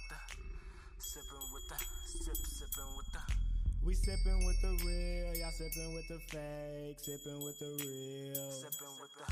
[0.00, 3.20] with the, sipping with the, sip, sipping with the.
[3.80, 8.52] We sipping with the real, y'all sipping with the fake, sipping with the real.
[8.60, 9.24] Sipping with the,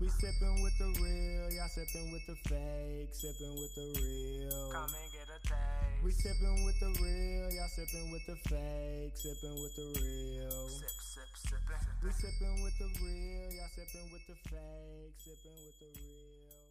[0.00, 4.68] We sipping with the real, y'all sipping with the fake, sipping with the real.
[4.72, 6.04] come and get a taste.
[6.04, 10.68] We sipping with the real, y'all sipping with the fake, sipping with the real.
[10.68, 11.80] Sip, sip, sipping.
[12.04, 16.65] We sipping with the real, y'all sipping with the fake, sipping with the real.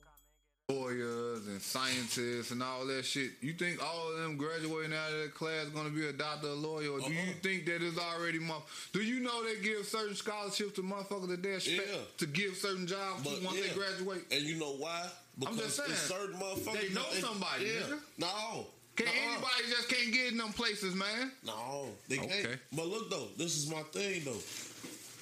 [0.90, 3.32] Lawyers and scientists and all that shit.
[3.42, 6.48] You think all of them graduating out of that class going to be a doctor
[6.48, 6.90] a lawyer?
[6.92, 7.34] Or do you Uh-uh.
[7.44, 8.64] think that it's already month?
[8.92, 11.98] Do you know they give certain scholarships to motherfuckers that they expect Yeah.
[12.18, 13.68] to give certain jobs to But once yeah.
[13.68, 14.26] they graduate?
[14.32, 15.08] And you know why?
[15.40, 16.82] Because just saying, certain motherfuckers.
[16.82, 17.72] they know somebody, Yeah.
[17.82, 18.00] nigga.
[18.18, 18.68] No.
[18.96, 19.16] Can Nuh-uh.
[19.34, 21.32] anybody just can't get in them places, man?
[21.44, 22.44] No, they Okay.
[22.44, 22.60] can't.
[22.72, 24.42] But look though, this is my thing though.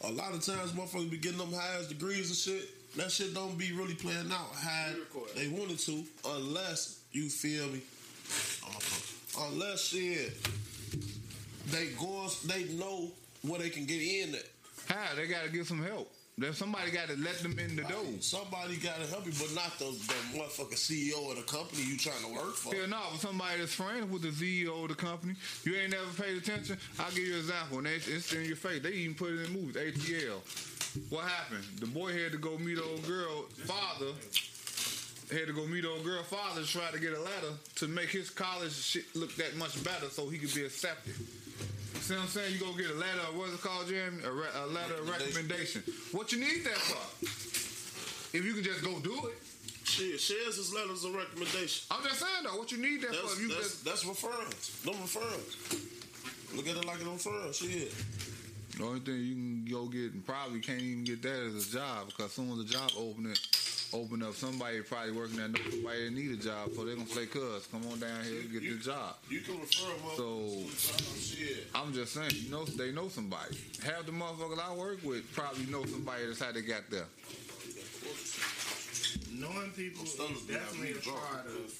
[0.07, 2.69] A lot of times motherfuckers be getting them highest degrees and shit.
[2.95, 4.91] That shit don't be really playing out how
[5.35, 7.81] they wanted to, unless you feel me.
[9.39, 10.33] Unless shit,
[11.71, 14.47] they go, they know where they can get in at.
[14.87, 15.15] How?
[15.15, 16.11] They got to get some help.
[16.37, 18.03] Then somebody got to let them in the door.
[18.19, 22.23] Somebody gotta help you, but not the, the motherfucking CEO of the company you trying
[22.25, 22.73] to work for.
[22.73, 26.09] Hell no, for somebody that's friends with the CEO of the company, you ain't never
[26.19, 26.77] paid attention.
[26.99, 28.81] I'll give you an example, and it's, it's in your face.
[28.81, 29.75] They even put it in movies.
[29.75, 30.39] ATL.
[31.09, 31.63] What happened?
[31.79, 34.11] The boy had to go meet old girl father.
[35.31, 38.09] Had to go meet old girl father to try to get a letter to make
[38.09, 41.15] his college shit look that much better so he could be accepted.
[42.01, 42.53] See what I'm saying?
[42.53, 44.23] You go get a letter, what's it called, Jeremy?
[44.23, 45.81] A, re- a letter of recommendation.
[46.11, 47.25] What you need that for?
[48.37, 49.39] If you can just go do it.
[49.85, 51.87] Shit, shares his letters of recommendation.
[51.91, 53.33] I'm just saying though, what you need that That's, for?
[53.33, 54.85] If you that's, just that's referrals.
[54.85, 56.55] No referrals.
[56.55, 57.53] Look at it like a referral.
[57.53, 57.93] Shit.
[58.77, 61.77] The only thing you can go get and probably can't even get that is a
[61.77, 63.39] job because soon as the job open it
[63.93, 67.07] open up, somebody probably working there know somebody that need a job, so they're gonna
[67.07, 70.17] say, "Cuz, come on down here and get the job." You can refer them up.
[70.17, 70.65] So-
[71.19, 71.67] shit.
[71.75, 73.57] I'm just saying, you know, they know somebody.
[73.83, 77.05] Half the motherfuckers I work with probably know somebody that's how they got there.
[79.31, 81.73] Knowing people I'm is starting to be definitely a part of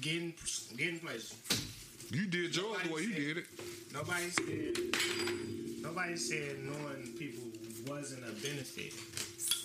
[0.00, 0.34] getting
[0.76, 1.34] getting places.
[2.10, 3.46] You did yours the way you Nobody did it.
[3.92, 7.44] Nobody said nobody said knowing people
[7.86, 8.94] wasn't a benefit.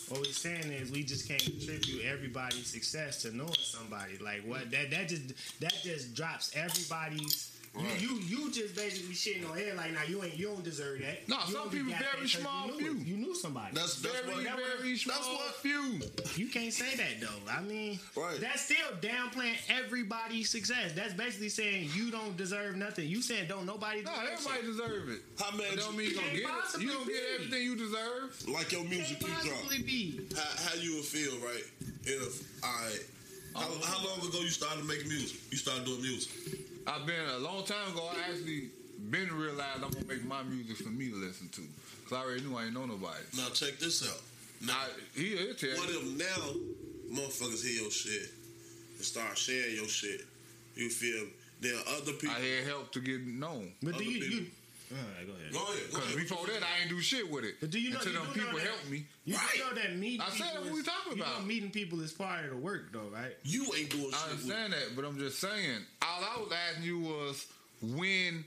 [0.10, 4.18] What we're saying is we just can't contribute everybody's success to knowing somebody.
[4.18, 8.00] Like what that that just that just drops everybody's Right.
[8.00, 11.00] you, you you just basically shitting on head like now you ain't you don't deserve
[11.00, 11.28] that.
[11.28, 13.02] No, You some people very that 'cause small you knew, few.
[13.02, 13.08] it.
[13.08, 13.74] You knew somebody.
[13.76, 14.60] That's that's Very, what.
[14.80, 15.56] very small That's what.
[15.56, 16.00] few.
[16.36, 17.52] You can't say that though.
[17.52, 18.40] I mean, Right.
[18.40, 20.92] that's still downplaying everybody's success.
[20.94, 23.08] That's basically saying you don't deserve nothing.
[23.10, 24.66] You saying don't nobody No, deserve everybody shit.
[24.68, 25.22] deserve it.
[25.40, 25.76] How many?
[25.76, 26.82] Don't mean you Can't gonna get it.
[26.82, 28.48] You don't get everything you deserve.
[28.50, 29.70] like your music Can't you drop.
[29.86, 30.22] be.
[30.36, 31.64] How, how you would feel, right?
[32.04, 32.98] If I.
[33.56, 35.40] How, how long ago you started making music?
[35.52, 36.32] You started doing music.
[36.86, 38.10] I've been a long time ago.
[38.12, 38.70] I actually
[39.10, 41.62] been realized I'm gonna make my music for me to listen to.
[42.10, 43.24] Cause I already knew I ain't know nobody.
[43.38, 44.22] Now check this out.
[44.66, 48.32] Now, I, he, he'll tell what if now motherfuckers hear your shit
[48.96, 50.22] and start sharing your shit?
[50.76, 51.28] You feel?
[51.62, 52.36] There are other people.
[52.36, 53.72] I had help to get known.
[53.82, 54.46] But do Other you, you
[55.00, 55.54] all right, go ahead.
[55.54, 55.92] Go ahead.
[55.92, 57.56] Cause before that, I ain't do shit with it.
[57.60, 59.06] But do you know- until you them know people that- helped me?
[59.26, 59.60] You Right.
[59.60, 61.46] know that meeting I said people what is- we talking you know about.
[61.46, 63.36] meeting people is part of the work though, right?
[63.44, 64.06] you ain't doing shit.
[64.06, 64.16] With.
[64.16, 65.86] I with- understand that, but I'm just saying.
[66.02, 67.46] All I was asking you was
[67.82, 68.46] when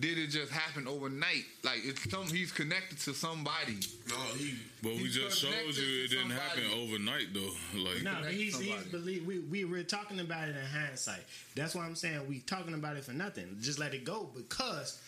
[0.00, 1.44] did it just happen overnight?
[1.62, 3.76] Like it's some he's connected to somebody.
[4.08, 4.54] No, he.
[4.82, 7.52] But we just showed you it didn't happen overnight though.
[7.74, 11.20] Like No, but he's, he's believe we we were talking about it in hindsight.
[11.54, 13.58] That's why I'm saying we talking about it for nothing.
[13.60, 14.98] Just let it go because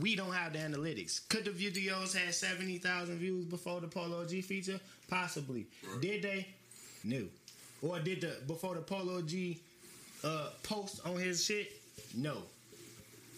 [0.00, 1.28] we don't have the analytics.
[1.28, 4.80] Could the videos have seventy thousand views before the Polo G feature?
[5.08, 5.66] Possibly.
[6.00, 6.46] Did they?
[7.04, 7.24] No.
[7.82, 9.60] Or did the before the Polo G
[10.24, 11.72] uh, post on his shit?
[12.14, 12.38] No.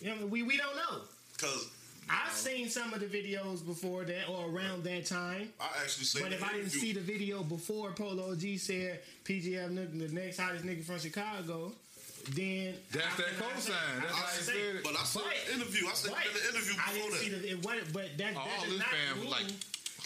[0.01, 1.01] You know, we we don't know.
[1.39, 1.71] Cause
[2.09, 5.53] I've seen some of the videos before that or around that time.
[5.61, 6.23] I actually say.
[6.23, 10.65] But if I didn't see the video before Polo G said PGF the next hottest
[10.65, 11.73] nigga from Chicago,
[12.35, 14.01] then That's that cannot say- cosign.
[14.03, 14.83] That's I how can he say- said it.
[14.85, 15.87] But I saw But- the interview.
[15.89, 17.43] I said in the interview I before didn't see that.
[17.43, 19.47] the it wasn't, but that, All that does his not fam was mean like,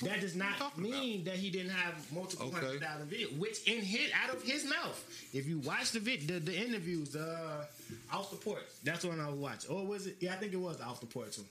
[0.02, 2.56] that does not talking mean that he didn't have multiple Okay.
[2.56, 4.98] hundred thousand videos, which in his out of his mouth.
[5.34, 7.66] If you watch the vid, the, the interviews, uh,
[8.12, 9.70] off the porch, that's the one I was watching.
[9.70, 10.16] Or was it?
[10.20, 11.46] Yeah, I think it was off the porch one.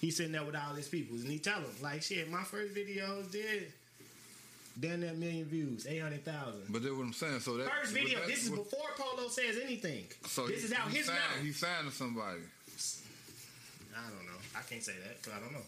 [0.00, 2.74] He's sitting there with all his people, and he tell them like, "Shit, my first
[2.74, 3.72] videos did."
[4.80, 6.62] Damn that million views, eight hundred thousand.
[6.68, 7.40] But that's what I'm saying.
[7.40, 8.18] So that First video.
[8.18, 10.04] that- This is but- before Polo says anything.
[10.26, 11.44] So this he- is out his signed, mouth.
[11.44, 12.40] He signed to somebody.
[13.96, 14.38] I don't know.
[14.56, 15.62] I can't say that because I don't know.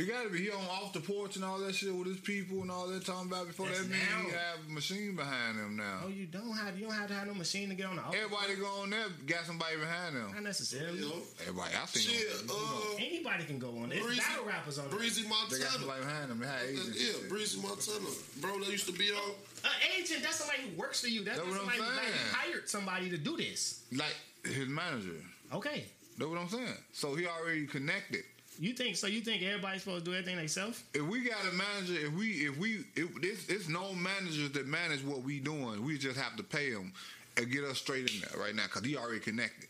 [0.00, 0.38] It gotta be.
[0.38, 3.04] He on off the porch and all that shit with his people and all that
[3.04, 4.24] talking about before That's that mean now.
[4.24, 6.00] he have a machine behind him now.
[6.04, 8.06] Oh, you don't have you don't have to have no machine to get on the.
[8.06, 10.32] open Everybody go on there, got somebody behind them.
[10.32, 10.98] Not necessarily.
[11.00, 11.12] You?
[11.42, 13.92] Everybody, I think Shit, you uh, Anybody can go on.
[13.92, 14.98] It's Breezy- battle rappers on there.
[14.98, 15.70] Breezy they got Montana.
[15.70, 16.38] somebody behind them.
[16.40, 16.96] They had agents.
[16.96, 17.28] Yeah.
[17.28, 18.10] Breezy Montana.
[18.40, 19.32] Bro, that used to be on.
[19.64, 21.22] An agent, that's somebody who works for you.
[21.24, 23.82] That's, That's not what I'm somebody like, hired somebody to do this.
[23.92, 25.20] Like his manager.
[25.52, 25.84] Okay.
[26.16, 26.74] That's what I'm saying.
[26.92, 28.24] So he already connected.
[28.60, 29.06] You think so?
[29.06, 30.82] You think everybody's supposed to do everything themselves?
[30.92, 34.66] If we got a manager, if we if we if it's, it's no managers that
[34.66, 36.92] manage what we doing, we just have to pay them
[37.38, 39.66] and get us straight in there right now because he already connected.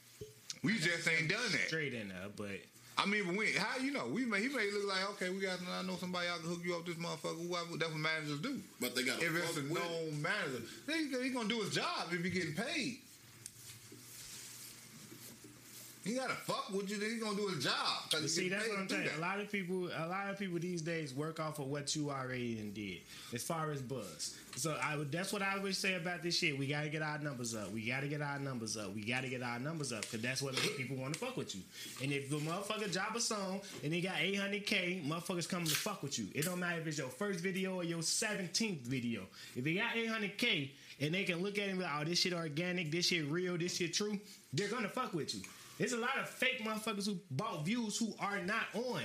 [0.64, 1.68] We just ain't done that.
[1.68, 2.58] Straight in there, but
[2.98, 5.38] I mean, but we how you know we may he may look like okay, we
[5.38, 7.48] got I know somebody I can hook you up this motherfucker.
[7.48, 8.60] What that's what managers do.
[8.80, 12.08] But they got If it's a known manager, then he, he gonna do his job
[12.10, 12.98] if he getting paid.
[16.04, 16.96] He gotta fuck with you.
[16.96, 17.74] Then he gonna do his job.
[18.10, 19.04] he see, that's what I'm saying.
[19.04, 19.18] that.
[19.18, 22.10] A lot of people, a lot of people these days work off of what you
[22.10, 23.00] already did,
[23.34, 24.34] as far as buzz.
[24.56, 26.58] So I would, that's what I would say about this shit.
[26.58, 27.70] We got to get our numbers up.
[27.70, 28.94] We got to get our numbers up.
[28.94, 31.54] We got to get our numbers up because that's what people want to fuck with
[31.54, 31.60] you.
[32.02, 36.02] And if the motherfucker drop a song and they got 800k, motherfuckers coming to fuck
[36.02, 36.26] with you.
[36.34, 39.22] It don't matter if it's your first video or your 17th video.
[39.54, 40.70] If they got 800k
[41.00, 43.76] and they can look at be like, oh, this shit organic, this shit real, this
[43.76, 44.18] shit true,
[44.52, 45.42] they're gonna fuck with you.
[45.80, 49.00] There's a lot of fake motherfuckers who bought views who are not on.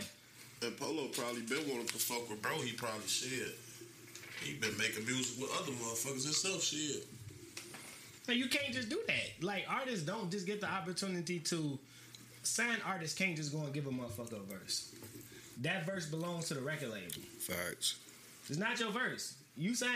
[0.62, 2.60] And Polo probably been wanting to fuck with bro.
[2.60, 3.56] He probably shit.
[4.44, 6.62] He been making music with other motherfuckers himself.
[6.62, 7.08] Shit.
[8.28, 9.42] Like, you can't just do that.
[9.42, 11.80] Like artists don't just get the opportunity to
[12.44, 14.94] sign artists can't just go and give a motherfucker a verse.
[15.62, 17.22] That verse belongs to the record label.
[17.40, 17.96] Facts.
[18.50, 19.36] It's not your verse.
[19.56, 19.92] You sign.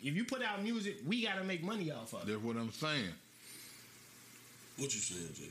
[0.00, 2.26] If you put out music, we gotta make money off of it.
[2.28, 3.14] That's what I'm saying.
[4.76, 5.42] What you saying, J.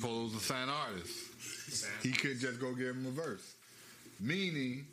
[0.00, 1.12] Polo's a signed artist.
[2.02, 3.54] He couldn't just go give him a verse.
[4.20, 4.86] Meaning,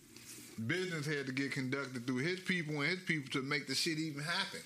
[0.67, 3.97] business had to get conducted through his people and his people to make the shit
[3.97, 4.59] even happen.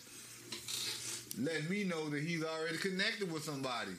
[1.39, 3.91] Let me know that he's already connected with somebody.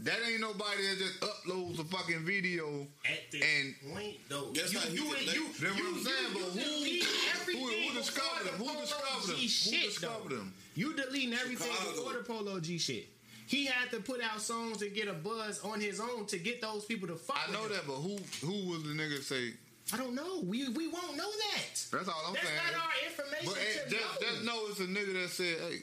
[0.00, 4.72] That ain't nobody that just uploads a fucking video At this and point, though, Guess
[4.72, 7.30] you, how you, connect- you, That's what you, I'm saying, you, but you who- who-
[7.40, 8.54] everything who discovered him?
[8.54, 9.38] Who the discovered G him?
[9.42, 10.54] Who shit, discovered him?
[10.74, 13.06] You deleting everything before the Polo G shit.
[13.52, 16.62] He had to put out songs to get a buzz on his own to get
[16.62, 17.36] those people to fuck.
[17.46, 17.72] I know him.
[17.72, 19.52] that, but who who was the nigga say?
[19.92, 20.40] I don't know.
[20.42, 21.84] We we won't know that.
[21.92, 22.60] That's all I'm That's saying.
[22.64, 24.54] That's not our information But eh, to just, know.
[24.54, 25.78] know it's a nigga that said, "Hey."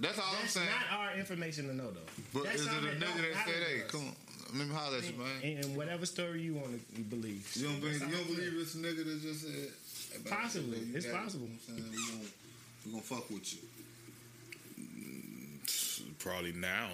[0.00, 0.66] That's all I'm That's saying.
[0.66, 2.00] not our information to know, though.
[2.34, 2.98] But That's is it a nigga
[3.30, 5.58] that said, "Hey, come on, let me holler at you, man"?
[5.62, 7.46] And, whatever story you want to believe.
[7.54, 8.00] You don't believe?
[8.02, 9.70] You don't believe it's a nigga that just said?
[10.28, 10.78] Possibly.
[10.94, 11.46] It's it." possible.
[11.46, 12.26] You know what I'm saying?
[12.82, 13.60] We gonna, gonna fuck with you.
[16.22, 16.88] Probably now.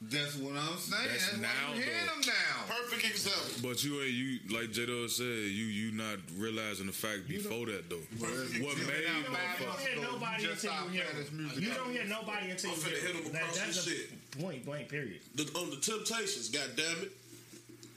[0.00, 1.08] That's what I'm saying.
[1.10, 2.72] That's That's, why now, you hearing them now.
[2.72, 3.68] Perfect example.
[3.68, 7.66] But you ain't you like J Dog said, you you not realizing the fact before
[7.66, 7.98] that though.
[8.22, 11.60] What You made You five don't hear nobody you until you hear this music.
[11.60, 13.34] You don't hear nobody until I'm you finna hear hit him him.
[13.34, 14.40] across That- That's the shit.
[14.40, 15.20] point blank period.
[15.34, 17.12] The, on the Temptations, God damn it.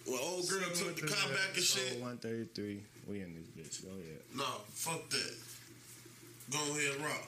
[0.09, 2.01] Well, old girl took the car back and shit.
[2.01, 2.81] One thirty three.
[3.07, 3.85] We in this bitch.
[3.85, 4.25] Go ahead.
[4.35, 5.33] No, fuck that.
[6.51, 7.27] Go ahead, rock.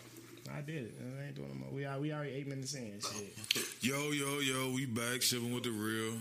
[0.52, 0.94] I did it.
[1.20, 1.70] I ain't doing no more.
[1.72, 3.00] We are we already eight minutes in.
[3.00, 3.64] Shit.
[3.82, 6.14] Yo, yo, yo, we back sipping with the real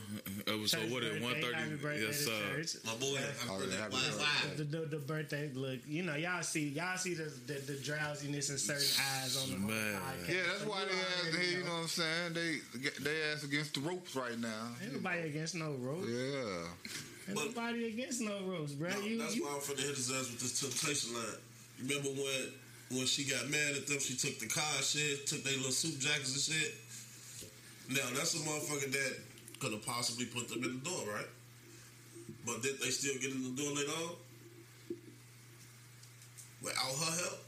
[0.47, 0.81] episode.
[0.83, 1.77] Church what at birthday, one happy thirty?
[1.77, 2.81] birthday Yes, sir.
[2.87, 3.07] My boy,
[3.49, 4.57] Oh, I'm yeah, happy Why, birthday.
[4.57, 8.51] The, the, the birthday look, you know, y'all see, y'all see the the, the drowsiness
[8.51, 9.95] in certain eyes on the, Man.
[9.95, 10.29] podcast.
[10.29, 11.59] Yeah, that's So why they ass already here.
[11.59, 11.67] You know.
[11.69, 12.33] know what I'm saying?
[12.35, 12.59] They
[13.03, 14.69] they ass against the ropes right now.
[14.83, 16.09] Ain't nobody against no ropes.
[16.09, 16.67] Yeah.
[17.29, 18.91] Ain't But- nobody against no ropes, bro.
[18.91, 21.39] No, you, that's you, why I'm finna hit his ass with this temptation line.
[21.79, 22.53] You remember when
[22.93, 25.73] when she got mad at them, she took the car and shit, took their little
[25.73, 26.75] suit jackets and shit.
[27.89, 29.17] Now that's a motherfucker that
[29.59, 31.29] could have possibly put them in the door, right?
[32.45, 34.17] But did they still get in the door later on?
[36.63, 37.39] Without her help?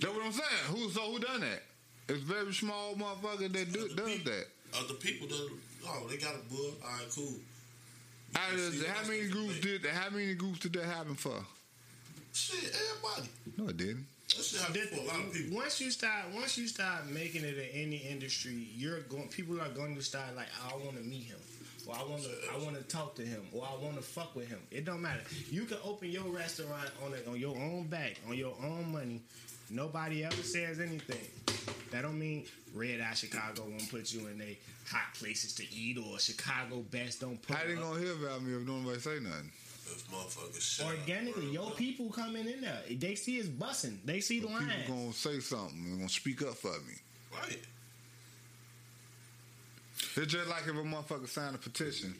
[0.00, 0.64] That's what I'm saying.
[0.68, 1.62] Who so who done that?
[2.08, 4.32] It's very small motherfucker that do, does people.
[4.32, 4.46] that.
[4.78, 5.50] Other people that
[5.86, 6.80] oh they got a book.
[6.82, 7.34] All right, cool.
[8.36, 11.44] Out of See, how many groups did how many groups did that happen for?
[12.38, 13.28] Shit, everybody.
[13.56, 14.06] No, it didn't.
[14.28, 15.56] That shit happened for a lot of people.
[15.56, 19.26] once you start, once you start making it in any industry, you're going.
[19.26, 21.38] People are going to start like, I want to meet him,
[21.88, 24.36] or I want to, I want to talk to him, or I want to fuck
[24.36, 24.60] with him.
[24.70, 25.22] It don't matter.
[25.50, 29.20] You can open your restaurant on it on your own back, on your own money.
[29.70, 31.18] Nobody ever says anything.
[31.90, 34.56] That don't mean Red Eye Chicago won't put you in a
[34.88, 37.56] hot places to eat, or Chicago best don't put.
[37.56, 37.80] How they up.
[37.80, 39.50] gonna hear about me if nobody say nothing?
[39.92, 40.84] This motherfucker shit.
[40.86, 41.52] up, Organically, bro.
[41.52, 42.80] your people coming in there.
[42.90, 43.98] They see us bussing.
[44.04, 44.68] They see the line.
[44.68, 45.22] People lines.
[45.22, 45.84] gonna say something.
[45.90, 46.94] They gonna speak up for me.
[47.32, 47.58] Right.
[50.16, 52.14] It's just like if a motherfucker signed a petition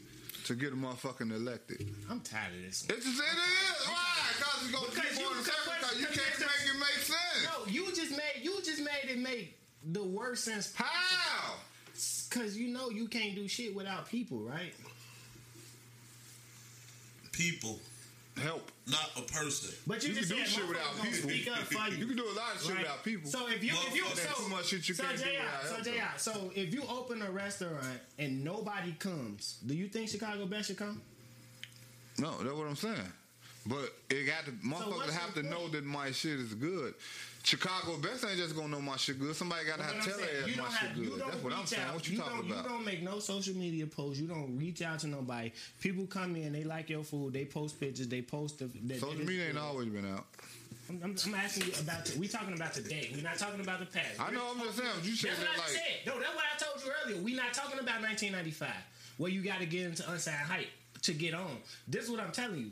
[0.45, 1.85] to get a motherfucking elected.
[2.09, 2.85] I'm tired of this.
[2.89, 3.87] It's just, it is.
[3.87, 4.05] Why?
[4.37, 7.03] Because it's going to keep you- on because- because you can't the- make it make
[7.03, 7.45] sense.
[7.45, 9.57] No, you just made you just made it make
[9.91, 11.55] the worst sense How?
[12.29, 14.73] because you know you can't do shit without people, right?
[17.39, 17.79] People,
[18.35, 18.69] Help.
[18.85, 19.73] not a person.
[19.87, 21.29] But you, You just can do shit without people.
[21.29, 21.97] Speak up for you.
[21.99, 22.79] You can do a lot of shit right?
[22.79, 23.31] without people.
[23.31, 25.75] So if you if you Motherfuckers, so, much shit you so can't do without so
[25.75, 30.47] help, JR, so if you open a restaurant and nobody comes, do you think Chicago
[30.47, 31.01] Best should come?
[32.17, 33.13] No, that's what I'm saying.
[33.65, 36.95] But it got to motherfuckers what's have your to know that my shit is good.
[37.43, 39.35] Chicago best ain't just gonna know my shit good.
[39.35, 41.21] Somebody gotta have to tell you my don't shit good.
[41.21, 41.83] That's what I'm saying.
[41.87, 41.93] out.
[41.95, 42.63] What you, talking about?
[42.63, 44.19] You don't make no social media posts.
[44.19, 45.51] You don't reach out to nobody.
[45.79, 48.65] People come in, they like your food, they post pictures, they post the.
[48.83, 50.25] the Social media ain't always been out.
[50.89, 52.05] I'm, I'm, I'm asking you about.
[52.05, 53.09] The, we talking about today.
[53.15, 54.19] We're not talking about the past.
[54.19, 54.51] I know.
[54.51, 54.89] I'm just saying.
[55.03, 55.69] You said That's that what I like.
[55.69, 55.83] said.
[56.07, 57.23] No, that's what I told you earlier.
[57.23, 58.69] We're not talking about 1995,
[59.17, 60.67] where you got to get into unsigned hype
[61.03, 61.57] to get on.
[61.87, 62.71] This is what I'm telling you.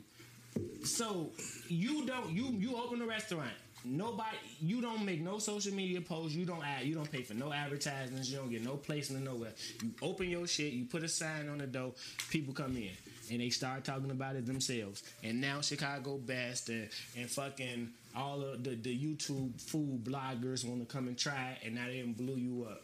[0.84, 1.30] So
[1.68, 3.52] you don't you you open a restaurant.
[3.90, 6.34] Nobody, you don't make no social media posts.
[6.36, 6.84] You don't add.
[6.84, 8.28] You don't pay for no advertisements.
[8.30, 9.52] You don't get no placement nowhere.
[9.82, 10.72] You open your shit.
[10.74, 11.92] You put a sign on the door.
[12.30, 12.90] People come in
[13.30, 15.02] and they start talking about it themselves.
[15.22, 20.80] And now Chicago Best and, and fucking all of the, the YouTube food bloggers want
[20.86, 22.82] to come and try it, and now they blew you up.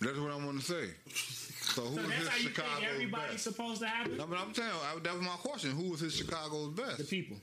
[0.00, 0.88] That's what I want to say.
[1.08, 3.44] So who So is that's his how you Chicago's think everybody's best?
[3.44, 4.16] supposed to happen?
[4.16, 5.70] No, but I'm telling you, I, that was my question.
[5.70, 6.98] Who was his Chicago's best?
[6.98, 7.36] The people,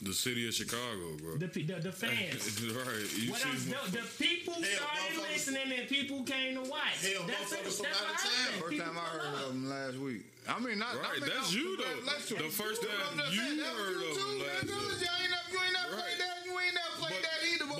[0.00, 1.36] The city of Chicago, bro.
[1.38, 2.62] the the, the fans.
[2.62, 3.18] right.
[3.18, 3.58] You What see, I'm,
[3.90, 7.02] the, the people Hell, started listening and people came to watch.
[7.02, 7.64] Hell, that's it.
[7.64, 8.30] That's from what out of I town.
[8.46, 8.62] said.
[8.62, 9.42] First time I heard up.
[9.42, 10.22] of him last week.
[10.48, 10.94] I mean, not.
[10.94, 12.38] I Right, mean, that's I'm- you, though.
[12.46, 14.46] The first time just you heard you of too, him man.
[14.46, 14.70] last week.
[14.70, 16.04] You ain't never, you ain't never Right.
[16.06, 16.37] played that.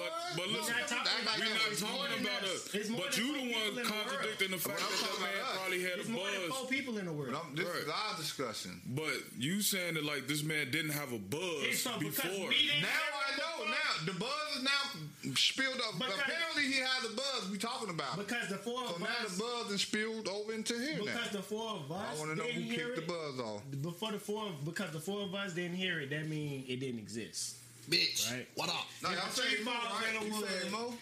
[0.09, 2.67] But- but listen, We're not talking about We're not talking about us.
[2.69, 5.01] us, It's more but you four the one in the contradicting the fact I'm that
[5.01, 7.33] that man probably had a It's more than four people in the world.
[7.33, 7.83] But I'm, this Right.
[7.83, 8.81] is our discussion.
[8.87, 12.31] But you saying that like this man didn't have a buzz so before.
[12.49, 13.65] we Now I know.
[13.65, 13.69] before.
[13.69, 15.99] Now the buzz is now spilled up.
[15.99, 17.49] Because- Apparently, he had the buzz.
[17.51, 18.17] We talking about.
[18.19, 21.05] Because the four So of now us, the buzz is spilled over into here now.
[21.05, 22.17] because the four of us.
[22.17, 23.63] I want to know who hear kicked the buzz off.
[23.83, 27.01] Before the four, because the four of us didn't hear it, that means it didn't
[27.01, 27.57] exist.
[27.89, 28.47] Bitch, Right.
[28.55, 28.85] what up?
[29.03, 30.13] No, If y'all a saying Mo, falls right?
[30.27, 30.95] You wood- saying Mo?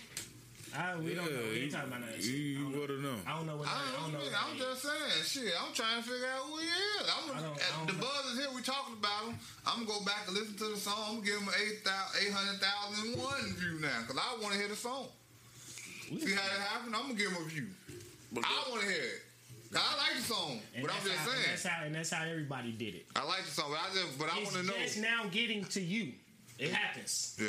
[0.76, 1.40] I, we don't know.
[1.50, 2.30] We Yeah, ain't talking about that shit.
[2.36, 2.78] You, don't know.
[2.80, 3.20] would have known.
[3.26, 3.66] I don't know what.
[3.68, 4.18] I I don't don't know.
[4.18, 4.24] know.
[4.26, 5.54] what I'm that just saying, shit.
[5.56, 7.06] I'm trying to figure out who he is.
[7.10, 8.06] I'm I don't- I the don't know.
[8.06, 8.50] buzz is here.
[8.54, 9.38] We talking about him.
[9.66, 11.00] I'm gonna go back and listen to the song.
[11.00, 14.52] I'm gonna give him eight thousand, eight hundred thousand one view now because I want
[14.54, 15.08] to hear the song.
[16.06, 16.94] See how it happened?
[16.94, 17.66] I'm gonna give him a view.
[18.36, 19.22] I want to hear it.
[19.72, 21.50] 'Cause I like the song, And but I'm just how, and saying.
[21.50, 23.06] that's how, and that's how everybody did it.
[23.16, 24.76] I like the song, but I just, but I want to know.
[24.78, 26.12] just now getting to you.
[26.58, 27.36] It happens.
[27.40, 27.48] Yeah.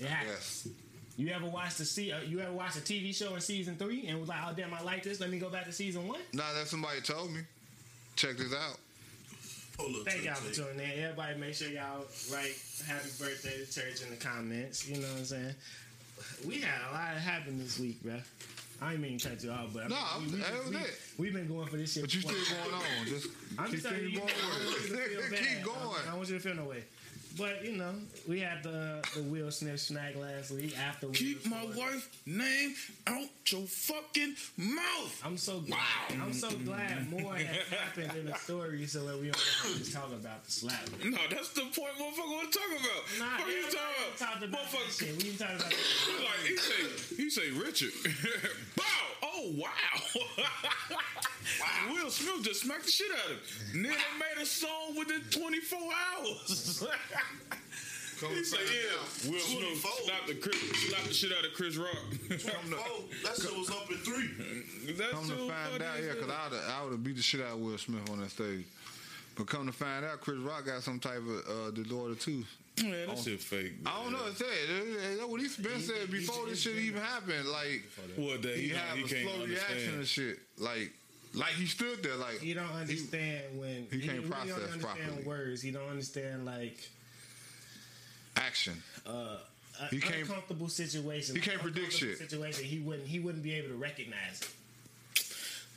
[0.00, 0.66] It happens.
[0.66, 0.68] Yes.
[1.16, 2.10] You ever watched the see?
[2.12, 4.72] Uh, you ever watched a TV show in season three and was like, "Oh damn,
[4.72, 5.20] I like this.
[5.20, 7.40] Let me go back to season one." Nah, that somebody told me,
[8.16, 8.78] check this out.
[9.78, 10.66] Hold up, Thank y'all for tape.
[10.66, 11.02] tuning in.
[11.04, 12.54] Everybody, make sure y'all write
[12.86, 14.88] "Happy Birthday" to church in the comments.
[14.88, 15.54] You know what I'm saying?
[16.46, 18.14] We had a lot of happen this week, bro.
[18.80, 20.70] I ain't mean to cut you off, but I No, mean, I'm- we, that was
[20.70, 21.00] we, it.
[21.18, 22.02] We've been going for this shit.
[22.02, 22.82] But you still going on.
[23.06, 23.26] Just
[23.58, 25.30] I'm keep just telling you, going I want you to feel it.
[25.30, 25.38] bad.
[25.40, 25.78] keep going.
[25.78, 26.84] don't- I want you to feel no way.
[27.38, 27.94] But you know,
[28.28, 32.74] we had the the Will Smith snack last week after we Keep my wife name
[33.06, 35.22] out your fucking mouth.
[35.24, 35.78] I'm so glad.
[36.20, 39.78] I'm so glad more has happened in the story, so that we don't have to
[39.78, 40.80] just talk about the slap.
[41.04, 43.02] No, that's the point motherfucker want to talk about.
[43.18, 43.62] Nah, what are you
[44.18, 44.60] talking about?
[44.60, 45.22] Motherfucker, shit.
[45.22, 47.92] We talked about like he say, he say Richard.
[48.76, 48.84] Bow.
[49.22, 49.68] Oh wow.
[50.90, 51.92] wow.
[51.92, 53.36] Will Smith just smacked the shit out of
[53.72, 53.82] him.
[53.82, 56.84] Then they made a song within 24 hours.
[58.20, 60.56] he said, yeah, Will Smith slapped the, Chris,
[60.88, 61.88] slapped the shit out of Chris Rock.
[61.90, 64.94] Oh, that shit was up in three.
[64.94, 66.30] That's Come to find out, yeah, because.
[66.30, 68.64] I would I would have beat the shit out of Will Smith on that stage.
[69.34, 72.44] But come to find out, Chris Rock got some type of uh, disorder too.
[72.82, 73.72] Man, that shit fake.
[73.86, 74.26] I don't know.
[74.26, 77.48] It said it- it- what he's been said before this shit even happened.
[77.48, 77.82] Like
[78.16, 80.38] What that he, he, had a can't slow reaction and shit.
[80.58, 80.92] Like
[81.34, 84.80] like he stood there like He don't understand when he can't really process don't understand
[84.82, 85.22] properly.
[85.24, 85.60] words.
[85.62, 86.78] He don't understand like
[88.36, 88.82] action.
[89.06, 89.36] uh,
[89.80, 91.34] a He can't- uncomfortable situation.
[91.34, 92.30] he can't predict Uncomfortable shit.
[92.30, 92.64] Situation.
[92.64, 93.08] He wouldn't.
[93.08, 94.48] He wouldn't be able to recognize it.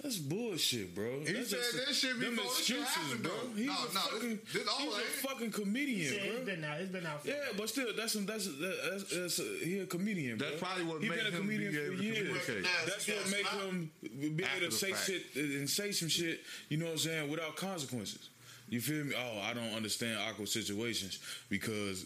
[0.04, 1.22] That's bullshit, bro.
[1.26, 3.32] He That's said just- that shit them before this shit excuses, happened, bro.
[3.32, 3.54] though.
[3.56, 6.24] He's No, a no, this- fucking, this all he's a ain't- fucking He comedian, said
[6.26, 6.46] it's bro.
[6.46, 6.82] been out.
[6.82, 7.22] It's been out.
[7.24, 10.38] For Yeah, but still, that's some, that's that's, that's, that's he a comedian.
[10.38, 10.60] That's bro.
[10.60, 12.18] probably what he made been a comedian be for years.
[12.46, 12.64] communicate.
[12.86, 13.92] That's He what got make him
[14.36, 15.06] be able to say fact.
[15.08, 16.44] shit and say some shit.
[16.70, 18.30] You know what I'm saying without consequences.
[18.70, 19.16] You feel me?
[19.18, 21.18] Oh, I don't understand awkward situations
[21.50, 22.06] because.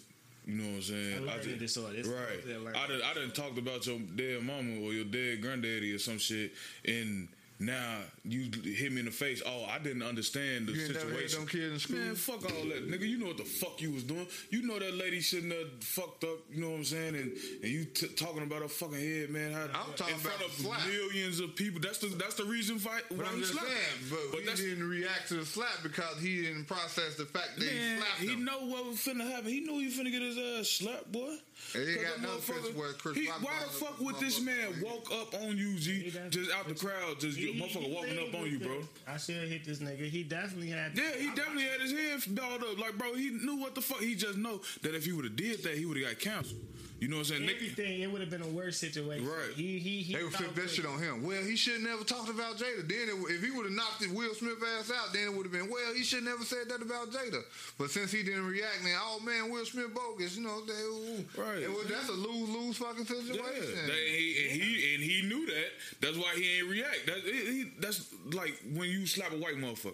[0.49, 1.17] You know what I'm saying?
[1.17, 1.95] A learning just- disorder.
[1.99, 2.27] It's right.
[2.35, 5.41] totally a learning I done, I done talked about your dead mama or your dead
[5.41, 6.53] granddaddy or some shit,
[6.85, 7.27] and
[7.61, 9.41] now you hit me in the face.
[9.45, 11.39] Oh, I didn't understand the You ain't never had situation.
[11.39, 11.97] them kids in school?
[11.97, 13.07] Man, fuck all that, nigga.
[13.07, 14.25] You know what the fuck you was doing.
[14.49, 16.37] You know that lady shouldn't have fucked up.
[16.49, 17.15] You know what I'm saying?
[17.15, 19.51] And and you t- talking about her fucking head, man.
[19.51, 20.87] How, I'm talking in front about of slap.
[20.87, 21.81] millions of people.
[21.81, 23.67] That's the that's the reason why, I'm he slapped.
[23.67, 27.57] saying, but, But he didn't react to the slap because he didn't process the fact
[27.57, 28.45] that he Man, slapped he him.
[28.45, 29.49] know what was finna happen.
[29.49, 31.35] He knew he finna get his ass slapped, boy.
[31.75, 33.99] And he 'Cause got no motherfucker- picture where Chris he- Rock Why the fuck up
[34.01, 34.45] would this motherfucker.
[34.45, 38.17] man walk up on you, G, He just out the crowd, just He- motherfucker walking
[38.19, 38.87] up on you, bro?
[39.07, 40.09] I should hit this nigga.
[40.09, 40.97] He definitely had.
[40.97, 42.77] Yeah, he definitely had his hand balled up.
[42.79, 43.99] Like, bro, he knew what the fuck.
[44.01, 46.65] He just know that if he would have did that, he would have got canceled.
[46.99, 47.49] You know what I'm saying?
[47.49, 49.25] Nigga, Everything, it would have been a worse situation.
[49.25, 49.53] Right.
[49.55, 50.13] He he he.
[50.15, 51.23] They would flip that was- shit on him.
[51.23, 52.87] Well, he should never talked about Jada.
[52.87, 55.45] Then it, if he would have knocked it Will Smith ass out, then it would
[55.45, 57.41] have been, well, he should never said that about Jada.
[57.77, 60.35] But since he didn't react, then oh man, Will Smith bogus.
[60.35, 61.25] You know, they, ooh.
[61.37, 61.63] Right.
[61.63, 63.87] It was, that's a lose lose fucking yeah, situation.
[63.87, 65.67] that, he, and he and he knew that.
[66.01, 67.05] That's why he ain't react.
[67.05, 67.31] That, he,
[67.63, 69.93] he- that's like when you slap a white motherfucker.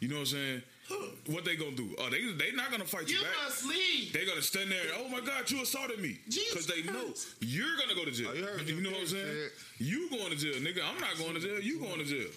[0.00, 0.62] You know what I'm saying?
[1.26, 1.94] What they gonna do?
[1.98, 3.32] Oh, they they not gonna fight you, You back.
[3.44, 4.12] must leave.
[4.12, 4.80] They gonna stand there.
[4.96, 8.28] Oh my God, you assaulted me because they know you're gonna go to jail.
[8.30, 9.26] Oh, you heard you know what I'm saying?
[9.26, 10.82] said- You going to jail, nigga?
[10.84, 11.60] I'm not going to jail.
[11.60, 11.84] You mm-hmm.
[11.84, 12.28] going to jail?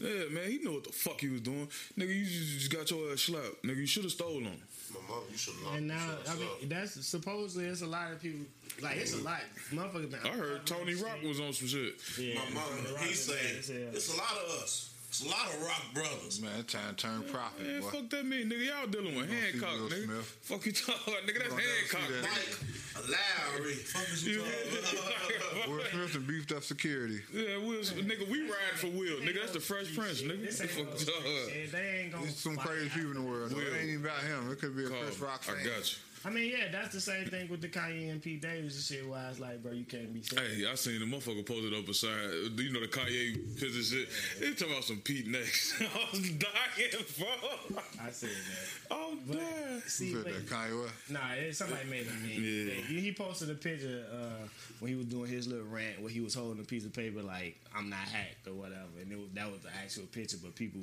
[0.00, 0.50] Yeah, man.
[0.50, 2.14] He know what the fuck he was doing, nigga.
[2.14, 3.76] You just, just got your ass slapped, nigga.
[3.76, 4.60] You should have stole him.
[4.92, 8.20] My mom, you should have And now, I mean, that's supposedly it's a lot of
[8.20, 8.46] people.
[8.82, 9.26] Like it's a mm-hmm.
[9.26, 10.10] lot, motherfuckers.
[10.10, 11.94] Been I heard Tony Rock was on some shit.
[12.18, 13.78] Yeah, My mom, he said, bad as hell.
[13.92, 14.92] it's a lot of us.
[15.16, 16.42] It's a lot of rock brothers.
[16.42, 17.88] man, it's time to turn profit, Man, boy.
[17.88, 18.66] fuck that mean, nigga.
[18.68, 20.04] Y'all dealing with gonna Hancock, nigga.
[20.04, 20.38] Smith.
[20.42, 21.38] Fuck you talking, nigga.
[21.38, 22.08] That's gonna never see Hancock.
[22.20, 22.28] that.
[22.28, 23.00] nigga.
[23.00, 23.76] Like Lowrey.
[23.80, 25.68] Fuck is you talking about?
[25.72, 27.20] Will Smith and beefed up security.
[27.32, 29.40] Yeah, Will, nigga, we riding for Will, nigga.
[29.40, 30.44] That's the Fresh Prince, nigga.
[30.44, 31.72] This ain't Fuck no you talking shit.
[31.72, 32.24] They ain't gonna.
[32.24, 33.54] There's some crazy people in the world.
[33.54, 33.62] Will.
[33.62, 34.52] it ain't even about him.
[34.52, 35.96] It could be a Chris Rock I got you.
[36.26, 39.08] I mean, yeah, that's the same thing with the Kanye and Pete Davis and shit.
[39.08, 40.42] Why it's like, bro, you can't be saying.
[40.56, 44.08] Hey, I seen the motherfucker posted up beside, Do you know, the Kanye picture shit.
[44.40, 45.74] He talking about some Pete next.
[45.80, 47.78] I was dying, bro.
[48.02, 48.94] I said that.
[48.96, 49.80] I'm But dying.
[49.86, 50.52] see, Who said but, that?
[50.52, 50.94] Kanye West?
[51.10, 52.42] nah, it, somebody made a meme.
[52.42, 52.74] Yeah.
[52.88, 54.48] He, he posted a picture uh,
[54.80, 57.22] when he was doing his little rant where he was holding a piece of paper
[57.22, 60.38] like "I'm not hacked" or whatever, and it was, that was the actual picture.
[60.42, 60.80] But people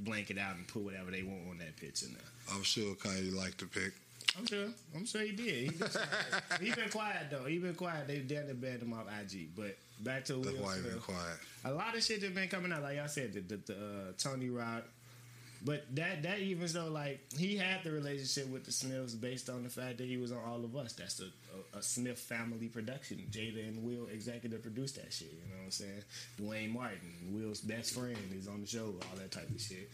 [0.00, 2.54] blank it out and put whatever they want on that picture now.
[2.56, 3.92] I'm sure Kanye liked the pick.
[4.38, 4.68] I'm sure.
[4.94, 5.54] I'm sure he did.
[5.54, 5.88] He been,
[6.60, 7.44] he been quiet though.
[7.44, 8.06] He been quiet.
[8.06, 9.50] They near banned him off IG.
[9.56, 11.38] But back to That's Will why he been quiet.
[11.64, 14.12] A lot of shit that been coming out, like I said, the, the, the uh,
[14.18, 14.84] Tony Rock.
[15.64, 19.64] But that that even though like he had the relationship with the Smiths based on
[19.64, 20.92] the fact that he was on All of Us.
[20.92, 21.24] That's a,
[21.74, 23.24] a, a Smith family production.
[23.30, 25.32] Jada and Will executive produced that shit.
[25.32, 26.02] You know what I'm saying?
[26.36, 28.94] Duane Martin, Will's best friend, is on the show.
[29.10, 29.88] All that type of shit.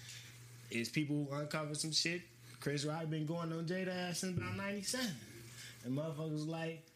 [0.70, 2.22] Is people who uncover some shit.
[2.62, 5.06] Chris Rock been going on Jada ass since about '97,
[5.84, 6.86] and motherfuckers like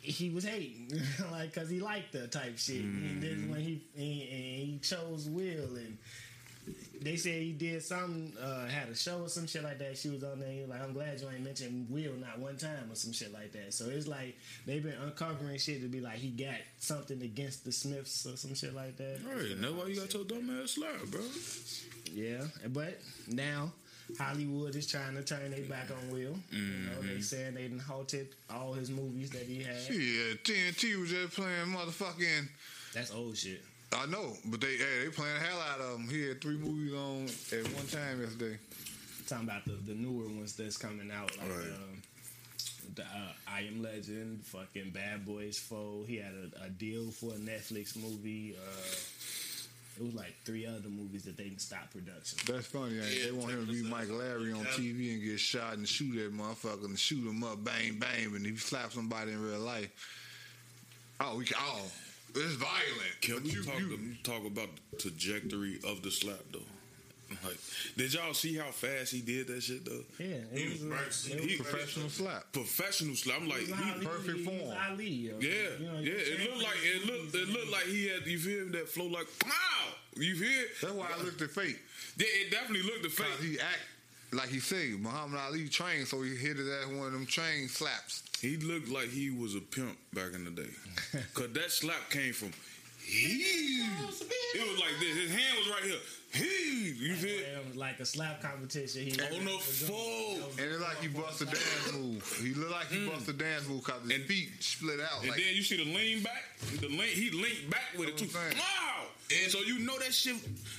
[0.00, 0.92] he was hating,
[1.32, 2.82] like, cause he liked the type shit.
[2.84, 5.98] And then when he, he and he chose Will, and
[7.02, 9.96] they said he did something, uh, had a show or some shit like that.
[9.98, 10.50] She was on there.
[10.50, 13.32] He was like, I'm glad you ain't mentioned Will not one time or some shit
[13.32, 13.74] like that.
[13.74, 14.36] So it's like
[14.66, 18.54] they've been uncovering shit to be like he got something against the Smiths or some
[18.54, 19.18] shit like that.
[19.26, 21.22] Right, and that's why you got your dumb ass slapped, bro.
[22.12, 23.72] Yeah, but now
[24.18, 26.36] Hollywood is trying to turn their back on Will.
[26.52, 29.76] You know, they saying they done halted all his movies that he had.
[29.90, 32.48] Yeah, TNT was just playing motherfucking.
[32.92, 33.62] That's old shit.
[33.92, 36.08] I know, but they hey, they playing the hell out of him.
[36.08, 37.24] He had three movies on
[37.58, 38.58] at one time yesterday.
[39.28, 41.66] talking about the, the newer ones that's coming out, like Right.
[41.68, 42.02] um,
[42.96, 46.04] the uh, I Am Legend, fucking Bad Boys Four.
[46.06, 48.56] He had a, a deal for a Netflix movie.
[48.56, 48.96] Uh,
[49.98, 52.38] it was like three other movies that they stopped production.
[52.46, 52.96] That's funny.
[52.98, 53.18] ain't it?
[53.18, 56.14] Yeah, they want him to be Mike Lowrey on TV and get shot and shoot
[56.16, 59.88] that motherfucker and shoot him up, bang bang, and he slap somebody in real life.
[61.20, 61.82] Oh, we can, oh,
[62.34, 63.20] it's violent.
[63.20, 66.58] Can But we you- talk, you- the- talk about the trajectory of the slap though?
[67.44, 67.56] Like,
[67.96, 70.04] did y'all see how fast he did that shit though?
[70.18, 70.88] Yeah, He it was was,
[71.28, 71.40] burnt.
[71.40, 72.52] a, it He- was, professional slap.
[72.52, 73.40] Professional slap.
[73.40, 74.78] I'm like, it was he, Ali, perfect he was form.
[74.90, 75.34] Ali, yo.
[75.40, 76.12] yeah, You know, yeah.
[76.14, 78.26] It looked like it looked it looked like he had.
[78.26, 79.50] You feel that flow like wow.
[80.16, 80.64] You feel?
[80.82, 81.78] That's why I looked at fake.
[82.16, 83.48] Yeah, it definitely looked the Cause fake.
[83.50, 83.80] he act
[84.32, 87.68] like he say Muhammad Ali trained, so he hit it at one of them train
[87.68, 88.22] slaps.
[88.40, 90.70] He looked like he was a pimp back in the day.
[91.34, 92.54] Cause that slap came from he.
[93.06, 95.16] It was like this.
[95.16, 95.98] His hand was right here.
[96.32, 96.90] He.
[96.98, 97.38] You feel?
[97.38, 99.02] It was like a slap competition.
[99.02, 100.38] He On the floor.
[100.58, 102.38] And it's like he bust a dance move.
[102.42, 104.14] He looked like he bust a dance move because his Mm.
[104.16, 105.20] And- feet split out.
[105.20, 106.44] And like, then you see the lean back.
[106.80, 108.26] The lean, he linked back with it too.
[108.26, 108.62] That's what I'm saying.
[108.62, 109.04] Wow.
[109.42, 110.36] And- so you know that shit.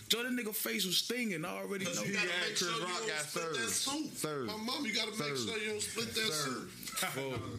[0.10, 1.46] So that nigga face was stinging.
[1.46, 1.92] I already know.
[1.92, 3.72] Because you gotta had make Chris sure you don't got split that served.
[3.74, 4.18] soup.
[4.18, 4.48] Served.
[4.48, 5.50] My mom, you gotta make Served.
[5.50, 6.72] sure you don't split that Served.
[6.72, 7.14] soup.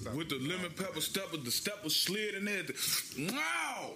[0.05, 2.63] Bro, with the lemon pepper stepper, the stepper slid in there.
[3.33, 3.95] Wow.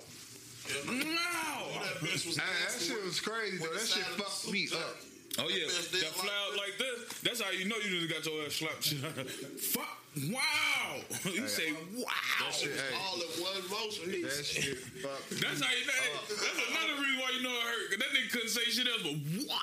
[0.87, 1.67] Wow.
[1.83, 2.45] That bitch was that
[2.79, 3.67] shit was crazy though.
[3.73, 4.97] That shit side of the fucked me up.
[5.39, 7.19] Oh yeah, that fly out like like this.
[7.23, 8.83] That's how you know you just got your ass slapped.
[8.85, 9.97] shit out of- Fuck!
[10.27, 10.99] Wow!
[11.33, 12.51] You say wow.
[12.51, 12.97] Shit, Hey.
[12.99, 14.11] all in one motion.
[14.23, 15.31] That shit fucked.
[15.41, 16.19] That's how you know.
[16.29, 17.91] That's another reason why you know it hurt.
[17.91, 19.15] 'cause That nigga couldn't say shit else, but
[19.47, 19.57] wow,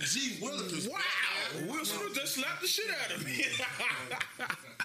[0.00, 0.88] G Willikers.
[0.90, 0.98] wow.
[1.66, 3.44] Will Smith just slapped the shit out of me.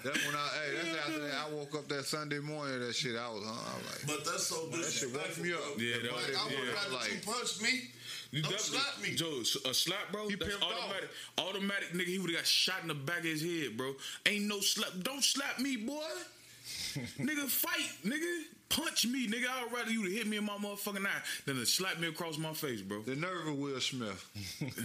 [0.04, 1.32] That when I, hey, that's after that.
[1.48, 2.78] I woke up that Sunday morning.
[2.80, 3.52] That shit, I was, huh?
[3.72, 5.60] I was like, But that's so that shit woke me up.
[5.78, 6.74] Yeah, that Like, was- I would yeah.
[6.74, 7.88] rather Like- you punch me.
[8.30, 9.14] You Don't slap me.
[9.14, 9.40] Joe.
[9.64, 10.28] A slap, bro.
[10.28, 10.72] He that's pimped off.
[10.74, 11.08] automatic.
[11.38, 12.06] Automatic, nigga.
[12.08, 13.94] He would have got shot in the back of his head, bro.
[14.26, 14.90] Ain't no slap.
[15.02, 16.02] Don't slap me, boy.
[17.18, 18.42] nigga, fight, nigga.
[18.68, 19.46] Punch me, nigga.
[19.48, 22.38] I'd rather you to hit me in my motherfucking eye than to slap me across
[22.38, 23.02] my face, bro.
[23.02, 24.18] The nerve of Will Smith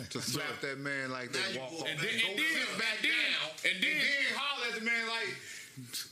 [0.11, 2.67] to slap that man like that, walk off, And and then- then, and go then-
[2.67, 5.31] sit back and then- down, and and then- then, holler at the man like,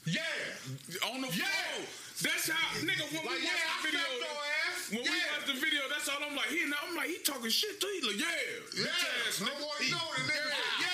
[0.08, 1.44] yeah, On the Yeah.
[1.44, 1.86] floor.
[2.24, 3.04] That's how, nigga.
[3.14, 5.32] When like we yeah, watch the video, slapped your ass, when we yeah.
[5.38, 6.48] watch the video, that's all I'm like.
[6.50, 7.92] He, I'm like, he talking shit too.
[8.00, 8.26] He like, yeah,
[8.74, 10.87] Yeah, bitch ass no more He- know the nigga said, yeah.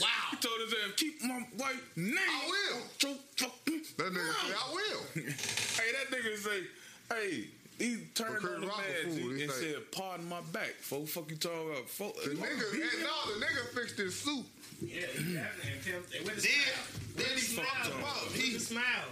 [0.00, 0.06] Wow.
[0.30, 2.16] He told his ass, keep my wife name.
[2.18, 2.80] I will.
[3.96, 5.00] That nigga mouth." said, I will.
[5.14, 6.60] Hey, that nigga say,
[7.10, 7.44] hey,
[7.78, 9.30] he turned on the Rock a man fool.
[9.32, 10.74] He and say- said, pardon my back.
[10.80, 11.88] Fo fuck you talking about.
[11.88, 14.44] Fo, The nigga, and eh, no, the nigga fixed his suit.
[14.82, 17.16] Yeah, yeah, and pimped it with a Then, smile.
[17.16, 18.08] then he Smile, fucked him bro.
[18.08, 18.24] up.
[18.32, 19.10] With He a smile.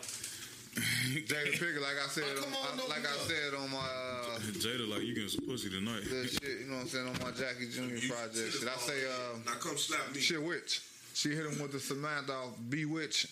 [0.79, 4.39] Jada Pinkett, like I said, Oh, on, on, I- like I said on my uh,
[4.63, 6.03] Jada, like, you getting some pussy tonight.
[6.09, 8.13] the shit, you know what I'm saying, on my Jackie Jr.
[8.13, 8.53] project.
[8.55, 10.21] Shit, I say, uh, now come slap me.
[10.21, 10.83] shit, witch.
[11.15, 13.27] She hit him with the Samantha off Bewitch.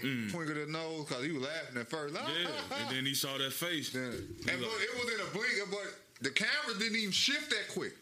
[0.00, 2.14] Twinkle the nose because he was laughing at first.
[2.14, 2.28] Mm.
[2.28, 2.48] Yeah,
[2.86, 3.90] and then he saw that face.
[3.90, 7.66] Then, and but it was in a blink, but the camera didn't even shift that
[7.74, 7.96] quick.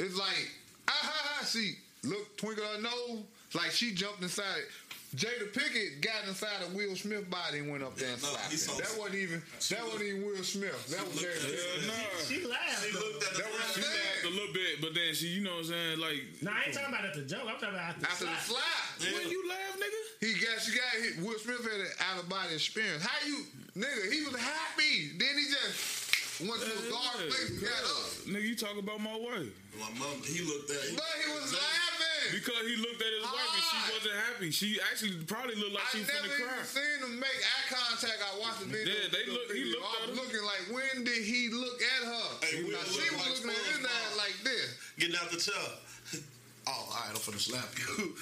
[0.00, 0.50] It's like,
[0.88, 3.22] ah ha ha, see, look, twinkle her nose,
[3.54, 4.68] like she jumped inside it.
[5.16, 8.52] Jada Pinkett got inside of Will Smith body and went up there and No, slapped
[8.52, 8.76] him.
[8.76, 9.40] That wasn't even
[9.72, 10.76] that wasn't even Will Smith.
[10.92, 11.80] That was Jada Pinkett.
[11.80, 12.28] Hell nah.
[12.28, 12.84] She laughed.
[12.84, 13.00] He though.
[13.00, 15.64] looked at That the was She laughed a little bit, but then she, you know
[15.64, 15.98] what I'm saying?
[16.00, 17.48] Like, No, I ain't talking about at the joke.
[17.48, 18.68] I'm talking about after, After the slap.
[19.00, 20.00] slap, when you laugh, nigga?
[20.28, 21.12] he got she got hit.
[21.24, 23.00] Will Smith had an out of body experience.
[23.00, 23.48] How you,
[23.80, 24.12] nigga?
[24.12, 25.16] He was happy.
[25.16, 26.07] Then he just
[26.46, 28.06] went to a guard place and got up.
[28.30, 29.50] Nigga, you talk about my wife.
[29.80, 30.94] My mom, he looked at.
[30.94, 32.30] But he was laughing.
[32.34, 34.48] Because he looked at his wife and she wasn't happy.
[34.52, 36.62] She actually probably looked like I she was never finna even cry.
[36.68, 38.20] seen him make eye contact.
[38.20, 38.92] I watched the video.
[38.92, 40.24] Yeah, they the look- he looked I at was her.
[40.28, 42.26] looking like, when did he look at her?
[42.44, 44.68] Hey, Will now, she was like looking at his ass like this.
[45.00, 45.72] Getting out the tub.
[46.70, 48.12] Oh, all right, I'm finna slap you.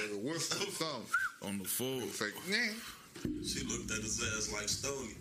[0.00, 1.46] Like a whistle or.
[1.46, 2.00] On the floor.
[2.08, 2.72] It's like, nah.
[3.44, 5.12] she looked at his ass like Stony.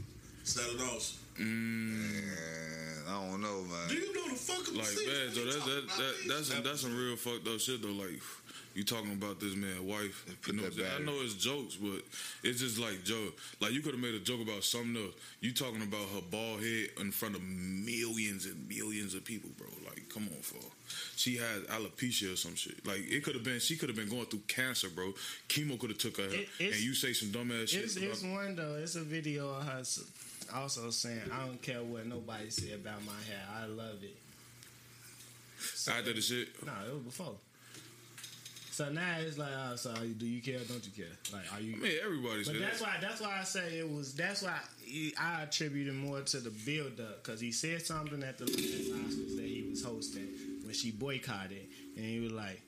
[0.45, 1.19] Set it off.
[1.39, 3.87] Man, I don't know, man.
[3.89, 6.95] Do you know the fucking Like, man, Joe, that, that, that, that's, some, that's some
[6.97, 7.89] real fucked up shit, though.
[7.89, 8.21] Like,
[8.75, 10.25] you talking about this man's wife.
[10.47, 10.87] You know, I'm saying?
[10.87, 11.05] I battery.
[11.05, 12.01] know it's jokes, but
[12.43, 15.13] it's just like, Joe, like, you could have made a joke about something else.
[15.41, 19.67] You talking about her bald head in front of millions and millions of people, bro.
[19.85, 20.57] Like, come on, for
[21.15, 22.85] She had alopecia or some shit.
[22.87, 25.13] Like, it could have been, she could have been going through cancer, bro.
[25.49, 27.83] Chemo could have took her, It- and you say some dumbass shit.
[27.83, 28.75] It's, it's one though.
[28.81, 30.03] It's a video of her s-
[30.53, 33.43] also saying, "I don't care what nobody say about my hair.
[33.61, 34.15] I love it."
[35.89, 36.65] After the shit.
[36.65, 37.35] No, it was before.
[38.71, 40.57] So now it's like, oh, so do you care?
[40.67, 41.13] Don't you care?
[41.31, 41.75] Like, are you?
[41.75, 42.87] I mean, everybody But that's that.
[42.87, 44.15] why that's why I say it was.
[44.15, 44.57] That's why
[45.19, 48.57] I attribute it more to the build up because he said something at the last
[48.57, 50.27] Oscars that he was hosting
[50.63, 52.61] when she boycotted, and he was like,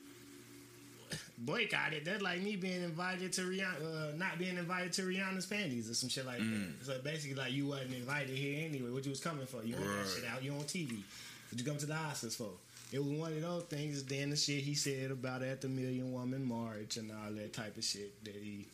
[1.38, 2.04] "Boycotted?
[2.04, 5.94] That's like me being invited to Rihanna, uh, not being invited to Rihanna's panties or
[5.94, 8.90] some shit like that." So basically, like you wasn't invited here anyway.
[8.90, 9.62] What you was coming for?
[9.64, 10.04] You want Right.
[10.04, 10.42] that shit out?
[10.42, 11.02] You on TV?
[11.50, 12.50] What you come to the Oscars for?
[12.92, 14.04] It was one of those things.
[14.04, 17.52] Then the shit he said about it at the Million Woman March and all that
[17.52, 18.64] type of shit that he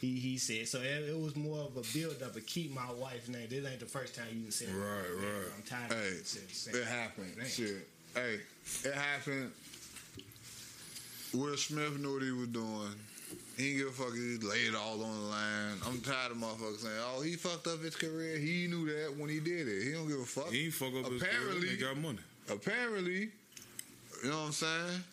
[0.00, 0.66] he he said.
[0.68, 2.34] So it, it was more of a build up.
[2.34, 3.46] But keep my wife's name.
[3.48, 4.68] This ain't the first time you said.
[4.68, 4.74] it.
[4.74, 5.46] Right, right.
[5.56, 6.74] I'm tired Hey, of it.
[6.76, 7.34] It happened.
[7.48, 7.88] Shit.
[8.14, 8.40] Hey,
[8.84, 9.52] it happened.
[11.34, 12.94] Will Smith knew what he was doing.
[13.56, 14.14] He didn't give a fuck.
[14.14, 15.76] He laid it all on the line.
[15.86, 19.28] I'm tired of motherfuckers saying, "Oh, he fucked up his career." He knew that when
[19.30, 19.84] he did it.
[19.84, 20.50] He don't give a fuck.
[20.50, 21.70] He ain't fuck up his Apparently- career.
[21.70, 22.18] He got money.
[22.48, 23.30] Apparently,
[24.24, 25.04] you know what I'm saying?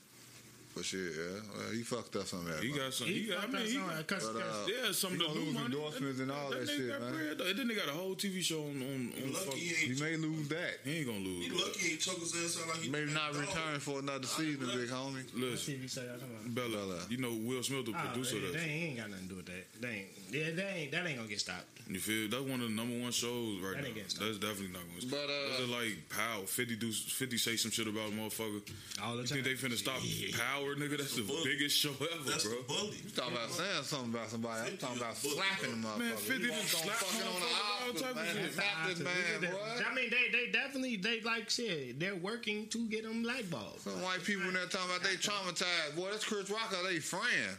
[0.77, 2.61] But shit, yeah, well, he fucked up some of that.
[2.61, 2.81] He money.
[2.83, 3.07] got some.
[3.07, 3.43] He He got.
[3.43, 5.65] I mean, he some- got, 'cause- But, uh, yeah, some of the new lose money.
[5.65, 7.13] endorsements and all that nigga shit, man.
[7.17, 7.53] bread, though.
[7.53, 10.15] Then they got a whole TV show on on, on Lucky fuck- he He may
[10.17, 10.73] lose that.
[10.85, 11.45] He ain't gonna lose.
[11.45, 14.27] He lucky he took his ass out like he Maybe not that return for another
[14.27, 15.25] season, big homie.
[15.33, 16.53] What Listen, TV show y'all talking about?
[16.53, 17.05] Bella, Bella.
[17.09, 18.61] you know Will Smith, the Oh, producer they, of that.
[18.61, 19.81] ain't got nothing to do with that.
[19.81, 20.26] They ain't.
[20.31, 20.91] Yeah, they ain't.
[20.91, 21.65] That ain't gonna get stopped.
[21.87, 22.27] You feel?
[22.27, 23.85] That's one of the number one shows right That now.
[23.87, 24.27] ain't getting stopped.
[24.27, 26.43] That's definitely not going to But, uh, Is it like Pow?
[26.43, 28.59] 50 do 50 say some shit about a motherfucker.
[29.01, 29.43] All the You time.
[29.43, 30.03] think they finna stop
[30.35, 30.97] Power nigga.
[30.99, 31.43] That's the bully.
[31.55, 32.57] biggest show ever, That's bro.
[32.59, 32.97] the bully.
[33.07, 34.67] You talking about saying something about somebody?
[34.71, 35.99] I'm talking about bully, slapping the motherfucker.
[35.99, 38.15] Man, 50 You done walk on slap fucking on the motherfuckers, all opposite, type of
[38.19, 38.35] man.
[38.35, 38.53] shit.
[38.53, 39.85] Slap this man.
[39.87, 41.99] I mean, they they definitely they like shit.
[42.03, 43.79] They're working to get them blackballed.
[43.79, 45.95] Some white people in there talking about they traumatized.
[45.95, 47.55] Boy, that's Chris Rock or they friend.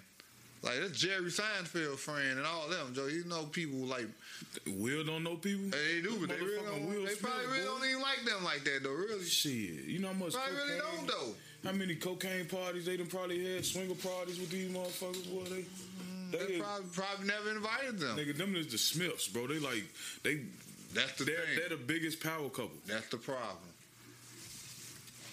[0.63, 3.07] Like that's Jerry Seinfeld friend and all them, Joe.
[3.07, 4.07] You know people like
[4.67, 5.71] Will don't know people.
[5.71, 7.65] they do, but they really don't, Will they probably really boy.
[7.65, 8.91] don't even like them like that though.
[8.93, 11.35] Really, Shit, you know how much probably really don't though.
[11.65, 13.65] How many cocaine parties they done probably had?
[13.65, 15.45] Swinger parties with these motherfuckers, boy.
[15.45, 18.17] They, mm, they, They probably probably never invited them.
[18.17, 19.47] nigga, them is the Smiths, bro.
[19.47, 19.85] They like
[20.25, 20.41] they.
[20.95, 21.57] That's the They're, thing.
[21.59, 22.71] they're the biggest power couple.
[22.87, 23.59] That's the problem.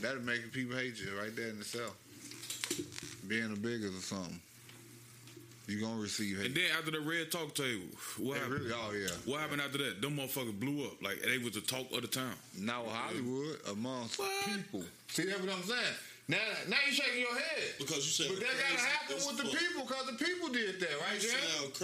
[0.02, 1.96] That'll make people hate you right there in itself.
[3.28, 4.40] Being the biggest or something.
[5.68, 6.46] You gonna receive hate.
[6.48, 7.86] And then after the red talk table,
[8.18, 8.60] what They happened?
[8.62, 9.10] really, oh yeah.
[9.26, 10.02] What happened after that?
[10.02, 11.02] Them motherfuckers blew up.
[11.02, 12.34] Like they was the talk of the town.
[12.60, 14.30] Now Hollywood amongst What?
[14.46, 14.84] people.
[15.08, 15.96] See that's what I'm saying.
[16.28, 17.78] Now, now you shaking your head.
[17.78, 20.90] Because you said But that gotta happen with the people because the people did that,
[21.02, 21.30] right, You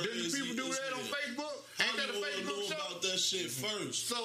[0.04, 1.06] Didn't the people do that on.
[1.06, 1.58] Facebook?
[1.78, 2.74] How Ain't that a Facebook know show?
[2.76, 4.08] about that shit first?
[4.08, 4.18] So,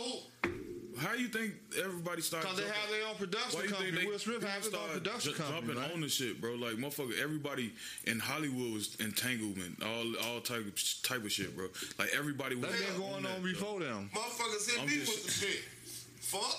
[0.99, 2.49] How you think everybody started?
[2.49, 3.91] because they have their own Why production you company.
[3.93, 5.61] think they Will Smith has his own started production ju- company.
[5.67, 5.93] jumping right?
[5.95, 6.55] on the shit, bro?
[6.55, 7.73] Like motherfucker, everybody
[8.05, 11.67] in Hollywood was entanglement, all all type of type of shit, bro.
[11.99, 12.71] Like everybody was.
[12.71, 13.51] That's been on going that, on bro.
[13.53, 14.11] before them.
[14.15, 15.63] Motherfuckers hit me with the shit.
[16.21, 16.57] Fuck.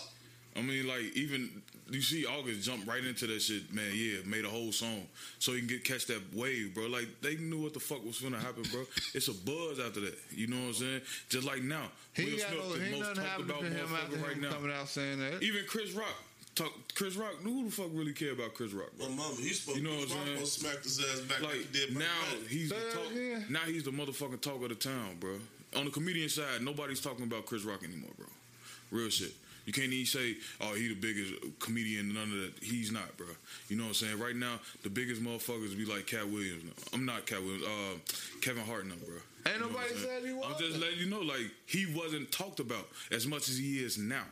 [0.56, 3.92] I mean, like even you see August jump right into that shit, man.
[3.94, 5.04] Yeah, made a whole song
[5.40, 6.88] so he can get catch that wave, bro.
[6.88, 8.84] Like they knew what the fuck was gonna happen, bro.
[9.14, 10.18] it's a buzz after that.
[10.32, 11.02] You know what I'm saying?
[11.30, 13.60] Just like now, He Will ain't got Smith, no, the he most nothing talked about
[13.62, 14.50] to him after motherfucker right now.
[14.52, 15.44] coming out saying that.
[15.44, 16.16] Even Chris Rock,
[16.56, 17.36] talk Chris Rock.
[17.44, 18.90] Who the fuck really care about Chris Rock?
[18.98, 19.10] Bro?
[19.10, 20.46] My mama, he's supposed You know what I'm saying?
[20.46, 22.48] smack his ass back like, he Like did now then.
[22.50, 23.12] he's the talk.
[23.12, 23.46] again.
[23.50, 25.38] Now he's the motherfucking talk of the town, bro.
[25.76, 28.26] On the comedian side, nobody's talking about Chris Rock anymore, bro.
[28.92, 29.34] Real shit.
[29.68, 32.54] You can't even say, "Oh, he the biggest comedian." None of that.
[32.64, 33.28] He's not, bro.
[33.68, 34.18] You know what I'm saying?
[34.18, 36.64] Right now, the biggest motherfuckers be like Katt Williams.
[36.64, 36.72] now.
[36.94, 37.66] I'm not Katt Williams.
[37.66, 37.98] Uh,
[38.40, 39.18] Kevin Hart, now, bro.
[39.46, 40.46] Ain't You nobody I'm said he was.
[40.48, 43.98] I'm just letting you know, like he wasn't talked about as much as he is
[43.98, 44.24] now.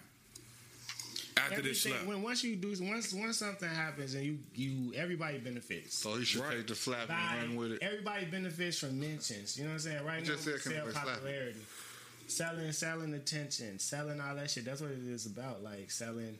[1.38, 4.94] After this Everything, slap, when once you do once once something happens and you you
[4.96, 5.98] everybody benefits.
[5.98, 6.58] So he should Right.
[6.60, 7.80] take the slap and run with it.
[7.82, 9.58] Everybody benefits from mentions.
[9.58, 10.06] You know what I'm saying?
[10.06, 11.60] Right You now, just we sell can we slap popularity,
[12.28, 14.66] selling, selling attention, selling all that shit.
[14.66, 15.64] That's what it is about.
[15.64, 16.38] Like selling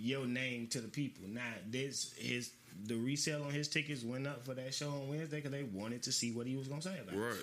[0.00, 1.28] your name to the people.
[1.28, 2.50] Now, this his
[2.86, 6.02] the resale on his tickets went up for that show on Wednesday because they wanted
[6.04, 7.18] to see what he was gonna say about it.
[7.18, 7.42] right?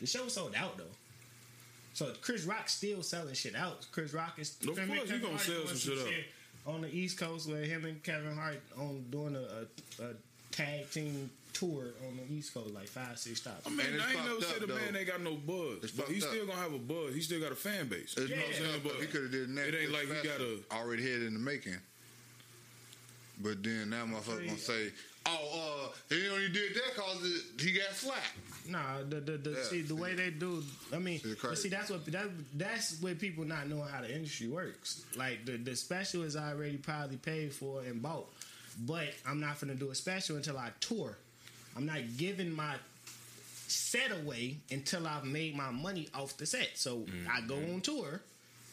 [0.00, 0.84] The show sold out though.
[1.94, 3.86] So Chris Rock still selling shit out.
[3.92, 6.24] Chris Rock is Of course he gonna Hart sell some shit
[6.66, 6.74] out.
[6.74, 10.14] on the East Coast with him and Kevin Hart on doing a, a, a
[10.50, 13.66] tag team tour on the East Coast, like five six stops.
[13.66, 15.82] I mean, And I ain't never fucked said up, the man ain't got no buzz,
[15.84, 17.14] It's but he's fucked still gonna have a buzz.
[17.14, 18.14] He still got a fan base.
[18.16, 18.80] It's you know what I'm saying?
[18.84, 20.58] But he could have did Netflix it ain't like he got a.
[20.72, 21.76] already had in the making.
[23.40, 24.92] But then that motherfucker gonna say,
[25.26, 28.20] "Oh, uh, he only did that cause it, he got slapped."
[28.68, 29.62] Nah, the the, the Yeah.
[29.64, 30.62] see the way they do.
[30.92, 34.48] I mean, but see that's what that, that's where people not knowing how the industry
[34.48, 35.04] works.
[35.16, 38.30] Like the the special is already probably paid for and bought,
[38.86, 41.16] but I'm not gonna do a special until I tour.
[41.76, 42.74] I'm not giving my
[43.68, 46.70] set away until I've made my money off the set.
[46.74, 47.74] So I go mm-hmm.
[47.74, 48.20] on tour.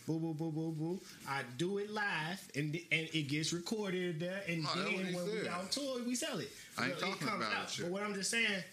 [0.07, 0.99] Boo boo boo boo boo.
[1.27, 5.25] I do it live and and it gets recorded there and Oh, then he when
[5.25, 5.47] we said.
[5.49, 6.49] on tour we sell it.
[6.77, 7.69] I ain't it talking comes about it, out.
[7.69, 7.85] shit.
[7.85, 8.63] But what I'm just saying,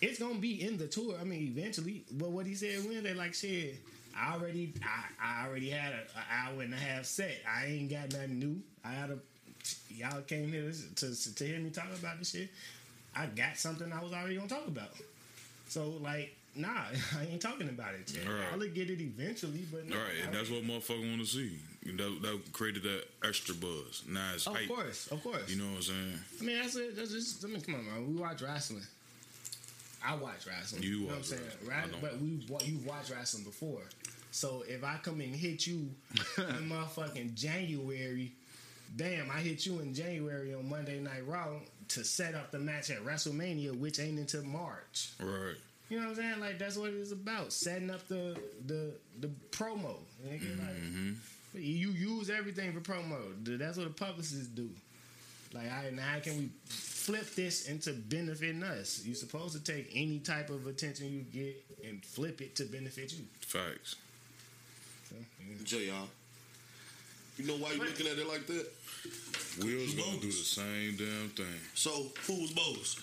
[0.00, 1.16] it's gonna be in the tour.
[1.20, 2.04] I mean, eventually.
[2.12, 3.74] But what he said Wednesday, like shit,
[4.16, 7.34] I already, I, I already had an hour and a half set.
[7.48, 8.60] I ain't got nothing new.
[8.84, 9.18] I had a,
[9.92, 12.48] y'all came here to to, to hear me talk about this shit.
[13.16, 14.90] I got something I was already gonna talk about.
[15.68, 16.68] So like, nah,
[17.18, 18.26] I ain't talking about it yet.
[18.26, 18.44] Right.
[18.52, 21.58] I'll get it eventually, but no, All right, and that's what motherfucker want to see.
[21.84, 24.04] That, that created that extra buzz.
[24.08, 24.68] Now it's Of hype.
[24.68, 25.48] course, of course.
[25.50, 26.18] You know what I'm saying?
[26.40, 26.96] I mean, that's it.
[26.96, 27.44] That's just.
[27.44, 28.14] I mean, come on, man.
[28.14, 28.82] We watch wrestling.
[30.06, 30.82] I watch wrestling.
[30.82, 31.42] You know what I'm saying?
[31.66, 31.92] wrestling.
[31.92, 32.00] Right?
[32.00, 32.28] But we
[32.66, 33.82] you watched wrestling before.
[34.30, 35.88] So if I come and hit you
[36.38, 38.32] in motherfucking January,
[38.96, 42.90] damn, I hit you in January on Monday Night Raw to set up the match
[42.90, 45.10] at WrestleMania, which ain't until March.
[45.20, 45.54] Right.
[45.88, 46.40] You know what I'm saying?
[46.40, 47.52] Like that's what it is about.
[47.52, 49.96] Setting up the the the promo.
[50.26, 50.56] nigga.
[50.56, 51.12] Mm-hmm.
[51.54, 53.18] you use everything for promo.
[53.44, 54.70] That's what the publicists do.
[55.54, 59.02] Like, I, now how can we flip this into benefiting us?
[59.04, 63.12] You're supposed to take any type of attention you get and flip it to benefit
[63.12, 63.24] you.
[63.40, 63.94] Facts.
[65.08, 65.92] So, yeah.
[65.92, 66.08] JR.
[67.36, 68.66] You know why you looking at it like that?
[69.62, 71.60] Will's gonna do the same damn thing.
[71.74, 71.90] So
[72.26, 73.00] who was bogus?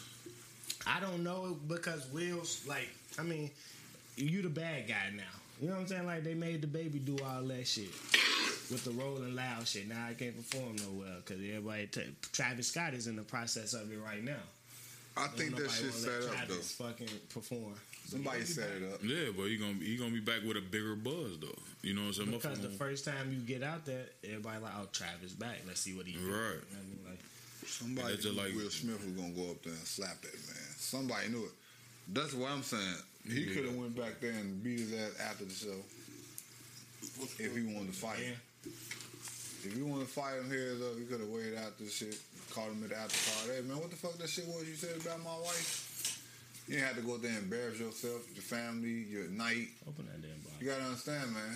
[0.88, 2.90] I don't know because Will's like,
[3.20, 3.52] I mean,
[4.16, 5.24] you the bad guy now.
[5.62, 6.06] You know what I'm saying?
[6.06, 7.92] Like they made the baby do all that shit.
[8.72, 9.88] with the rolling loud shit.
[9.88, 11.88] Now I can't perform no well because everybody.
[11.88, 14.34] T- Travis Scott is in the process of it right now.
[15.18, 16.56] I Don't think that shit set up though.
[16.56, 17.74] Fucking perform
[18.12, 19.00] Somebody set it up.
[19.04, 21.48] Yeah, but he gonna he gonna be back with a bigger buzz though.
[21.82, 22.32] You know what I'm saying?
[22.32, 25.60] because the first time you get out there, everybody like, oh Travis back.
[25.68, 26.14] Let's see what he.
[26.14, 26.28] do." Right.
[26.28, 27.00] You know what I mean?
[27.10, 27.20] Like,
[27.66, 30.70] Somebody just knew like- Will Smith was gonna go up there and slap that man.
[30.78, 31.52] Somebody knew it.
[32.12, 32.96] That's what I'm saying.
[33.28, 33.54] He Yeah.
[33.56, 35.80] could have went back there and beat his ass after the show
[37.40, 38.20] if he wanted to fight.
[38.20, 38.72] yeah.
[39.64, 42.18] If you wanted to fight him here, though, you could have waited out this shit.
[42.52, 43.62] Called him at the after party.
[43.62, 45.88] Hey man, what the fuck that shit was you said about my wife?
[46.72, 49.76] You didn't have to go there and embarrass yourself, your family, your night.
[49.86, 50.56] Open that damn box.
[50.62, 51.52] You gotta understand, man.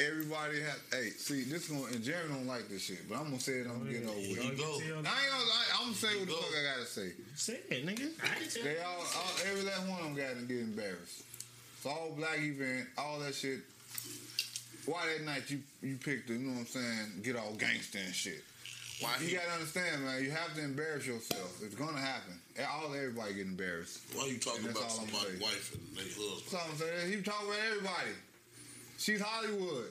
[0.00, 0.80] Everybody has.
[0.90, 3.66] Hey, see, this going and Jeremy don't like this shit, but I'm gonna say it.
[3.68, 4.32] I'm gonna get over with.
[4.32, 4.80] you I ain't go.
[4.80, 5.04] gonna.
[5.04, 7.12] I, I'm gonna say what the fuck I gotta say.
[7.36, 8.16] Say it, nigga.
[8.24, 11.20] I didn't tell They all, all every last one of them got to get embarrassed.
[11.76, 13.60] It's all black event, all that shit.
[14.86, 18.00] Why that night you you picked the, you know what I'm saying, get all gangster
[18.00, 18.40] and shit.
[19.04, 20.24] Why You gotta understand, man.
[20.24, 21.60] You have to embarrass yourself.
[21.62, 22.40] It's gonna happen.
[22.62, 24.00] All everybody get embarrassed.
[24.14, 26.42] Why you talking about somebody's wife and their husband?
[26.44, 27.12] That's all I'm saying.
[27.12, 28.14] He talking about everybody.
[28.96, 29.90] She's Hollywood.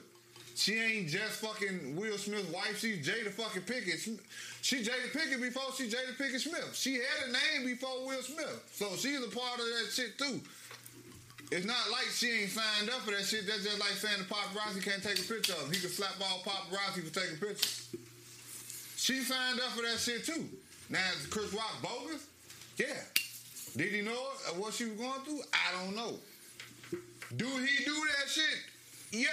[0.54, 2.78] She ain't just fucking Will Smith's wife.
[2.78, 3.98] She's Jada fucking Pinkett.
[3.98, 4.18] She,
[4.62, 6.70] she Jada Pinkett before she Jada Pinkett Smith.
[6.74, 8.62] She had a name before Will Smith.
[8.72, 10.40] So she's a part of that shit too.
[11.50, 13.46] It's not like she ain't signed up for that shit.
[13.46, 15.72] That's just like saying the paparazzi can't take a picture of him.
[15.72, 17.90] He can slap all paparazzi for taking pictures.
[18.96, 20.48] She signed up for that shit too.
[20.88, 22.26] Now, is Chris Rock bogus?
[22.76, 22.86] Yeah.
[23.76, 24.12] Did he know
[24.56, 25.40] what she was going through?
[25.52, 26.14] I don't know.
[27.36, 28.58] Do he do that shit?
[29.10, 29.28] Yeah.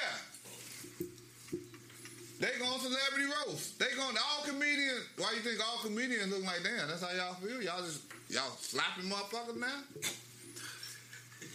[2.39, 3.77] They going to celebrity roast.
[3.77, 5.05] They going to all comedians.
[5.17, 6.87] Why you think all comedians look like damn?
[6.87, 7.61] That's how y'all feel.
[7.61, 9.83] Y'all just y'all slapping motherfuckers now.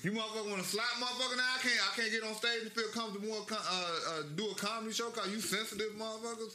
[0.07, 1.51] You motherfucker want to slap motherfucker now?
[1.51, 1.83] I can't.
[1.83, 3.42] I can't get on stage and feel comfortable.
[3.42, 6.55] and co- Uh, uh, do a comedy show cause you sensitive motherfuckers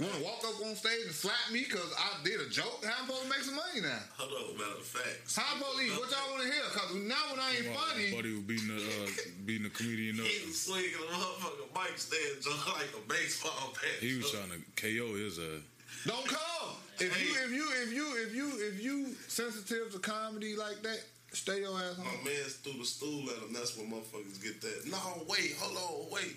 [0.00, 2.80] want to walk up on stage and slap me cause I did a joke.
[2.88, 4.00] How I'm supposed to make some money now?
[4.16, 5.28] Hold on, matter of fact.
[5.28, 5.92] How police?
[5.92, 6.64] What y'all want to hear?
[6.72, 9.08] Cause now when I ain't funny, Buddy was beating the uh,
[9.44, 10.24] beating the comedian up.
[10.24, 12.48] He was swinging a motherfucking mic stand
[12.80, 14.00] like a baseball bat.
[14.00, 15.60] He was trying to KO his uh
[16.08, 16.80] Don't come.
[16.96, 21.04] If you if you if you if you if you sensitive to comedy like that,
[21.36, 22.04] stay your ass home.
[22.04, 22.24] My home.
[22.24, 23.52] man threw the stool at him.
[23.52, 24.90] That's when motherfuckers get that.
[24.90, 26.36] No, wait, hold on, wait.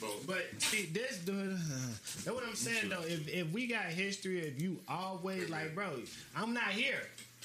[0.00, 1.56] Bro, But see, this dude,
[2.24, 3.02] that's what I'm saying though.
[3.02, 5.90] If if we got history, if you always like, bro,
[6.34, 7.02] I'm not here,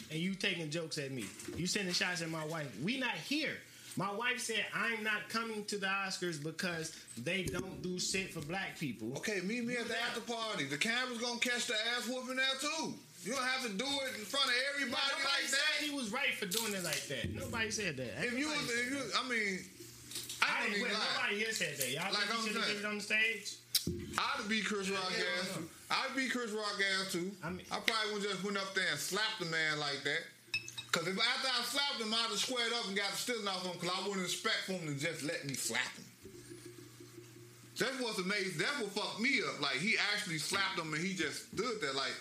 [0.09, 2.67] and you taking jokes at me, you sending shots at my wife.
[2.83, 3.57] We not here.
[3.95, 8.41] My wife said I'm not coming to the Oscars because they don't do shit for
[8.41, 9.11] black people.
[9.17, 10.65] Okay, meet me at the after party.
[10.65, 12.93] The camera's gonna catch the ass whooping there too.
[13.27, 15.83] You don't have to do it in front of everybody Nobody like said that.
[15.83, 17.27] he was right for doing it like that.
[17.35, 18.23] Nobody said that.
[18.23, 19.03] If you, was, if you.
[19.19, 19.59] I mean,
[20.39, 21.91] I I don't didn't, nobody here said that.
[21.91, 23.59] Y'all Like think I'm you should have did it on the stage?
[24.15, 25.59] I'd be Chris Rock ass.
[25.59, 25.67] too.
[25.91, 27.31] I'd be Chris Rock ass too.
[27.43, 30.23] I I, probably wouldn't just went up there and slapped the man like that.
[30.95, 33.67] Cause if after I slapped him, I'd have squared up and got the stealing off
[33.67, 33.75] him.
[33.75, 36.07] Cause I wouldn't expect for him to just let me slap him.
[37.77, 38.57] That's what's amazing.
[38.57, 39.59] That's what fucked me up.
[39.61, 41.91] Like he actually slapped him and he just stood there.
[41.93, 42.15] Like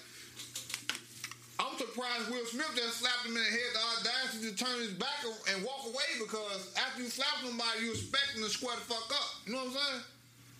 [1.59, 3.71] I'm surprised Will Smith just slapped him in the head.
[3.73, 7.93] The audacity to turn his back and walk away because after you slap somebody, you
[7.93, 9.41] expect him to square the fuck up.
[9.47, 10.03] You know what I'm saying?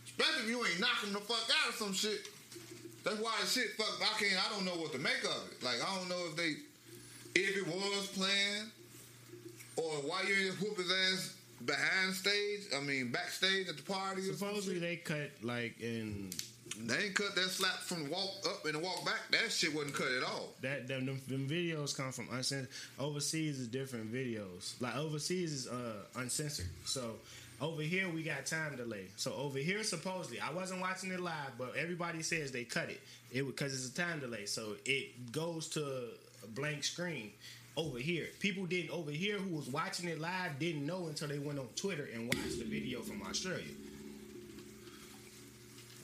[0.07, 2.29] Especially if you ain't knocking the fuck out of some shit.
[3.05, 4.01] That's why the shit fuck.
[4.01, 4.35] I can't.
[4.35, 5.63] I don't know what to make of it.
[5.63, 6.57] Like I don't know if they,
[7.35, 8.71] if it was planned,
[9.77, 12.63] or why you ain't whoop his ass behind stage.
[12.75, 14.23] I mean backstage at the party.
[14.23, 16.31] Supposedly they cut like in
[16.85, 19.21] they ain't cut that slap from the walk up and walk back.
[19.31, 20.51] That shit wasn't cut at all.
[20.63, 22.69] that them, them, them videos come from uncensored.
[22.99, 24.81] Overseas is different videos.
[24.81, 26.67] Like overseas is uh, uncensored.
[26.85, 27.17] So
[27.61, 29.07] over here we got time delay.
[29.17, 33.01] So over here supposedly I wasn't watching it live, but everybody says they cut it.
[33.33, 34.47] It because it's a time delay.
[34.47, 36.09] So it goes to
[36.45, 37.33] a blank screen.
[37.79, 41.39] Over here, people didn't over here who was watching it live didn't know until they
[41.39, 43.65] went on Twitter and watched the video from Australia.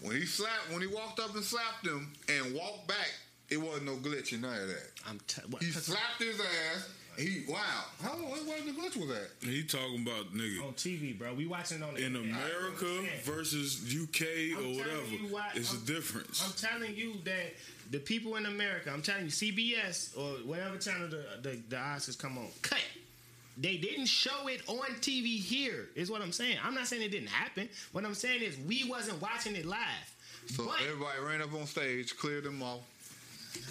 [0.03, 3.09] When he slapped, when he walked up and slapped him and walked back,
[3.49, 4.91] it wasn't no glitch in none of that.
[5.09, 6.89] I'm t- what, He 'cause slapped his ass.
[7.19, 7.59] He wow.
[8.03, 9.29] How what, what the glitch was that?
[9.43, 11.35] he talking about nigga on TV, bro.
[11.35, 12.31] We watching it on in internet.
[12.41, 15.07] America versus UK I'm or whatever.
[15.11, 16.43] you why- it's I'm- a difference.
[16.43, 17.53] I'm telling you that
[17.91, 22.17] the people in America, I'm telling you, CBS or whatever channel the, the, the Oscars
[22.19, 22.81] come on, cut.
[23.59, 26.57] They didn't show it on TV here, is what I'm saying.
[26.65, 27.69] I'm not saying it didn't happen.
[27.93, 29.79] What I'm saying is we wasn't watching it live.
[30.47, 32.81] So but everybody ran up on stage, cleared them off.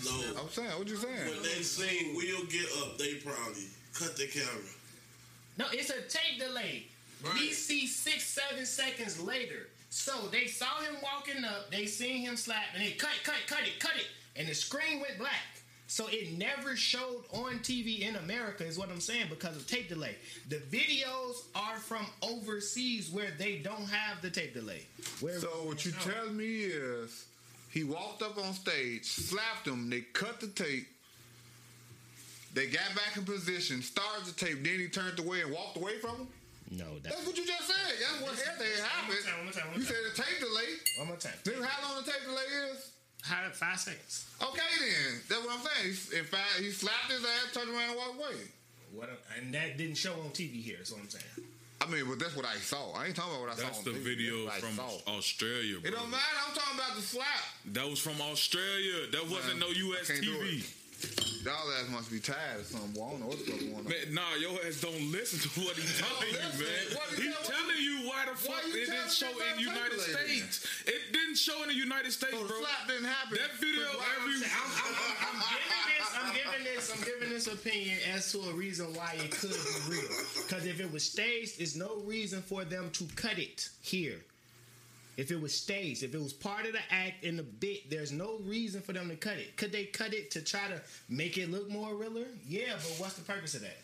[0.06, 0.42] no.
[0.42, 1.30] I'm saying, what you saying?
[1.30, 4.64] When they sing We'll Get Up, they probably cut the camera.
[5.58, 6.86] no, it's a tape delay.
[7.24, 7.34] Right.
[7.34, 9.68] We see six, seven seconds later.
[9.90, 13.62] So they saw him walking up, they seen him slap, and they cut, cut, cut
[13.64, 14.08] it, cut it,
[14.38, 15.61] and the screen went black.
[15.92, 19.90] So it never showed on TV in America, is what I'm saying, because of tape
[19.90, 20.16] delay.
[20.48, 24.84] The videos are from overseas where they don't have the tape delay.
[25.20, 27.26] Where So what you telling me is
[27.72, 30.88] he walked up on stage, slapped him, they cut the tape,
[32.54, 35.98] they got back in position, started the tape, then he turned away and walked away
[35.98, 36.28] from him?
[36.72, 37.98] No, that's That's what you just said.
[38.00, 39.16] That's what had to happen.
[39.26, 40.72] time, one more time, one more You said the tape delay.
[41.00, 41.36] one more time.
[41.44, 42.92] Then how long the tape delay is?
[43.22, 44.26] How, five seconds.
[44.42, 45.22] Okay then.
[45.30, 45.96] That's what I'm saying.
[46.12, 48.36] He, in fact, he slapped his ass, turned around and walked away.
[48.94, 49.10] What?
[49.38, 50.78] and that didn't show on TV here.
[50.82, 51.48] Is what I'm saying.
[51.80, 52.92] I mean, but that's what I saw.
[52.94, 53.84] I ain't talking about what I That's saw.
[53.84, 54.04] the on TV.
[54.04, 55.18] video That's what from I saw.
[55.18, 55.92] Australia, It bro.
[55.92, 56.38] don't matter.
[56.48, 57.28] I'm talking about the slap.
[57.74, 59.08] That was from Australia.
[59.12, 59.68] That wasn't Man, no
[59.98, 60.66] US I can't do TV.
[61.04, 61.44] It.
[61.46, 62.94] Y'all ass must be tired or something.
[62.94, 63.84] Well, I don't know what's going on.
[63.86, 66.86] Man, nah, your ass don't listen to what he's telling you, man.
[66.94, 69.60] What He's tell- telling you why the Why fuck you it didn't show in about
[69.60, 70.68] United tape delay States.
[70.86, 72.62] It didn't show in the United States, So the bro.
[72.62, 73.38] slap didn't happen.
[73.42, 76.08] That video, why- every I'm, I'm, I'm, I'm giving this.
[76.14, 76.86] I'm giving this.
[76.94, 80.10] I'm giving this opinion as to a reason why it could be real.
[80.46, 84.20] Because if it was staged, there's no reason for them to cut it here.
[85.18, 88.12] If it was staged, if it was part of the act in the bit, there's
[88.12, 89.58] no reason for them to cut it.
[89.58, 92.28] Could they cut it to try to make it look more realer?
[92.48, 93.78] Yeah, but what's the purpose of that?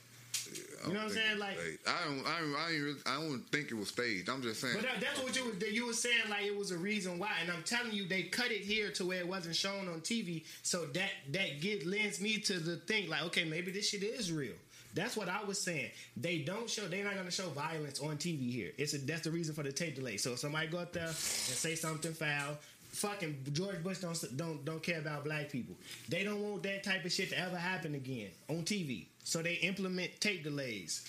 [0.83, 1.39] I You know what I'm saying?
[1.39, 1.57] Like-.
[1.87, 4.29] I don't, I don't, I really, I don't think it was staged.
[4.29, 4.75] I'm just saying.
[4.75, 7.31] But that, that's what you were you were saying like it was a reason why,
[7.41, 10.45] and I'm telling you they cut it here to where it wasn't shown on TV,
[10.63, 14.31] so that that get lends me to the think like okay maybe this shit is
[14.31, 14.53] real.
[14.93, 15.91] That's what I was saying.
[16.15, 16.87] They don't show.
[16.87, 18.71] They're not going to show violence on TV here.
[18.77, 20.17] It's a, that's the reason for the tape delay.
[20.17, 22.57] So if somebody go out there and say something foul.
[22.89, 25.75] Fucking George Bush don't don't don't care about black people.
[26.09, 29.05] They don't want that type of shit to ever happen again on TV.
[29.23, 31.05] So they implement tape delays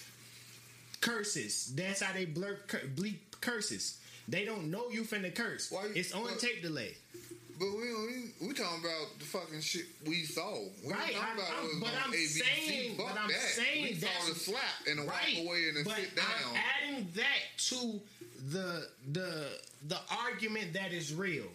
[1.01, 1.73] curses.
[1.77, 3.99] That's how they blur cur- bleep curses.
[4.27, 5.71] They don't know you finna curse.
[5.71, 6.95] You- it's on what- tape delay.
[7.59, 10.61] But we we, we talking about the fucking shit we saw.
[10.85, 13.41] We Right, talking about I'm- was but I'm saying- but I'm that.
[13.41, 15.37] saying we saw that's- the slap and the Right.
[15.39, 16.27] walk away and but sit down.
[16.47, 18.01] I'm adding that to
[18.51, 21.51] the the the argument that is real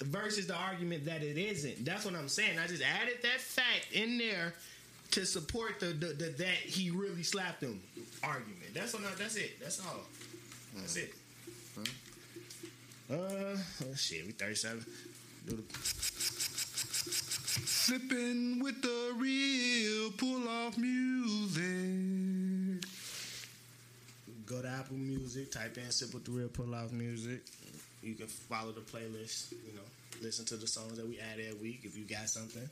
[0.00, 1.84] versus the argument that it isn't.
[1.84, 2.58] That's what I'm saying.
[2.58, 4.54] I just added that fact in there
[5.12, 7.80] to support the, the, the that he really slapped him
[8.22, 8.74] argument.
[8.74, 9.04] That's what.
[9.04, 9.58] I, that's it.
[9.60, 10.04] That's all.
[10.76, 11.14] That's it.
[13.14, 13.56] Uh,
[13.90, 14.84] oh shit, we 37.
[15.46, 15.62] Do the-
[17.66, 21.62] Sipping with the real pull off music.
[24.46, 27.42] Go to Apple Music, type in "Sip with the Real Pull Off Music."
[28.02, 29.52] You can follow the playlist.
[29.52, 29.82] You know,
[30.22, 31.80] listen to the songs that we add every week.
[31.84, 32.68] If you got something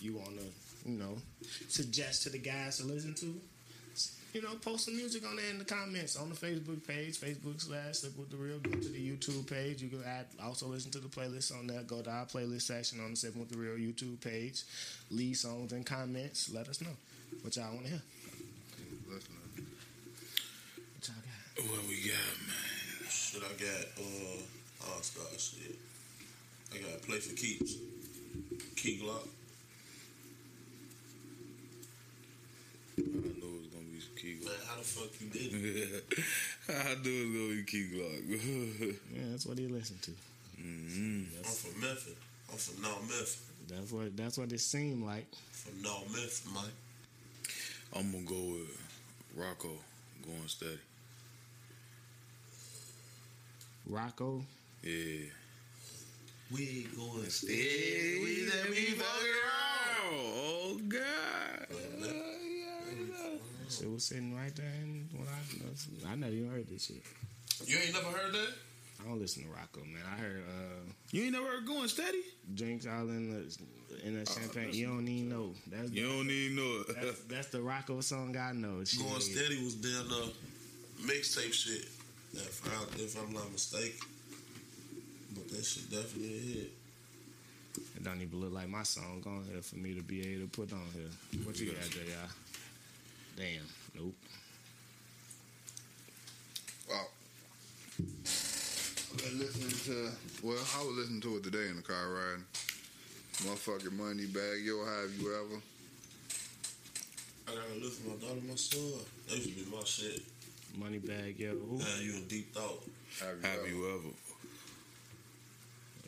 [0.00, 0.44] you want to,
[0.90, 1.18] you know,
[1.68, 3.40] suggest to the guys to listen to,
[4.32, 7.60] you know, post some music on there in the comments on the Facebook page, Facebook
[7.60, 8.58] slash Sip with the Real.
[8.58, 9.82] Go to the YouTube page.
[9.82, 11.82] You can add, also listen to the playlist on there.
[11.82, 14.62] Go to our playlist section on the Sip with the Real YouTube page.
[15.10, 16.50] Leave songs and comments.
[16.52, 16.96] Let us know
[17.42, 18.02] what y'all want to hear.
[19.06, 19.22] What
[21.08, 21.70] y'all got?
[21.70, 23.08] What we got, man?
[23.10, 25.76] Shit, I got uh all star shit.
[26.74, 27.76] I got play for keeps.
[28.76, 29.28] Key Glock.
[32.98, 34.61] I knew it was gonna be some key Man, Glock.
[34.72, 36.04] How the fuck you did it?
[36.68, 38.96] I do it was gonna be key Glock.
[39.14, 40.10] Yeah, that's what he listened to.
[40.58, 41.24] mm-hmm.
[41.38, 42.14] I'm from Memphis.
[42.50, 43.42] I'm from North Memphis.
[43.68, 45.26] That's what that's what it seemed like.
[45.52, 46.64] From North Memphis, man.
[47.94, 48.80] I'm gonna go with
[49.38, 49.76] Rocko
[50.24, 50.78] going steady.
[53.90, 54.42] Rocko.
[54.82, 55.26] Yeah.
[56.50, 60.14] We going Steady, We that we fuck around.
[60.14, 62.31] Oh God.
[63.82, 67.02] So it was sitting right there and when I I never even heard this shit.
[67.66, 68.48] You ain't never heard that?
[69.00, 70.02] I don't listen to Rocko, man.
[70.06, 72.20] I heard uh You ain't never heard going steady?
[72.54, 74.72] drinks all in the in the champagne.
[74.72, 75.50] You don't even know.
[75.66, 76.94] That's You don't even know it.
[76.94, 78.84] that's, that's the Rocko song I know.
[78.84, 79.00] Shit.
[79.00, 80.28] Going steady was down uh
[81.02, 81.88] mixtape shit.
[82.34, 83.98] If, I, if I'm not mistaken.
[85.34, 86.70] But that shit definitely hit.
[87.96, 90.50] It don't even look like my song on here for me to be able to
[90.50, 91.42] put on here.
[91.44, 92.30] What you got there, y'all?
[93.36, 93.66] Damn.
[93.94, 94.14] Nope.
[96.88, 97.06] Wow.
[97.98, 100.10] I've been listening to,
[100.42, 102.44] well, I was listening to it today in the car riding.
[103.44, 105.60] Motherfucking Moneybagg, yo, have you ever?
[107.48, 108.80] I gotta listen to my daughter, my son.
[109.28, 110.22] That used to be my shit.
[110.78, 111.50] Moneybagg, yo.
[111.50, 111.78] Who?
[111.78, 112.82] Now you in deep thought.
[113.20, 113.68] Have you Have ever?
[113.68, 114.08] you ever?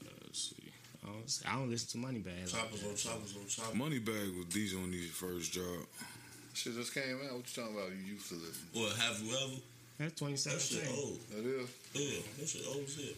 [0.01, 0.71] Uh, let's see.
[1.03, 2.51] I don't, I don't listen to Moneybagg.
[2.51, 3.79] Choppers on choppers on choppers.
[3.79, 5.87] Moneybagg was decent on his first job.
[6.55, 7.35] Shit just came out.
[7.35, 7.91] What you talking about?
[7.91, 8.67] You used to listen.
[8.73, 9.61] What have you ever?
[9.99, 11.19] That's That shit old.
[11.31, 11.69] That is.
[11.95, 13.17] Yeah, that shit old as shit.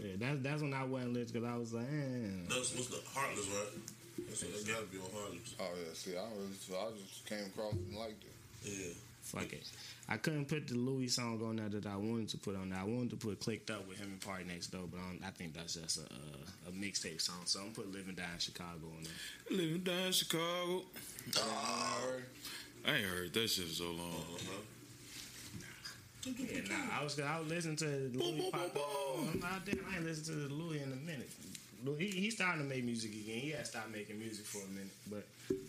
[0.00, 2.48] Yeah, that's that's when I wasn't lit because I was like, eh.
[2.48, 4.26] That's what's the Heartless, right?
[4.28, 5.54] That's what that gotta be on Heartless.
[5.60, 5.92] Oh yeah.
[5.94, 8.32] See, I was, I just came across and liked it.
[8.70, 8.94] Yeah.
[9.22, 9.66] Fuck it.
[10.08, 12.78] I couldn't put the Louis song on there that I wanted to put on there.
[12.78, 15.54] I wanted to put "Clicked Up" with him and PartyNextDoor, but I, don't- I think
[15.54, 17.40] that's just a, a, a mixtape song.
[17.46, 19.58] So I'm gonna put "Living Down in Chicago" on there.
[19.58, 20.82] Living down in Chicago.
[21.38, 22.24] Alright.
[22.86, 24.12] I ain't heard that shit in so long.
[24.34, 24.60] Uh-huh.
[26.26, 29.18] Yeah, nah, I was I was listening to Louis pop up.
[29.34, 31.28] I'm like, damn, I ain't listened to Louis in a minute.
[31.84, 33.40] Louis, he, he starting to make music again.
[33.40, 35.24] He had stopped making music for a minute, but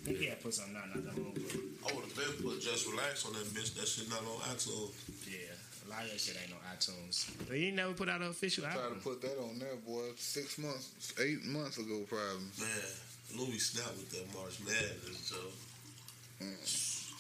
[0.08, 1.60] he had put something out not that long ago.
[1.84, 3.76] I would have been put Just Relax on that bitch.
[3.76, 4.96] That shit not on iTunes.
[5.28, 7.28] Yeah, a lot of that shit ain't on iTunes.
[7.50, 9.00] But he never put out an official Try to album.
[9.04, 10.16] put that on there, boy.
[10.16, 12.48] Six months, eight months ago, probably.
[12.64, 12.88] Man,
[13.36, 15.52] Louis Snap with that March Madness, Joe.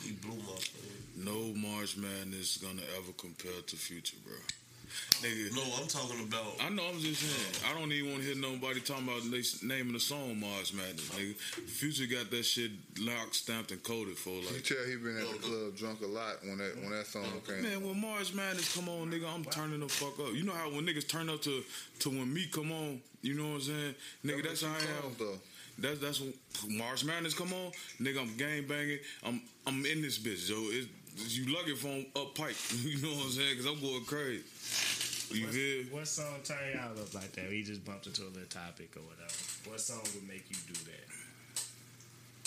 [0.06, 1.26] He blew my thing.
[1.26, 4.36] No March Madness is gonna ever compare to Future, bro.
[5.22, 6.56] Nigga, No, I'm talking about.
[6.62, 6.84] I know.
[6.88, 7.72] I'm just saying.
[7.72, 11.10] I don't even want to hear nobody talking about they naming the song March Madness,
[11.10, 11.36] nigga.
[11.36, 15.28] Future got that shit locked, stamped, and coded for Like, You tell he been at
[15.28, 17.64] the club drunk a lot when that when that song came.
[17.64, 20.34] Man, when March Madness come on, nigga, I'm turning the fuck up.
[20.34, 21.64] You know how when niggas turn up to
[21.99, 24.43] to when me come on, you know what I'm saying, nigga.
[24.43, 25.16] That's how I am.
[25.18, 25.39] though.
[25.78, 26.34] That's that's when
[26.70, 27.72] March Madness come on,
[28.02, 28.22] nigga.
[28.22, 29.00] I'm gang banging.
[29.24, 30.56] I'm I'm in this bitch, Joe.
[30.70, 30.88] It,
[31.30, 32.56] you lucky if I'm up pipe.
[32.84, 33.58] You know what I'm saying?
[33.58, 34.44] Cause I'm going crazy.
[35.32, 35.98] You feel?
[35.98, 37.50] What song turn y'all up like that?
[37.50, 39.34] We just bumped into a little topic or whatever.
[39.66, 41.08] What song would make you do that?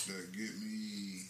[0.07, 1.22] That get me.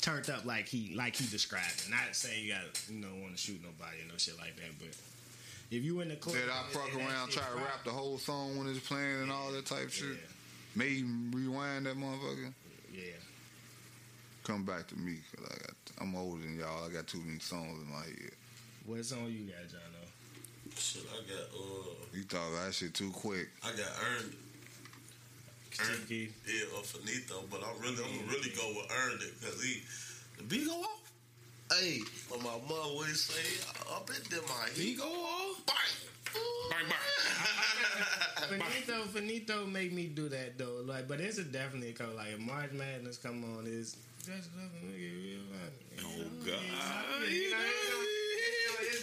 [0.00, 1.90] Turned up like he like he described it.
[1.90, 4.72] Not saying you got you know want to shoot nobody or no shit like that,
[4.78, 4.96] but
[5.70, 7.90] if you in the club, That I and- fuck around, try to pop, rap the
[7.90, 10.08] whole song when it's playing and all that type shit.
[10.08, 10.14] Yeah,
[10.74, 11.02] Maybe
[11.32, 12.52] rewind that motherfucker.
[12.92, 13.02] yeah.
[14.44, 16.88] Come back to me, cause I got I'm older than y'all.
[16.88, 18.30] I got too many songs in my head.
[18.86, 19.80] What song you got, John?
[19.92, 20.74] Though.
[20.78, 21.48] Shit, I got.
[21.52, 23.48] Uh, You thought that shit too quick.
[23.64, 24.34] I got earned.
[25.80, 26.10] Earned.
[26.10, 29.82] Yeah, or Finito, but I'm really, I'm gonna really go with earned it because he,
[30.38, 30.97] the beat go off.
[31.70, 33.60] Hey, what my mom would say,
[33.92, 35.60] I bet them my he go off.
[35.66, 35.76] Bang,
[36.70, 36.86] Bang,
[38.50, 38.60] bang.
[38.60, 40.82] Finito, Finito make me do that though.
[40.84, 42.16] Like, but it's a definitely a code.
[42.16, 46.04] Like, if March Madness come on, is just looking nigga real funny.
[46.04, 47.30] Oh You know, God.
[47.30, 48.17] you know, it's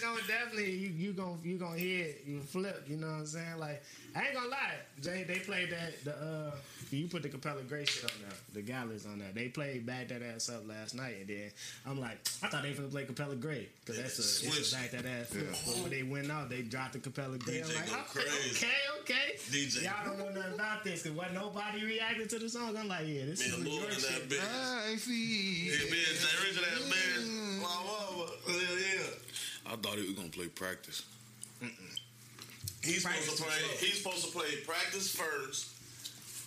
[0.06, 2.86] gonna- definitely you you gonna you gonna hear it, you flip.
[2.88, 3.58] You know what I'm saying?
[3.60, 3.84] Like,
[4.16, 5.24] I ain't gonna lie, Jay.
[5.28, 6.52] They played that the uh
[6.92, 9.32] you put the Capella Grey shit on there, the Gyalis on there.
[9.34, 11.52] They played back that ass up last night, and then
[11.86, 14.76] I'm like, I thought they was gonna play Capella Grey because that's a, it's a
[14.76, 15.28] back that ass.
[15.30, 15.48] flip.
[15.66, 17.62] But when they went out, they dropped the Capella Grey.
[17.62, 18.68] I'm like, go oh, okay,
[19.02, 19.36] okay.
[19.50, 19.84] DJ.
[19.84, 22.78] Y'all don't know nothing about this because what nobody reacted to the song.
[22.78, 24.30] I'm like, yeah, this Me is and New York in shit.
[24.30, 24.84] that.
[24.92, 25.66] I see.
[25.70, 27.60] Yeah, man, Jay Richard ass man.
[27.60, 28.32] My mama.
[28.48, 29.04] Hell yeah.
[29.68, 31.04] I thought he was gonna play practice.
[32.84, 33.60] He's Practice supposed to play.
[33.60, 33.78] slow.
[33.88, 35.70] He's supposed to play practice first,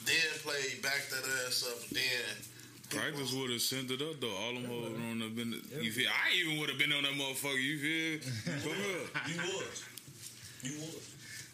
[0.06, 0.14] then
[0.44, 2.02] play back that ass up, then.
[2.90, 4.30] Practice would have sent it up though.
[4.30, 5.60] All them hoes on have been.
[5.80, 6.08] You feel?
[6.08, 7.60] I even would have been on that motherfucker.
[7.62, 8.20] You feel?
[8.60, 8.68] For.
[9.28, 9.66] You would.
[10.62, 11.02] You would.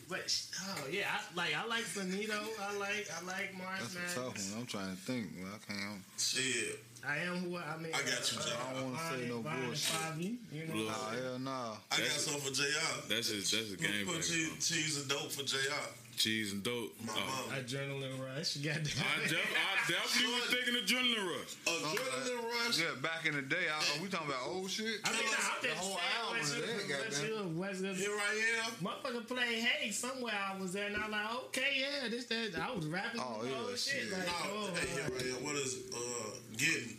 [0.08, 2.38] But oh yeah, I like I like Finito.
[2.60, 4.60] I like I like March That's a tough one.
[4.60, 5.28] I'm trying to think.
[5.40, 6.02] Well, I can't.
[6.18, 6.78] Shit.
[7.06, 7.92] I am who I, I mean.
[7.94, 8.52] I got you, uh, Jay.
[8.56, 10.16] I don't wanna say no bullshit.
[10.52, 11.52] You know, Nah, hell nah.
[11.90, 13.08] I got That's- something for JR.
[13.08, 13.50] That's his.
[13.50, 14.06] That's a Put- game.
[14.06, 14.58] Put banger cheese, song.
[14.60, 15.88] cheese and dope for JR.
[16.16, 16.94] Cheese and dope.
[17.04, 17.48] My Oh.
[17.50, 17.60] mama.
[17.62, 18.56] adrenaline rush.
[18.56, 21.52] You got I, def- I definitely was thinking adrenaline rush.
[21.66, 22.78] Adrenaline rush.
[22.78, 25.00] Yeah, back in the day, I, we talking about old shit.
[25.04, 27.82] I mean, Tell us I'm the just whole album what is you, there, what goddamn.
[27.82, 28.72] the Here I am.
[28.84, 32.72] motherfucker play Hey somewhere I was there and I'm like, okay, yeah, this that I
[32.74, 33.78] was rapping Oh, yeah, whole shit.
[34.08, 34.12] shit.
[34.12, 35.44] Like, No, oh, hey, here I am.
[35.44, 35.82] What is it?
[35.94, 36.96] Uh, getting.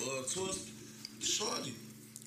[0.00, 0.68] Uh, twist.
[1.20, 1.74] Shorty.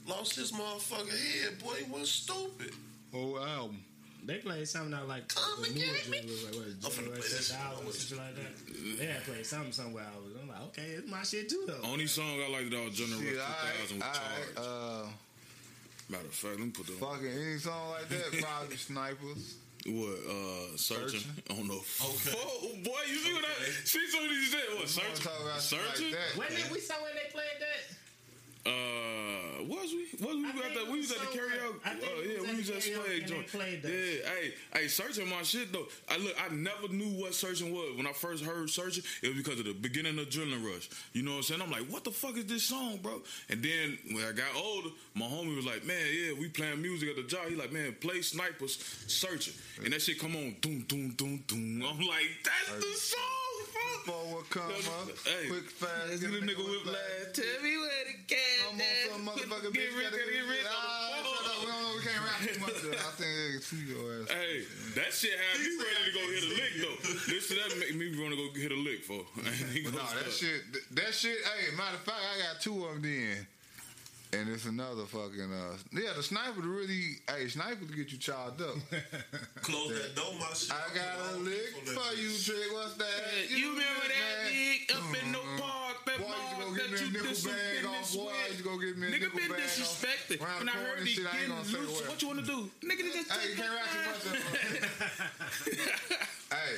[0.08, 1.74] Lost his motherfucking head, boy.
[1.86, 2.72] He was stupid.
[3.12, 3.84] Whole album.
[4.26, 7.38] They played something out like Come the and newer get like, what, I'm play Generation
[7.38, 7.60] that shit.
[7.62, 8.98] Album or something like that.
[9.00, 10.34] They had played something somewhere I was.
[10.42, 11.82] I'm like, okay, it's my shit too though.
[11.88, 14.58] Only song I liked about General Shit, 2000 was Charge.
[14.58, 15.06] alright.
[15.06, 15.08] Uh,
[16.08, 17.02] Matter of fact, let me put that.
[17.02, 17.14] on.
[17.18, 19.56] fucking any song like that, probably snipers.
[19.86, 20.18] What?
[20.26, 21.22] Uh, searching.
[21.22, 21.44] Searching.
[21.50, 21.82] I don't know.
[21.82, 22.34] Okay.
[22.42, 24.06] Oh boy, you see what I see?
[24.10, 24.66] Something you said.
[24.70, 24.76] What?
[24.78, 25.22] Wanna Searching.
[25.26, 26.14] talk about shit Searching.
[26.14, 26.62] Like When man.
[26.62, 27.82] did we saw when they played that?
[28.66, 30.26] Uh, was we?
[30.26, 30.82] Was we I at think that?
[30.86, 31.50] it We was was at the somewhere.
[31.50, 31.80] karaoke.
[31.86, 33.48] Oh it yeah, was we at was the at Swag joint.
[33.48, 33.92] played that.
[33.92, 35.86] Yeah, hey, hey, searching my shit though.
[36.10, 39.04] I look, I never knew what searching was when I first heard searching.
[39.22, 40.90] It was because of the beginning of Adrenaline Rush.
[41.14, 41.62] You know what I'm saying?
[41.62, 43.22] I'm like, what the fuck is this song, bro?
[43.50, 47.10] And then when I got older, my homie was like, man, yeah, we playing music
[47.10, 47.48] at the job.
[47.48, 49.54] He like, man, play snipers, searching,
[49.84, 51.84] and that shit come on, doom, doom, doom, doom.
[51.88, 53.35] I'm like, that's the song, bro.
[54.06, 56.22] Forward come up, Hey, quick fast.
[56.22, 57.34] Get a nigga whiplash.
[57.34, 58.40] Tell me where the cat
[58.70, 59.74] I'm on some motherfucking.
[59.74, 61.58] Get bitch, rich, gotta get rich on Ah, shut up.
[61.60, 61.94] We don't know.
[61.98, 62.78] We can't rap too much.
[62.86, 62.94] though.
[62.94, 64.30] I think they can sue your ass.
[64.30, 64.62] Hey,
[64.94, 67.00] that shit had me ready to go hit a lick though.
[67.02, 69.26] this Listen, that make me want to go hit a lick for.
[69.42, 70.62] But no, that shit,
[70.94, 71.38] that shit.
[71.42, 73.48] Hey, matter of fact, I got two of them then.
[74.36, 78.18] And it's another fucking uh yeah the sniper to really hey sniper to get you
[78.18, 78.76] charged up.
[79.62, 80.72] Close that door, my shit.
[80.72, 82.68] I got a lick for you, trick.
[82.74, 83.48] What's that?
[83.50, 84.52] You remember that man?
[84.52, 86.30] dick up in the park, that Boy, you
[86.60, 88.32] mall go that get me a you nickel dis- bag been off, boy.
[88.34, 88.58] disrespected?
[88.58, 89.68] You go get me a Nigga nickel been bag off.
[89.72, 90.42] disrespected.
[90.42, 92.00] Round When the I corner heard and he shit, I ain't getting gonna say loose,
[92.02, 92.10] where.
[92.10, 92.60] what you want to do?
[92.84, 94.44] Nigga, just Hey, you take can't that rap too back.
[94.52, 95.86] much.
[96.52, 96.74] hey,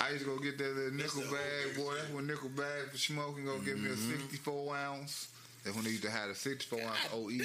[0.00, 1.94] I used to go get that little nickel bag, boy.
[1.94, 3.44] That's when nickel bag for smoking.
[3.44, 4.12] Go get me a Mm-hmm.
[4.32, 5.28] 64 ounce.
[5.66, 7.42] That's when they used to have a 64 ounce OE Damn.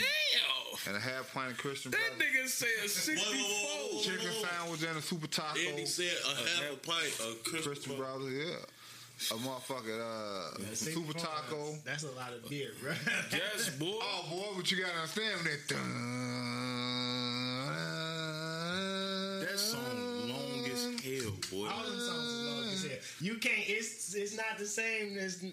[0.88, 2.28] and a half pint of Christian That Brothers.
[2.38, 3.34] nigga said Whoa, 64.
[3.34, 4.02] whoa, whoa, whoa.
[4.04, 5.58] Chicken sandwich and a super taco.
[5.60, 8.56] And he said a half a pint of Christian Christian Brothers, yeah.
[9.32, 11.76] A motherfucking uh, Six super taco.
[11.84, 12.94] That's a lot of beer, bro.
[13.32, 13.88] Yes, boy.
[13.92, 15.68] Oh boy, but you gotta understand that.
[19.48, 21.68] That song long as hell, boy.
[21.70, 22.98] All them songs is long as hell.
[23.20, 23.60] You can't.
[23.68, 25.44] It's it's not the same as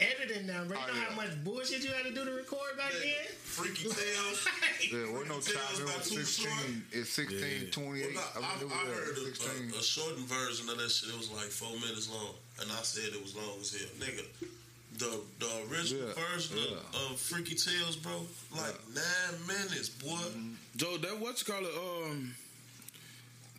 [0.00, 0.76] editing now, bro.
[0.78, 1.04] You Oh, know yeah.
[1.10, 3.26] how much bullshit you had to do to record back then.
[3.42, 4.46] Freaky Tales.
[4.92, 6.46] Yeah, we're no Tales chopping not 16.
[6.46, 6.72] short.
[6.92, 8.14] It's 16, 28.
[8.14, 9.72] Well, I no, I, mean, it I heard uh, a, 16.
[9.74, 11.10] a, a shortened version of that shit.
[11.10, 14.24] It was like four minutes long, and I said it was long as hell, nigga.
[14.98, 16.76] The the original Yeah, version yeah.
[17.06, 18.22] Of, of Freaky Tales, bro,
[18.56, 20.08] like nine minutes, boy.
[20.16, 20.54] Mm-hmm.
[20.76, 21.74] Joe, that what's called it?
[21.76, 22.34] Um,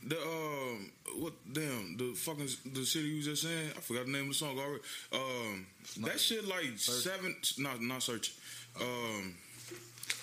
[0.07, 1.33] the um, what?
[1.51, 3.69] Damn, the fucking the shit you was just saying.
[3.75, 4.81] I forgot the name of the song already.
[5.13, 5.65] Um,
[6.05, 7.35] that shit like seven.
[7.57, 8.33] Not not search.
[8.79, 9.35] Um,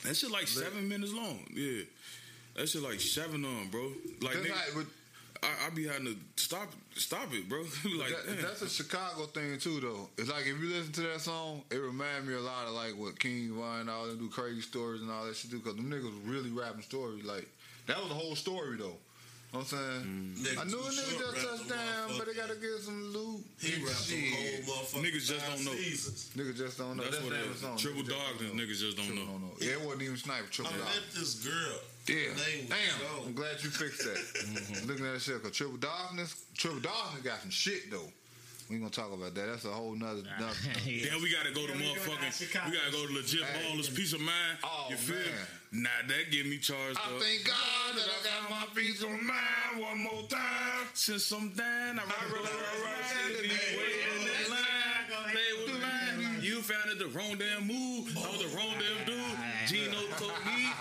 [0.05, 1.41] that shit like seven minutes long.
[1.53, 1.83] Yeah,
[2.57, 3.93] that shit like seven on, bro.
[4.22, 4.87] Like, That's nigga, like,
[5.43, 7.61] but I, I be having to stop stop it, bro.
[7.99, 10.09] like that- that's a Chicago thing too, though.
[10.16, 12.97] It's like if you listen to that song, it remind me a lot of like
[12.97, 15.61] what King Von and all them do crazy stories and all that shit do.
[15.61, 17.24] Cause them niggas really rapping stories.
[17.24, 17.47] Like
[17.87, 18.97] that was the whole story though.
[19.53, 20.03] Know what I'm saying?
[20.05, 20.36] Mm.
[20.42, 23.40] Niggas I knew a nigga just rap touched down, but they gotta get some loot.
[23.59, 24.34] He rapped the Shit.
[24.66, 25.03] whole motherfucker.
[25.07, 25.72] Niggas just don't know.
[25.72, 26.30] Seasons.
[26.36, 27.03] Niggas just don't know.
[27.05, 27.61] That's That's, what the it name of is.
[27.62, 27.76] the song.
[27.78, 28.62] Triple Niggas just darkness, don't know.
[28.62, 29.51] niggas just don't know.
[29.61, 30.44] Yeah, it wasn't even sniper.
[30.44, 30.84] I Triple dark.
[30.92, 31.76] met this girl.
[32.07, 32.14] Yeah.
[32.14, 33.01] Her name was Damn.
[33.01, 33.22] Joe.
[33.26, 34.18] I'm glad you fixed that.
[34.47, 34.88] Mm-hmm.
[34.88, 38.11] Looking at that shit, cause Triple Darkness, Triple Darkness got some shit though.
[38.68, 39.47] We ain't gonna talk about that.
[39.47, 40.22] That's a whole nother.
[40.38, 42.34] nother Then we gotta go to Yeah, we motherfucking.
[42.34, 43.70] Chicago We gotta go to legit Hey.
[43.72, 44.59] ballers, peace of mind.
[44.64, 45.16] Oh, you feel?
[45.16, 45.47] man.
[45.73, 47.21] Nah, that get me charged I up.
[47.21, 50.87] thank God that I got my peace of mind one more time.
[50.95, 52.12] Since I'm down, I rock,
[53.03, 54.62] Hey, be waiting in line.
[55.83, 56.43] Mine.
[56.43, 58.17] You found it the wrong damn move.
[58.17, 59.37] I was the wrong damn dude.
[59.67, 60.71] Gino told me.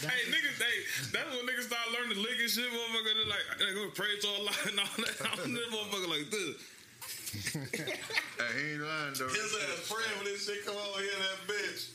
[0.00, 0.78] Hey niggas, hey,
[1.12, 3.12] that's when niggas start learning to lick and shit, motherfucker.
[3.20, 5.16] They're like, they go pray to Allah and all that.
[5.44, 6.56] I'm this motherfucker like this.
[8.40, 9.28] Hey, he ain't lying though.
[9.28, 11.90] His ass praying when this shit come over here, that bitch.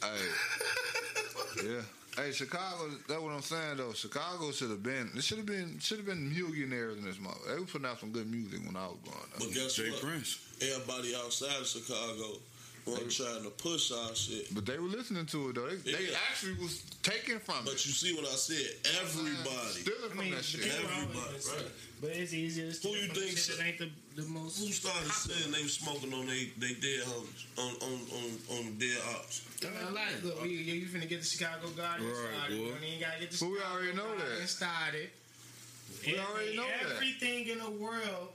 [1.65, 1.67] Hey.
[1.73, 1.81] yeah.
[2.23, 2.91] Hey, Chicago.
[3.09, 3.93] That's what I'm saying though.
[3.93, 5.09] Chicago should have been.
[5.15, 5.79] It should have been.
[5.79, 7.39] Should have been millionaires in this mother.
[7.49, 9.39] They were putting out some good music when I was growing up.
[9.39, 10.01] But guess Jay what?
[10.01, 10.39] Prince.
[10.61, 12.38] Everybody outside of Chicago
[12.86, 14.53] wasn't trying to push our shit.
[14.53, 15.67] But they were listening to it though.
[15.67, 17.81] They, they actually was taken from But it.
[17.81, 18.69] But you see what I said?
[19.01, 19.81] Everybody.
[19.81, 20.61] Stealing I from mean, that shit.
[20.61, 21.71] people Everybody, right.
[22.01, 22.71] But it's easier.
[22.71, 24.59] to Who you think shit so- that ain't the, the most.
[24.59, 28.78] Who started saying they was smoking on they, they dead homies on on on on
[28.78, 29.41] dead ops?
[29.63, 32.57] I mean, like, look, you, you finna get the Chicago Guardian Right, started.
[32.57, 32.63] boy.
[32.66, 34.47] You ain't gotta get the But we already know that.
[34.47, 35.09] Started.
[36.05, 36.95] We already know that.
[36.95, 38.30] Everything in the world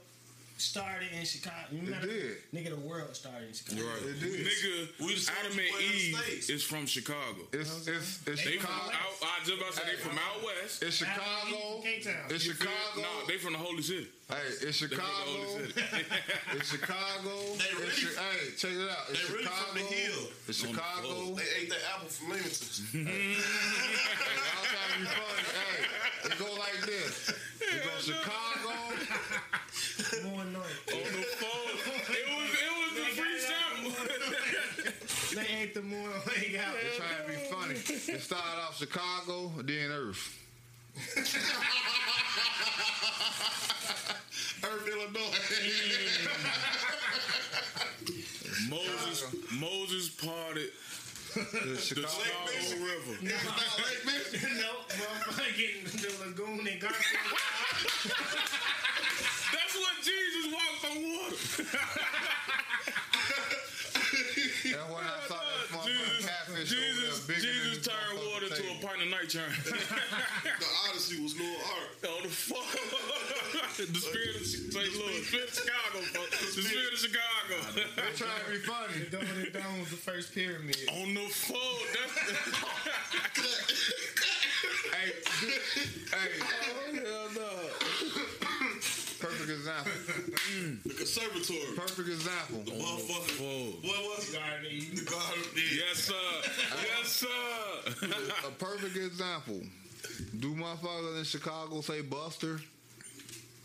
[0.61, 1.55] started in Chicago.
[1.71, 2.07] You remember?
[2.07, 2.37] did.
[2.53, 3.81] Nigga, the world started in Chicago.
[3.81, 4.03] Right.
[4.13, 4.45] It did.
[4.45, 7.41] Nigga, We the Adam and Eve is from Chicago.
[7.51, 8.93] It's it's it's They from Chicago.
[8.93, 10.83] out, I just about to say they from out west.
[10.83, 11.73] It's Adam and Eve Chicago.
[11.73, 12.25] from K-Town.
[12.29, 13.01] It's You feel- Chicago.
[13.01, 14.07] Nah, they from the Holy City.
[14.29, 15.31] Hey, it's They the Chicago.
[15.31, 15.81] Holy City.
[16.55, 17.33] It's Chicago.
[17.57, 18.97] They It's really- Chi- hey, check it out.
[19.09, 19.65] It's they really Chicago.
[19.65, 20.23] from the hill.
[20.47, 21.35] It's On the Chicago.
[21.35, 23.07] They ate that apple from Leamington.
[23.11, 25.43] Hey, I'm trying to be funny.
[25.57, 27.29] Hey, it go like this.
[27.61, 28.73] It go Chicago.
[30.23, 30.65] More noise.
[30.91, 31.77] On the phone.
[32.11, 33.91] It was it was the free sample.
[35.35, 36.73] They ain't the more they got.
[36.73, 37.75] They trying to be funny.
[38.13, 40.37] It started off Chicago, then Earth.
[44.63, 45.37] Earth, Illinois.
[48.69, 50.71] Moses Moses parted
[51.33, 52.07] The the Chicago.
[52.09, 53.15] Chicago River.
[53.23, 53.37] no,
[54.89, 57.39] motherfucker getting the lagoon and Garfield.
[60.01, 61.37] That's what Jesus walked on water.
[64.71, 68.17] That's when I saw that motherfucking Jesus, catfish over Jesus, there bigger than Jesus turned
[68.17, 69.51] water to a pint of night churn.
[69.63, 72.17] the Odyssey was no art.
[72.17, 72.65] on the phone.
[73.77, 74.73] the spirit of St.
[74.73, 76.55] Louis, the spirit of Chicago, folks.
[76.55, 77.55] the spirit of Chicago.
[77.95, 79.05] They're trying to be funny.
[79.05, 80.77] The Dome of the was the first pyramid.
[80.97, 81.85] On the phone,
[84.97, 85.13] hey,
[86.09, 87.90] hey, Oh, hell no.
[89.55, 89.91] Perfect example.
[90.85, 91.75] The conservatory.
[91.75, 92.59] Perfect example.
[92.65, 93.39] The motherfucker.
[93.39, 93.89] Whoa.
[93.89, 94.37] What was it?
[94.39, 94.95] Garden Eden.
[94.95, 95.77] The Garden of Eden.
[95.87, 96.41] Yes, sir.
[96.83, 98.47] Yes, sir.
[98.47, 99.61] A perfect example.
[100.39, 102.59] Do motherfuckers in Chicago say Buster?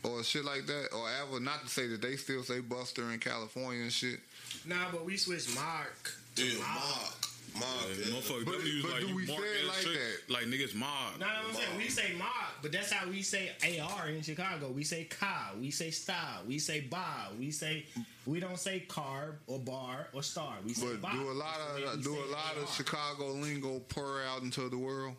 [0.04, 0.88] Or shit like that?
[0.94, 4.20] Or ever not to say that they still say Buster in California and shit.
[4.64, 6.12] Nah, but we switched Mark.
[6.36, 6.74] to Yeah, Mark.
[6.74, 7.25] Mark.
[7.58, 7.70] Mark.
[7.88, 8.16] Hey, yeah.
[8.16, 9.92] Motherfucker, But- W but like do we say it that like shit,
[10.28, 10.32] that?
[10.32, 11.18] Like niggas mob.
[11.20, 12.28] No, no, I'm saying we say mob,
[12.62, 13.50] but that's how we say
[13.80, 14.68] AR in Chicago.
[14.70, 17.84] We say car, we say style, we say Ba, we say
[18.26, 20.54] we don't say carb or bar or star.
[20.64, 21.16] We say But Ba.
[21.16, 24.42] do a lot That's the way of do a lot of Chicago lingo pour out
[24.42, 25.14] into the world?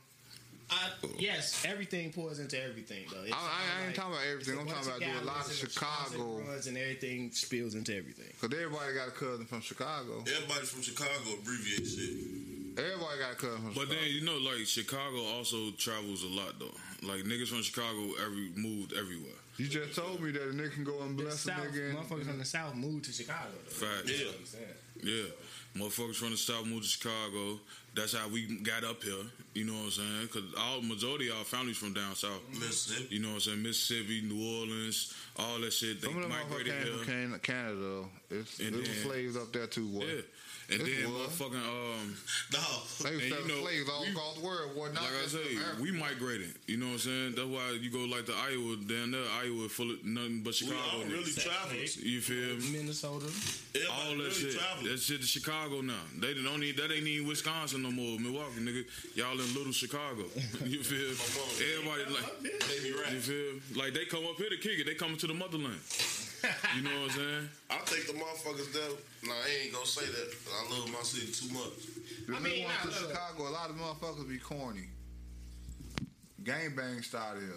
[0.70, 3.24] I, yes, everything pours into everything though.
[3.24, 4.60] It I, I, I ain't sounds talking about everything.
[4.60, 6.40] I'm talking about do a lot of gallons and Wisconsin Chicago.
[6.44, 8.28] runs and everything spills into everything.
[8.42, 10.20] Cause everybody got a cousin from Chicago.
[10.28, 12.84] Everybody from Chicago abbreviates shit.
[12.84, 13.96] Everybody got a cousin from But Chicago.
[14.02, 16.76] then you know, like Chicago also travels a lot though.
[17.08, 19.40] Like niggas from Chicago every moved everywhere.
[19.58, 21.90] you just told me that a nigga can go and The bless a South, nigga.
[21.90, 23.56] and- motherfuckers from the South moved to Chicago.
[23.66, 23.72] Though.
[23.88, 24.10] Fact.
[24.10, 24.36] Yeah.
[24.38, 24.66] I'm saying.
[25.02, 25.32] Yeah.
[25.78, 27.60] Motherfuckers from the South moved to Chicago.
[27.96, 29.14] That's how we got up here.
[29.56, 30.22] You know what I'm saying?
[30.24, 32.42] Because all majority of our families from down south.
[32.54, 33.16] Mississippi.
[33.16, 33.64] You know what I'm saying?
[33.64, 36.00] Mississippi, New Orleans, all that shit.
[36.02, 36.98] They Some of them motherfuckers migrated came here.
[36.98, 37.76] from Can- Canada.
[37.80, 38.10] though.
[38.30, 40.06] It's, And there was then- slaves up there too, boy.
[40.06, 40.22] Yeah.
[40.70, 41.32] And This then was.
[41.32, 42.16] motherfucking um
[42.52, 42.60] No.
[43.08, 44.88] They was And you know, slaves all we- across the world, boy.
[44.92, 45.82] Not like I just say, America.
[45.82, 46.54] we migrated.
[46.68, 47.34] You know what I'm saying?
[47.36, 49.24] That's why you go like to Iowa down there.
[49.44, 50.82] Iowa full of nothing but We Chicago.
[50.92, 51.96] all really travelers.
[51.98, 52.78] You feel me?
[52.84, 53.32] Minnesota.
[53.76, 54.60] Everybody All that really shit.
[54.60, 54.92] travelers.
[54.92, 56.04] That shit is Chicago now.
[56.20, 58.20] They don't need that ain't even Wisconsin no more.
[58.20, 58.84] Milwaukee, nigga.
[59.16, 60.26] Y'all in little Chicago.
[60.66, 61.16] you feel?
[61.64, 63.80] Everybody like Baby you feel?
[63.82, 64.86] Like they come up here to kick it.
[64.86, 65.80] They coming to the motherland.
[66.76, 67.50] You know what I'm saying?
[67.70, 68.90] I think the motherfuckers there.
[69.24, 70.36] Nah, I ain't gonna say that.
[70.56, 71.86] I love my city too much.
[72.28, 73.12] The I mean, went nah, to look.
[73.12, 73.48] Chicago.
[73.48, 74.88] A lot of motherfuckers be corny.
[76.44, 77.52] Gangbang started here.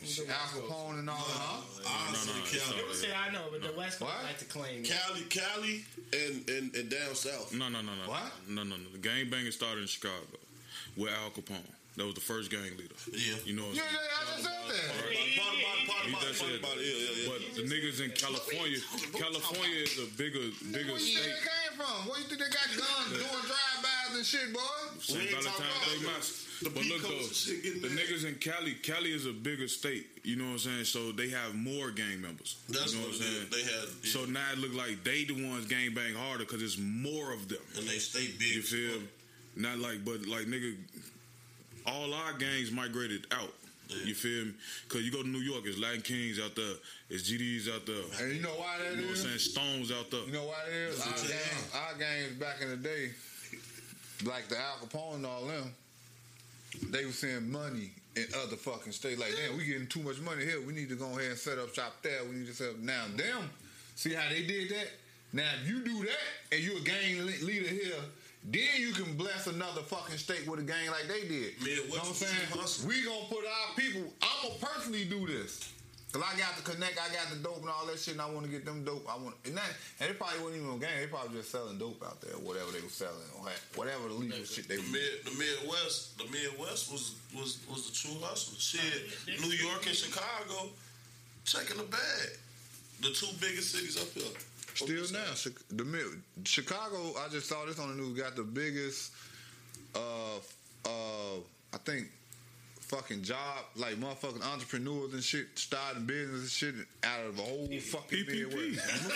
[0.00, 1.86] Al Capone and all that.
[1.86, 2.80] I no, say no, Cali.
[2.80, 4.24] People say I know, but the West Coast What?
[4.24, 4.80] like to claim.
[4.82, 4.88] it.
[4.90, 7.52] Cali, Cali, and, and, and down south.
[7.52, 8.08] No, no, no, no.
[8.08, 8.32] What?
[8.48, 8.88] No, no, no.
[8.92, 10.14] The gang banging started in Chicago
[10.96, 11.66] with Al Capone.
[11.98, 12.94] That was the first gang leader.
[13.10, 13.34] Yeah.
[13.44, 14.06] You know what I'm Yeah, saying?
[14.06, 16.58] yeah, I just said that.
[17.26, 18.78] But the niggas in California,
[19.18, 20.38] California is a bigger,
[20.72, 20.94] bigger state.
[20.94, 21.26] Where you think state.
[21.26, 22.08] they came from?
[22.08, 24.60] Where you think they got guns doing drive-bys and shit, boy?
[25.00, 25.18] St.
[25.18, 26.46] We ain't Valentine's talking Day about Mass.
[26.62, 27.98] the But look Pecos though, and shit getting the mad.
[27.98, 30.06] niggas in Cali, Cali is a bigger state.
[30.22, 30.84] You know what I'm saying?
[30.84, 32.56] So they have more gang members.
[32.68, 33.42] That's you know what what I'm saying?
[33.42, 33.50] is.
[33.50, 33.86] They had.
[34.06, 34.10] Yeah.
[34.14, 37.48] So now it look like they the ones gang bang harder because it's more of
[37.48, 37.58] them.
[37.76, 38.54] and they stay big.
[38.54, 39.02] You as feel?
[39.56, 40.76] Not like, but like nigga,
[41.88, 43.52] all our gangs migrated out.
[43.88, 44.04] Yeah.
[44.04, 44.52] You feel me?
[44.84, 46.74] Because you go to New York, it's Latin Kings out there,
[47.08, 48.04] it's GDs out there.
[48.20, 49.38] And you know why that You know what I'm saying?
[49.38, 50.20] Stones out there.
[50.26, 51.00] You know why it is?
[51.00, 51.22] Our That's
[51.72, 53.10] what our games back in the day,
[54.24, 55.74] like the Al Capone and all them,
[56.90, 59.18] they was seeing money in other fucking states.
[59.18, 60.60] Like, damn, we getting too much money here.
[60.60, 62.24] We need to go ahead and set up shop there.
[62.28, 63.04] We need to set up now.
[63.16, 63.50] Them,
[63.94, 64.88] see how they did that?
[65.32, 68.00] Now, if you do that and you're a gang leader here,
[68.50, 71.54] then you can bless another fucking state with a gang like they did.
[71.60, 72.48] Midwest you know what I'm saying?
[72.50, 72.88] hustle.
[72.88, 74.12] We gonna put our people.
[74.22, 75.72] I'm gonna personally do this.
[76.10, 78.30] Cause I got the connect, I got the dope and all that shit, and I
[78.30, 79.04] want to get them dope.
[79.04, 79.68] I want, and that,
[80.00, 80.96] and they probably wasn't even a gang.
[81.00, 84.40] They probably just selling dope out there, whatever they were selling, or whatever the legal
[84.40, 84.88] shit they The were.
[84.88, 88.56] mid, the Midwest, the Midwest was was was the true hustle.
[88.56, 90.70] Shit, New York and Chicago,
[91.44, 92.40] checking the bag.
[93.02, 94.32] The two biggest cities up here.
[94.84, 95.34] Still now,
[95.70, 95.84] the
[96.44, 97.14] Chicago.
[97.18, 98.18] I just saw this on the news.
[98.18, 99.12] Got the biggest,
[99.94, 100.36] uh,
[100.86, 101.38] uh,
[101.72, 102.06] I think,
[102.88, 106.74] fucking job like motherfucking entrepreneurs and shit, starting business and shit
[107.04, 108.48] out of the whole fucking PPP.
[108.50, 109.10] Midwest.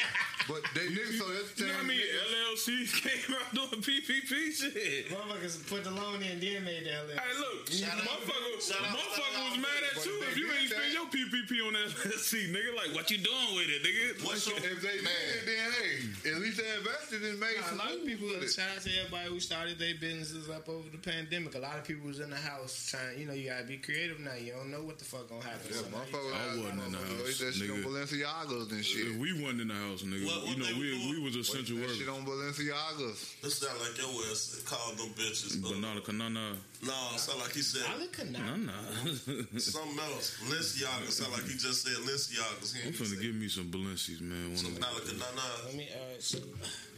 [0.48, 2.00] But they niggas, so that's You know what I mean?
[2.00, 5.06] LLCs came out doing PPP shit.
[5.12, 7.12] Motherfuckers put the loan in, then made the LL.
[7.14, 10.48] Hey, look, Shout out- motherfucker, shout out- motherfucker was mad at but you if you
[10.48, 12.74] did ain't spend your PPP on that LLC, nigga.
[12.74, 14.24] Like, what you doing with it, nigga?
[14.26, 15.12] What's your If they man?
[15.44, 18.26] did, then hey, at least they invested and made A some lot of people.
[18.48, 21.54] Shout out to everybody who started their businesses up over the pandemic.
[21.54, 23.09] A lot of people was in the house trying.
[23.16, 24.34] You know, you gotta be creative now.
[24.34, 25.66] You don't know what the fuck gonna happen.
[25.70, 27.84] Yeah, Somebody- motherfucker, I wasn't in the house, They that shit on nigga.
[27.84, 29.06] Balenciagas and shit.
[29.08, 31.10] If we wasn't in the house, nigga, What- what you know, they we, was doing?
[31.10, 31.98] we was essential that workers.
[31.98, 33.18] shit on Balenciagas.
[33.42, 35.60] This sound like your ass called them bitches.
[35.62, 36.56] Banana Kanana.
[36.82, 38.56] No, it sound like he said I look Nah, now.
[38.56, 39.58] nah.
[39.58, 40.36] something else.
[40.48, 41.10] Linciaga.
[41.10, 42.74] Sound like he just said Linciagas.
[42.74, 44.48] He I'm ain't finna give me some Balenci's, man.
[44.48, 45.88] One some of Nalaka Let me.
[45.90, 46.36] Uh, cards.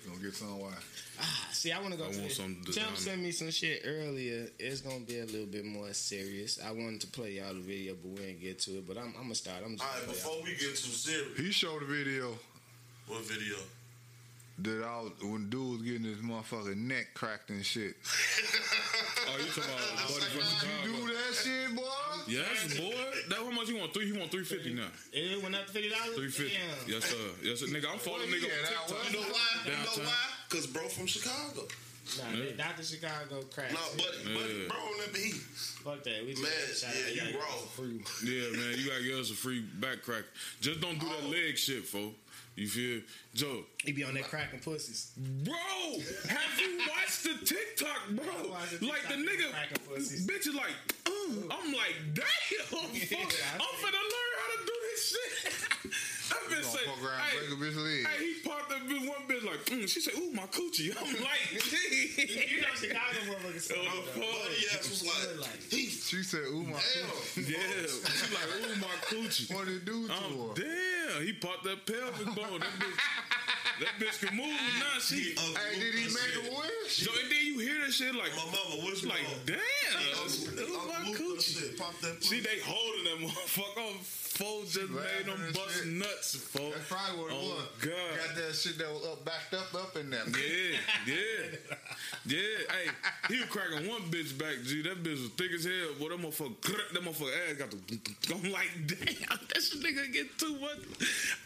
[0.07, 0.73] Gonna get some why?
[1.21, 2.37] Ah, see, I want to go I to want this.
[2.37, 4.49] some Tim sent me some shit earlier.
[4.59, 6.59] It's gonna be a little bit more serious.
[6.65, 8.89] I wanted to play y'all the video, but we ain't get to it.
[8.89, 9.59] But I'm, I'm gonna start.
[9.65, 12.35] I'm just All right, gonna play before we get too serious, He showed a video
[13.07, 13.57] what video?
[14.59, 17.95] That I was when dude was getting his motherfucking neck cracked and shit.
[19.25, 21.07] Oh, you talking about Buddy from You Chicago?
[21.07, 21.83] do that shit, boy?
[22.27, 22.91] Yes, boy.
[23.31, 23.95] That how much you want?
[23.95, 24.11] Three.
[24.11, 24.89] He want three fifty now.
[25.13, 26.17] It went up to fifty dollars.
[26.17, 26.59] Three fifty.
[26.91, 27.17] Yes, sir.
[27.41, 27.67] Yes, sir.
[27.67, 29.13] Nigga, I'm following nigga Yeah, on that TikTok.
[29.13, 29.47] You know why?
[29.65, 30.27] You know why?
[30.51, 31.63] Cause bro from Chicago.
[32.19, 32.83] Nah, they- Dr.
[32.83, 33.73] Chicago crack.
[33.73, 34.69] No, but but Yeah.
[34.69, 35.35] bro on that beat.
[35.87, 36.27] Fuck that.
[36.27, 37.15] We just Man, shout yeah, out.
[37.15, 37.57] you gotta raw.
[37.79, 38.03] Free.
[38.27, 40.25] Yeah, man, you gotta give us a free back crack.
[40.61, 41.29] Just don't do that oh.
[41.29, 42.11] leg shit, fo.
[42.55, 43.01] You feel,
[43.35, 43.65] Joe?
[43.83, 45.13] He be on that cracking pussies.
[45.17, 45.55] Bro,
[46.29, 48.51] have you watched the TikTok, bro?
[48.51, 50.27] watched the Like the TikTok, nigga, cracking pussies.
[50.27, 50.75] bitch is like,
[51.07, 51.11] uh,
[51.51, 52.25] I'm like, damn,
[52.69, 55.53] fuck, Yeah, I I'm finna learn how to do this shit.
[56.29, 58.07] that bitch Gonna say, fuck around, hey, break a bitch leg.
[58.07, 59.89] hey, he popped that one bitch like, mm.
[59.89, 60.93] she said, ooh, my coochie.
[61.01, 62.12] I'm like, You gee.
[63.33, 63.61] Know Chicago motherfuckers.
[63.63, 64.21] so Oh, though.
[64.21, 64.79] fuck.
[64.81, 67.45] Ass was like, Like- he She said, "Ooh my." damn.
[67.45, 67.59] Yeah,
[67.89, 69.55] she like, ooh, my coochie.
[69.55, 70.63] What did it do to Um, her?
[70.63, 72.61] damn, he popped that pelvic bone.
[72.61, 73.01] That bitch,
[73.81, 74.47] that bitch can move
[74.79, 74.99] now.
[75.01, 75.35] She.
[75.39, 76.53] ugly Hey, did he that make shit.
[76.53, 76.97] a wish?
[77.07, 79.59] So and then you hear that shit like, My mama, was like, damn,
[80.23, 81.61] Uncle- ooh, my Uncle coochie.
[81.61, 84.19] shit, that See, they holding that motherfucker.
[84.33, 85.87] Folks just laughing made them bust shit.
[85.93, 86.75] nuts, folks.
[86.75, 87.69] That's probably what it Oh, was.
[87.85, 88.17] God.
[88.17, 90.25] Got that shit that was up, backed up, up in there.
[90.25, 91.77] Yeah, yeah,
[92.25, 92.39] yeah.
[92.73, 92.89] Hey,
[93.29, 94.81] he was cracking one bitch back, G.
[94.83, 95.95] That bitch was thick as hell.
[96.01, 97.79] Boy, that motherfucker, crack, that motherfucker ass got the.
[98.35, 100.81] I'm like, damn, this nigga get too much.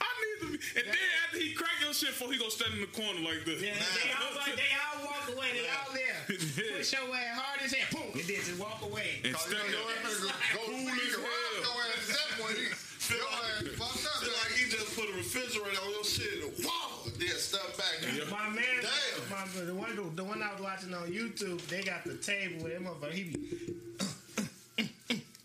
[0.00, 0.58] I need to be.
[0.78, 3.44] And then after he crack your shit, before he go stand in the corner like
[3.44, 3.60] this.
[3.60, 5.52] Yeah, they all like, they all walk away.
[5.52, 6.16] They all there.
[6.80, 7.92] Push your ass hard as hell.
[7.92, 8.16] Boom.
[8.16, 9.20] And then just walk away.
[9.20, 11.20] And Cause you stand know your ass go, go Cool as hell.
[11.20, 12.56] your ass at that point.
[12.56, 12.72] He,
[13.20, 14.16] your ass fucked up.
[14.24, 18.00] Feel like he just put a refrigerator on your shit and whoa, then step back.
[18.32, 19.28] My man, Damn.
[19.28, 22.72] my, the one the one I was watching on YouTube, they got the table with
[22.72, 22.88] him.
[23.12, 23.76] He be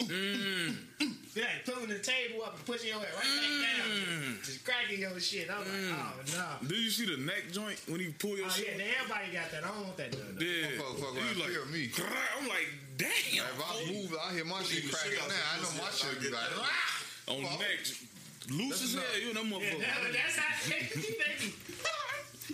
[0.07, 0.90] mm.
[1.33, 4.43] Yeah, pulling the table up and pushing your head right back down, mm.
[4.43, 5.47] just cracking your shit.
[5.49, 5.95] I'm like, mm.
[5.95, 6.67] oh no.
[6.67, 8.75] Do you see the neck joint when he pull your Oh shit?
[8.75, 9.63] yeah, everybody got that.
[9.63, 10.35] I don't want that done.
[10.35, 10.43] though.
[10.43, 10.75] Yeah.
[10.75, 11.91] Motherfucker fuck He around, like, me.
[12.35, 12.67] I'm like,
[12.97, 13.47] damn.
[13.47, 15.39] If I move, I hear my shit cracking shit now.
[15.39, 16.51] I some know my shit I be get like!
[17.27, 17.47] On oh.
[17.47, 17.59] Fuck.
[17.63, 17.79] neck.
[18.51, 19.15] Loose as hell.
[19.15, 19.79] You know that Yeah, motherfucker.
[19.87, 21.53] that, that's how they be.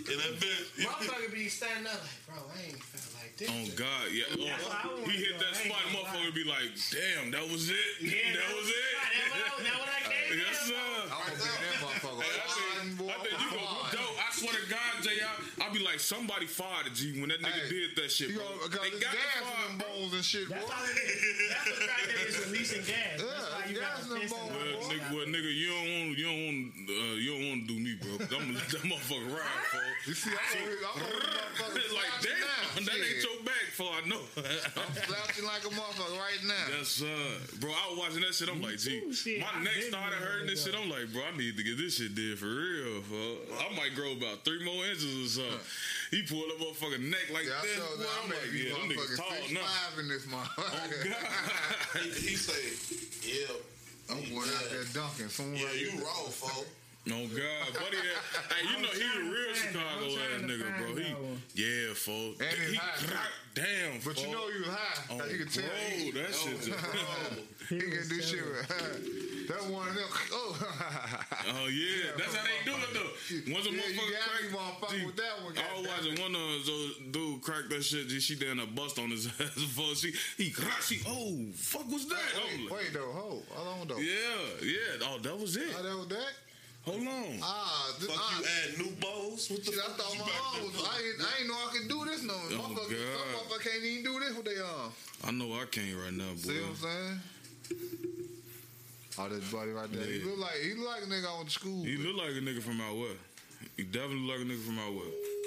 [0.06, 3.48] And that bitch, Motherfucker be standing up like, bro, I ain't felt like this.
[3.50, 4.24] Oh God, yeah.
[4.34, 5.78] That's Oh, he hit that spot.
[5.94, 6.34] Motherfucker lie.
[6.34, 7.76] be like, "Damn, that was it.
[8.02, 10.74] Yeah, that was it." That what I, that what I gave yes, sir.
[10.74, 12.26] I'm gonna be that motherfucker.
[12.26, 12.46] I
[12.82, 13.08] think, boy.
[13.08, 14.18] I think you go, Fine.
[14.18, 15.47] I swear to God, Jr.
[15.68, 18.44] I be like, somebody fired a G when that nigga Hey, did that shit, bro.
[18.44, 19.88] know, because They got gas the in them bro.
[19.98, 20.54] bones and shit, boy.
[20.56, 21.20] That's all it is.
[21.48, 22.96] That's the fact that it's releasing gas.
[23.18, 25.50] That's Yeah, why you gas got in to them bones, Well, the nigga, well, nigga,
[25.52, 26.58] you don't want, you don't want,
[26.88, 28.12] uh, you don't want to do me, bro.
[28.16, 29.60] I'm gonna let that motherfucker ride,
[30.08, 30.24] You folks.
[30.24, 31.20] see, I'm gonna, I'm gonna
[31.58, 32.86] motherfucker like, slouching damn, now.
[32.88, 33.24] that ain't Shit.
[33.28, 34.22] your bag, for I know.
[34.38, 36.66] I'm slouching like a motherfucker right now.
[36.78, 37.20] Yes, sir.
[37.60, 38.48] Bro, I was watching that shit.
[38.48, 39.40] I'm like, gee, shit.
[39.40, 40.74] my I neck started hurting this shit.
[40.74, 43.02] I'm like, bro, I need to get this shit did for real.
[43.02, 43.58] Fuck.
[43.58, 45.04] I might grow about three more inches
[45.38, 45.57] or something.
[46.10, 47.76] He pulled a motherfucking neck like Yeah, this.
[47.76, 48.04] showed Boy.
[48.04, 49.60] I'm I'm like, like, oh, yeah, you them niggas tall six now.
[49.60, 51.04] five in this motherfucker.
[51.04, 52.02] God.
[52.02, 52.62] he, he say,
[53.28, 53.54] yeah.
[54.10, 55.28] I'm going out there dunking.
[55.28, 56.66] Soon as Yeah, I you get- raw, folks.
[57.06, 60.94] Oh God, buddy, had, hey, you know he a real Chicago ass nigga, bro.
[60.96, 61.14] He,
[61.54, 62.40] yeah, folks.
[62.40, 65.04] And he, he high, damn, But you know you was high.
[65.12, 65.64] Oh, you can tell.
[65.64, 66.70] bro, he, that shit just.
[66.70, 67.36] Oh.
[67.70, 70.04] he can do shit with That one of them.
[70.32, 70.48] Oh,
[71.48, 73.52] Oh yeah, that's how they do it though.
[73.54, 76.12] Once a Yeah, you motherfucker got crack, me, motherfucker, with that one, I was goddamn
[76.12, 78.10] watching one of those dude crack that shit.
[78.22, 80.82] She down a bust on his ass before she he crack.
[80.82, 82.18] She oh fuck was that?
[82.36, 83.98] I'm wait, like, wait though, hold, hold on though.
[83.98, 85.06] Yeah, yeah.
[85.08, 85.74] Oh, that was it.
[85.78, 86.32] Oh, that was that.
[86.88, 87.38] Hold on.
[87.42, 89.50] Ah, this, Fuck ah, you add new bowls?
[89.50, 90.80] What the shit, I thought my arm was.
[90.80, 92.32] I ain't, I ain't know I could do this no.
[92.32, 93.28] Oh, Motherfucker, God.
[93.36, 94.92] motherfucker can't even do this with their arm.
[95.24, 96.48] I know I can't right now, boy.
[96.48, 97.20] See what I'm saying?
[99.20, 100.06] Oh, this buddy right there.
[100.06, 101.84] He look like he look like a nigga I went to school.
[101.84, 102.06] He with.
[102.06, 103.20] look like a nigga from out west.
[103.76, 105.37] He definitely look like a nigga from out west.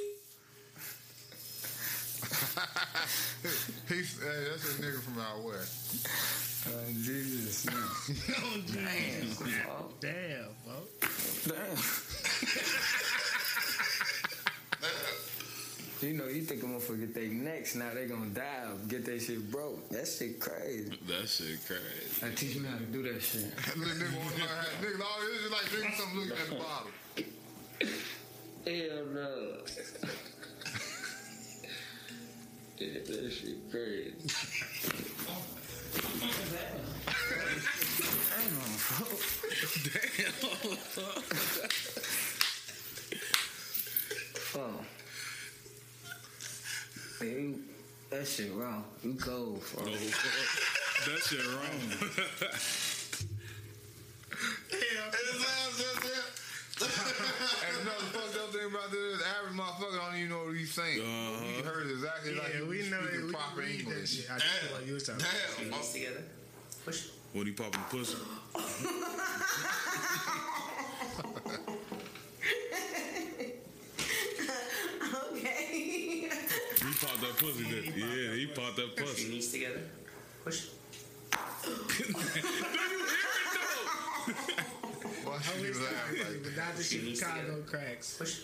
[3.90, 6.08] He's hey, that's a nigga from out west.
[6.68, 6.72] Uh,
[7.02, 7.66] Jesus.
[8.44, 8.76] Oh, Damn.
[8.78, 9.28] damn.
[9.28, 10.00] fuck.
[10.00, 11.46] Damn, folks.
[11.48, 11.78] Damn.
[16.02, 19.20] You know, you think a motherfucker get their necks, now they gonna die, get their
[19.20, 19.88] shit broke.
[19.90, 20.98] That shit crazy.
[21.08, 22.26] That shit crazy.
[22.26, 23.56] I teach me how to do that shit.
[23.56, 24.66] Nigga want to learn how.
[24.82, 26.92] Nigga, all this is like drinking something looking at the bottle.
[28.66, 29.62] Hell no.
[32.82, 34.14] Yeah, that shit crazy.
[44.54, 44.82] Oh.
[47.22, 47.64] Man, you,
[48.10, 48.84] that shit wrong.
[49.02, 49.86] You cold, bro.
[49.86, 51.80] No, that shit wrong.
[57.68, 60.74] And another fucked up thing about this, the average motherfucker don't even know what he's
[60.74, 61.00] saying.
[61.02, 61.46] Uh-huh.
[61.58, 63.26] We heard it exactly like he we was know speaking it.
[63.26, 64.10] We proper read that English.
[64.22, 64.32] shit.
[64.32, 65.26] I know what you was talking.
[65.60, 65.70] Damn.
[65.72, 66.24] Knees together.
[66.86, 67.08] Push.
[67.34, 68.18] when he popping the pussy.
[75.32, 76.28] Okay.
[76.30, 77.64] He popped that pussy.
[77.64, 77.86] Did.
[77.96, 79.30] Yeah, he popped that pussy.
[79.30, 79.82] knees together.
[80.44, 80.68] Push.
[81.64, 83.41] Do you hear it though?
[85.42, 88.18] Why should Oh, you it's laugh not like Without the She needs to Chicago cracks.
[88.18, 88.36] Push.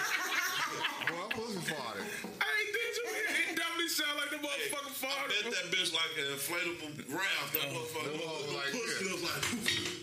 [0.00, 2.06] Boy, I'm pussy farted.
[2.40, 3.04] Hey, did you?
[3.50, 5.44] It definitely sound like the motherfucker I farted.
[5.44, 7.52] bet that bitch like an inflatable raft.
[7.52, 9.12] That motherfucker that like pussy this.
[9.12, 9.44] was like.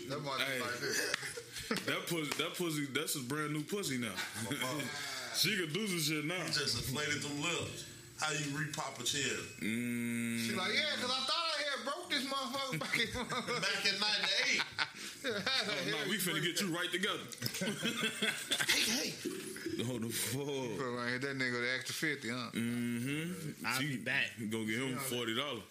[0.08, 0.60] That might Hey.
[0.60, 0.98] like this.
[1.68, 4.14] That pussy, that pussy, that's a brand new pussy now.
[5.36, 6.34] she can do some shit now.
[6.44, 7.84] He just inflated them lips.
[8.20, 9.22] How you repop a chin?
[9.62, 13.06] Mm, She's like, yeah, because I thought I had broke this motherfucker back in
[13.62, 14.62] Back in '98.
[15.26, 17.22] oh, no, we finna get you right together.
[18.68, 19.14] hey, hey.
[19.90, 20.44] Oh, the fuck.
[20.44, 22.34] Put around here, that nigga the extra 50, huh?
[22.54, 23.66] Mm-hmm.
[23.66, 24.26] I'll be back.
[24.50, 25.62] Go get him forty dollars.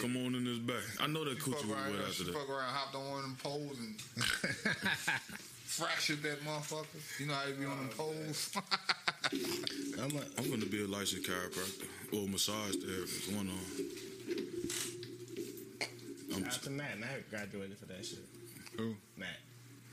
[0.00, 0.84] Come on in this back.
[1.00, 2.34] I know that Fuck coochie was around, wet after that.
[2.34, 4.00] fuck around, hopped on one of them poles and
[5.66, 7.20] fractured that motherfucker.
[7.20, 8.52] You know how you be on them oh, poles?
[9.98, 13.32] I'm a, I'm gonna be a licensed chiropractor or massage therapist.
[13.32, 13.56] One on.
[16.34, 17.00] I'm, shout out to Matt.
[17.00, 18.20] Matt graduated for that shit.
[18.76, 18.94] Who?
[19.16, 19.28] Matt.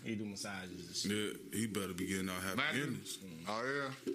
[0.03, 1.11] He do massages and shit.
[1.11, 2.83] yeah, he better be getting out happy Matthew?
[2.83, 3.17] endings.
[3.47, 4.13] Oh, yeah?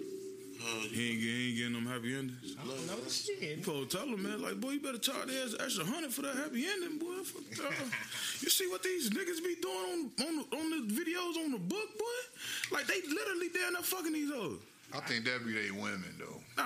[0.59, 2.55] He ain't, he ain't getting them happy endings.
[2.61, 3.63] I don't know You shit.
[3.63, 6.35] to tell him, man, like, boy, you better charge the ass extra hundred for that
[6.35, 7.07] happy ending, boy.
[7.15, 7.71] Uh,
[8.41, 11.59] you see what these niggas be doing on on the, on the videos on the
[11.59, 12.75] book, boy?
[12.75, 14.59] Like they literally down there fucking these hoes.
[14.93, 16.41] I think that'd be they women, though.
[16.57, 16.65] Nah.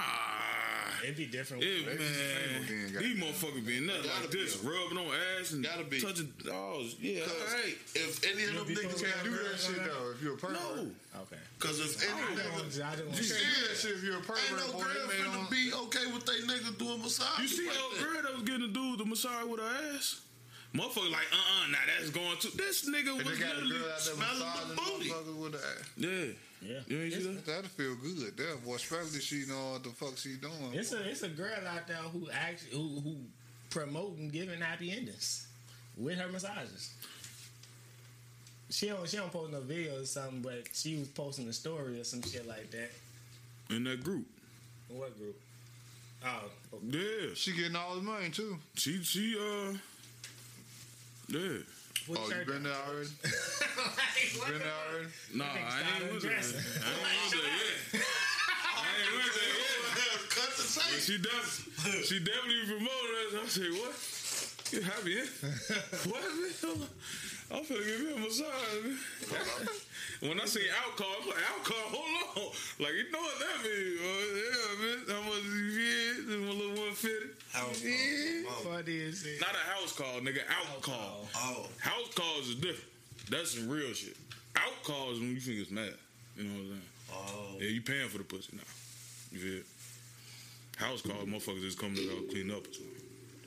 [1.03, 1.63] It'd be different.
[1.63, 2.63] Yeah, They be man.
[2.67, 3.17] These goddamn.
[3.19, 4.39] motherfuckers being nothing Gotta like be.
[4.39, 5.99] this, rubbing on ass and Gotta be.
[5.99, 6.31] touching.
[6.47, 7.75] Oh, yeah, all right.
[7.93, 9.11] If any of them niggas cool.
[9.11, 10.55] got Do that shit, though, if you're a pervert.
[10.63, 10.87] No.
[11.27, 11.35] Okay.
[11.59, 12.75] Because if I any just want nigga.
[12.79, 12.85] to.
[12.87, 13.33] I just want You to.
[13.35, 14.79] can't do that shit if you're a pervert, Ain't no boy.
[14.79, 17.39] girl They made finna on- be okay with they nigga doing massage.
[17.39, 18.03] You see like old that.
[18.07, 20.21] girl that was getting a dude the massage with her ass?
[20.73, 22.47] Motherfucker like, uh-uh, now that's going to...
[22.57, 23.77] This nigga was they a literally...
[23.77, 25.39] girl out there smelling the massaging booty.
[25.43, 25.85] with the ass.
[25.97, 26.33] Yeah.
[26.65, 26.79] Yeah.
[26.87, 27.45] You ain't see that?
[27.45, 28.37] That'd feel good.
[28.37, 30.73] That boy, especially she know what the fuck she doing.
[30.73, 33.15] It's a it's a girl out there who actually who who
[33.69, 35.47] promoting giving happy endings
[35.97, 36.93] with her massages.
[38.69, 41.99] She don't she don't post no videos or something, but she was posting a story
[41.99, 42.91] or some shit like that.
[43.69, 44.25] In that group.
[44.89, 45.39] What group?
[46.25, 47.33] Oh, Yeah.
[47.35, 48.57] She getting all the money too.
[48.75, 49.73] She, she, uh...
[51.27, 51.57] Yeah.
[52.07, 53.09] What Oh, you been there already?
[53.21, 55.07] Been there already?
[55.33, 56.29] Nah, I ain't started with that.
[56.29, 56.59] dressing.
[56.83, 58.03] I ain't with that yet.
[58.73, 60.19] I ain't with that yet.
[60.33, 61.01] Cut the But tape.
[61.01, 63.31] she def- she definitely promoted us.
[63.33, 63.93] I say, what?
[64.73, 65.25] You happy, eh?
[66.09, 66.23] what?
[67.49, 67.59] Man?
[67.59, 69.69] I'm finna give you a massage,
[70.21, 72.85] when I say alcohol, I'm like, alcohol, hold on.
[72.85, 73.99] Like, you know what that means.
[74.03, 74.99] Oh, yeah, man.
[75.09, 76.39] How much you get?
[76.39, 77.09] My little 150.
[77.53, 78.49] House Yeah.
[78.49, 78.73] call.
[78.73, 79.41] Funny as shit.
[79.41, 80.41] Not a house call, nigga.
[80.49, 81.27] Out call.
[81.35, 82.89] Oh, House calls is different.
[83.29, 84.15] That's some real shit.
[84.55, 85.93] Out calls when you think it's mad.
[86.37, 86.81] You know what I'm saying?
[87.13, 87.57] oh.
[87.59, 88.63] Yeah, you paying for the pussy now.
[89.31, 89.63] You feel?
[90.87, 93.03] House call, motherfuckers just come to clean up or something.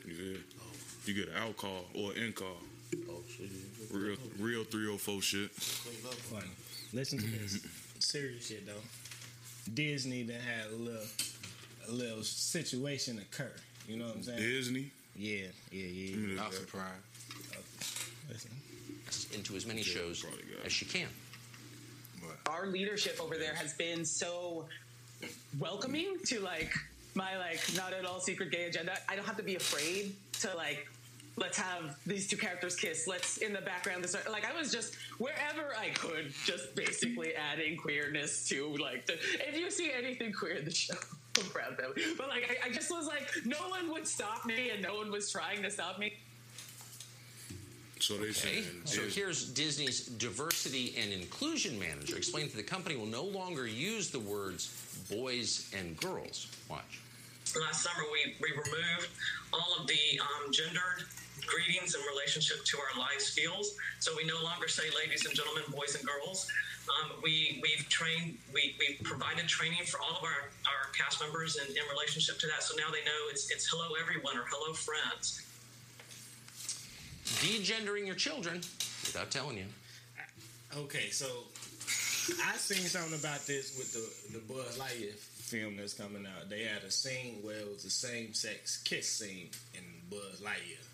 [0.07, 0.37] You feel?
[0.59, 0.63] Oh.
[1.05, 2.57] You get an out call or an in call.
[3.09, 3.49] Oh, shit.
[3.91, 5.51] Real, real 304 shit.
[5.55, 6.13] Clean.
[6.13, 6.47] Funny.
[6.93, 7.59] Listen to this
[7.99, 8.73] serious shit though.
[9.73, 11.01] Disney done had a little
[11.87, 13.51] a little situation occur.
[13.87, 14.39] You know what I'm saying?
[14.39, 14.91] Disney.
[15.15, 16.09] Yeah, yeah, yeah.
[16.11, 16.91] Give me Not surprised.
[18.29, 18.51] Listen.
[19.33, 20.65] into as many shows probably got it.
[20.67, 21.07] as she can.
[22.49, 24.65] Our leadership over there has been so
[25.59, 26.73] welcoming to like
[27.15, 28.97] my like not at all secret gay agenda.
[29.09, 30.87] I don't have to be afraid to like
[31.37, 33.07] let's have these two characters kiss.
[33.07, 37.77] Let's in the background this like I was just wherever I could just basically adding
[37.77, 39.13] queerness to like the
[39.47, 40.95] if you see anything queer in the show.
[41.39, 42.17] I'm proud of it.
[42.17, 45.11] But like I, I just was like no one would stop me and no one
[45.11, 46.13] was trying to stop me.
[47.99, 49.21] So they Okay, saying so Disney.
[49.21, 54.19] here's Disney's diversity and inclusion manager explaining that the company will no longer use the
[54.19, 54.69] words
[55.11, 56.47] boys and girls.
[56.69, 56.99] Watch.
[57.59, 59.09] last summer we, we removed
[59.53, 61.05] all of the um, gendered
[61.47, 63.75] greetings in relationship to our life skills.
[63.99, 66.47] So we no longer say ladies and gentlemen, boys and girls.
[66.87, 71.57] Um, we, we've trained, we, we've provided training for all of our, our cast members
[71.57, 72.63] in, in relationship to that.
[72.63, 75.43] So now they know it's, it's hello everyone or hello friends.
[77.41, 78.61] Degendering your children
[79.03, 79.65] without telling you.
[80.75, 81.25] Okay, so
[82.45, 86.49] I seen something about this with the the Buzz Lightyear film that's coming out.
[86.49, 90.86] They had a scene where it was a same sex kiss scene in Buzz Lightyear.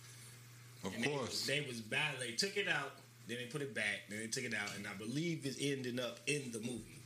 [0.84, 1.46] Of And course.
[1.46, 2.16] They was, they was bad.
[2.20, 2.92] They took it out,
[3.28, 6.00] then they put it back, then they took it out, and I believe it's ending
[6.00, 7.00] up in the movie.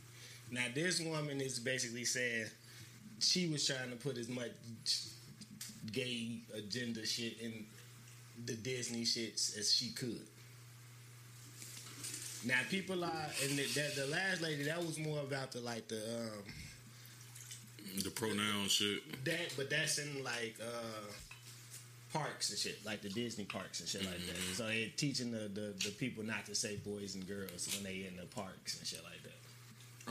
[0.50, 2.46] Now this woman is basically saying
[3.20, 4.50] she was trying to put as much
[5.92, 7.66] gay agenda shit in
[8.46, 10.20] the Disney shits as she could.
[12.44, 15.88] Now people are, and the, that the last lady that was more about the like
[15.88, 16.44] the um,
[18.02, 19.24] The pronoun shit.
[19.24, 21.02] that, but that's in like uh
[22.12, 24.36] parks and shit, like the Disney parks and shit like that.
[24.36, 24.52] Mm-hmm.
[24.54, 28.06] So they're teaching the, the the people not to say boys and girls when they
[28.08, 29.32] in the parks and shit like that.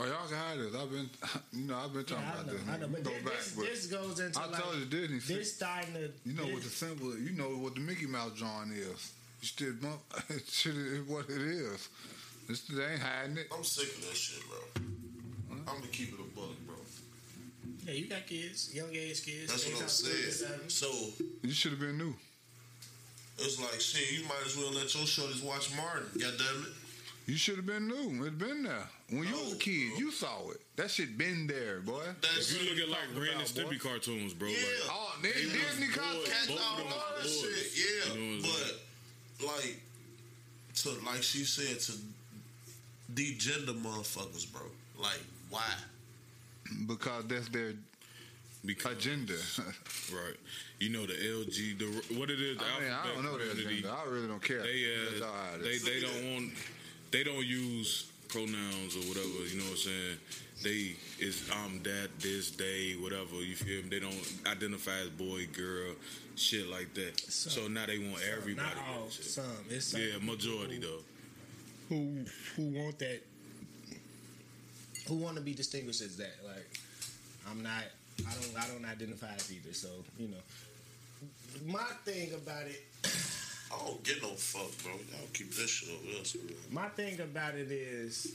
[0.00, 0.74] Oh, y'all can hide this.
[0.76, 1.10] I've been,
[1.60, 2.62] you know, I've been talking Yeah, I about know, this.
[2.68, 4.84] I know, but Go this, back, this, but this goes into I like told you
[4.84, 5.18] Disney.
[5.36, 7.18] this starting to You know this, what the symbol?
[7.18, 9.12] You know what the Mickey Mouse drawing is.
[9.40, 10.00] You still bump.
[10.48, 11.88] Shit is what it is.
[12.48, 13.48] This they ain't hiding it.
[13.54, 14.58] I'm sick of that shit, bro.
[15.66, 16.47] I'm gonna keep it a buck, bro.
[17.88, 19.50] Yeah, you got kids, young age kids.
[19.50, 20.68] That's what I'm saying.
[20.68, 20.92] So
[21.42, 22.14] You should have been new.
[23.38, 24.12] it's like shit.
[24.20, 26.06] You might as well let your shorties watch Martin.
[26.20, 26.68] God damn it.
[27.24, 28.24] You should have been new.
[28.26, 29.90] It's been there when you was a kid.
[29.92, 29.98] bro.
[30.00, 30.60] You saw it.
[30.76, 32.02] That shit been there, boy.
[32.20, 33.70] That's If you look at like talking Ren and about.
[33.70, 34.48] Stimpy cartoons, bro.
[34.48, 34.54] Yeah.
[34.56, 35.96] Like, Oh, they They Disney boys.
[35.96, 36.24] content.
[36.26, 37.40] Catch all of them all that boys.
[37.40, 38.14] shit, yeah.
[38.14, 38.74] You know what I'm
[39.40, 39.80] but like,
[40.76, 41.92] to like she said, to
[43.14, 44.62] degender motherfuckers, bro.
[45.00, 45.20] Like,
[45.50, 45.62] why?
[46.86, 47.72] Because that's their
[48.64, 49.34] because, agenda.
[50.12, 50.36] right?
[50.78, 52.58] You know the LG, the what it is.
[52.58, 53.96] I mean, I don't know their community, agenda.
[54.06, 54.62] I really don't care.
[54.62, 54.84] They
[55.20, 55.62] uh, all right.
[55.62, 56.52] they they don't want
[57.10, 59.26] they don't use pronouns or whatever.
[59.48, 60.16] You know what I'm saying?
[60.62, 63.36] They is I'm that this day whatever.
[63.36, 63.88] You feel me?
[63.90, 65.94] They don't identify as boy girl
[66.34, 67.18] shit like that.
[67.28, 68.66] So- So, now they want everybody.
[68.66, 69.44] Not all, some.
[69.70, 71.02] It's some Yeah, majority who- though.
[71.88, 72.24] who
[72.56, 73.20] who want that
[75.08, 76.68] who want to be distinguished as that like
[77.50, 77.84] i'm not
[78.26, 79.88] i don't i don't identify as either so
[80.18, 80.36] you know.
[81.66, 82.84] My thing about it
[83.70, 84.92] I don't get no fuck, bro.
[84.92, 86.56] Y'all keep this shit over there.
[86.70, 88.32] my thing about it is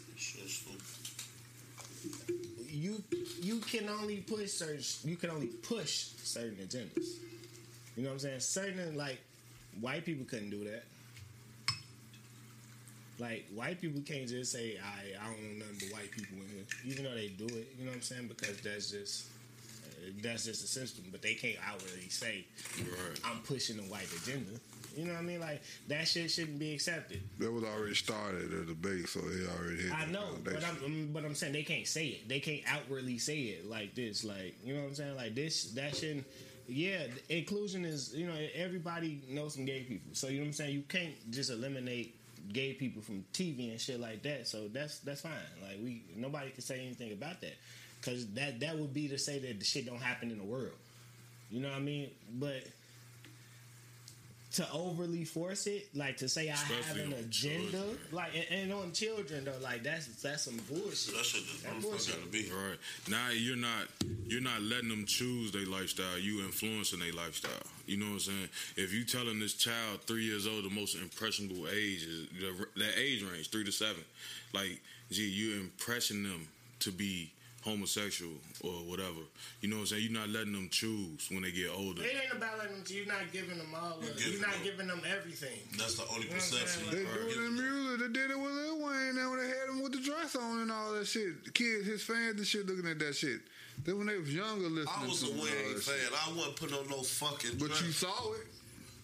[2.69, 3.01] you
[3.41, 7.17] you can only push certain you can only push certain agendas.
[7.95, 8.39] You know what i'm saying?
[8.41, 9.21] Certain like
[9.79, 10.83] white people couldn't do that
[13.23, 16.47] like white people can't just say I I don't know nothing but white people in
[16.49, 17.73] here, even though they do it.
[17.79, 18.27] You know what I'm saying?
[18.27, 19.27] Because that's just
[19.85, 21.05] uh, that's just a system.
[21.09, 22.45] But they can't outwardly say
[22.77, 23.19] Right.
[23.23, 24.59] I'm pushing the white agenda.
[24.97, 25.39] You know what I mean?
[25.39, 27.21] Like that shit shouldn't be accepted.
[27.39, 29.93] That was already started at the base, so they already hit.
[29.93, 30.63] I know, but.
[30.63, 32.29] I'm but I'm saying they can't say it.
[32.29, 34.23] They can't outwardly say it like this.
[34.23, 35.15] Like you know what I'm saying?
[35.15, 36.25] Like this that shouldn't.
[36.67, 40.53] Yeah, inclusion is you know everybody knows some gay people, so you know what I'm
[40.53, 40.73] saying.
[40.73, 42.15] You can't just eliminate
[42.51, 44.47] gay people from TV and shit like that.
[44.47, 45.31] So that's that's fine.
[45.61, 47.53] Like we nobody can say anything about that
[48.01, 50.73] because that that would be to say that the shit don't happen in the world.
[51.49, 52.09] You know what I mean?
[52.33, 52.63] But
[54.53, 57.97] to overly force it, like to say I have an agenda, children.
[58.11, 61.15] like and, and on children though, like that's that's some bullshit.
[61.15, 62.15] That shit just That bullshit.
[62.17, 62.51] gotta be.
[62.51, 62.77] Right
[63.09, 63.87] now, you're not
[64.27, 66.19] you're not letting them choose their lifestyle.
[66.19, 67.51] You influencing their lifestyle.
[67.85, 68.49] You know what I'm saying?
[68.77, 72.97] If you telling this child three years old, the most impressionable age is the, that
[72.97, 74.03] age range, three to seven.
[74.53, 74.81] Like,
[75.11, 76.47] gee, you're impressing them
[76.79, 77.31] to be
[77.63, 79.23] homosexual or whatever.
[79.61, 80.03] You know what I'm saying?
[80.03, 82.03] You're not letting them choose when they get older.
[82.03, 82.83] It ain't about letting them.
[82.87, 83.99] You're not giving them all.
[84.01, 85.59] You're you're not giving giving them everything.
[85.77, 86.83] That's the only You know perception.
[86.91, 87.99] They you do it in music.
[87.99, 89.17] They did it with Lil Wayne.
[89.17, 91.87] And when they had him with the dress on and all that shit, the kids,
[91.87, 93.41] his fans and shit, looking at that shit.
[93.83, 95.95] Then when they was younger, listening I was to a him and all Wayne fan.
[96.13, 97.57] I wasn't putting on no fucking.
[97.59, 97.81] But dress.
[97.83, 98.47] you saw it.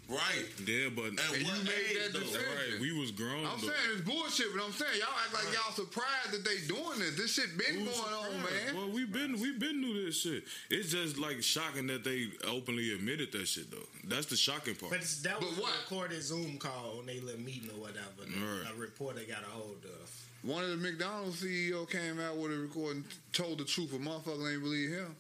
[0.08, 0.46] right?
[0.66, 2.20] Yeah, but And, And you made that though?
[2.22, 2.42] decision.
[2.48, 3.46] right, we was grown.
[3.46, 3.68] I'm though.
[3.68, 7.18] saying it's bullshit, but I'm saying y'all act like y'all surprised that they doing this.
[7.18, 8.76] This shit been We going was on, man.
[8.76, 10.46] Well, we've been we've been through this shit.
[10.70, 13.86] It's just like shocking that they openly admitted that shit though.
[14.06, 14.92] That's the shocking part.
[14.94, 15.72] But it's, that But was what?
[15.76, 18.24] a recorded Zoom call when they little meeting or whatever.
[18.26, 18.72] Right.
[18.72, 20.10] A reporter got a hold of.
[20.44, 23.04] One of the McDonald's CEO came out with a recording,
[23.34, 25.16] told the truth, but motherfucker ain't believe him.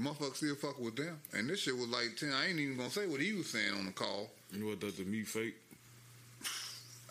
[0.00, 1.18] Motherfucker still fuck with them.
[1.32, 2.32] And this shit was like 10.
[2.32, 4.30] I ain't even gonna say what he was saying on the call.
[4.52, 4.80] you know what?
[4.80, 5.56] That the meat fake.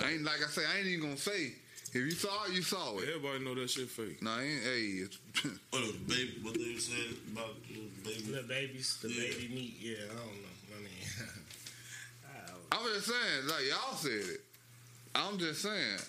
[0.01, 1.53] I ain't, like I say, I ain't even gonna say.
[1.91, 3.09] If you saw it, you saw it.
[3.09, 4.21] Everybody know that shit fake.
[4.21, 5.17] No, I ain't, hey, it's,
[5.71, 6.37] What the baby?
[6.41, 8.31] What they were saying about the baby?
[8.31, 9.21] The babies, the Yeah.
[9.23, 9.77] baby meat.
[9.81, 10.77] Yeah, I don't know.
[10.77, 11.03] I mean,
[12.29, 14.41] I don't- I'm just saying, like y'all said it.
[15.15, 15.99] I'm just saying.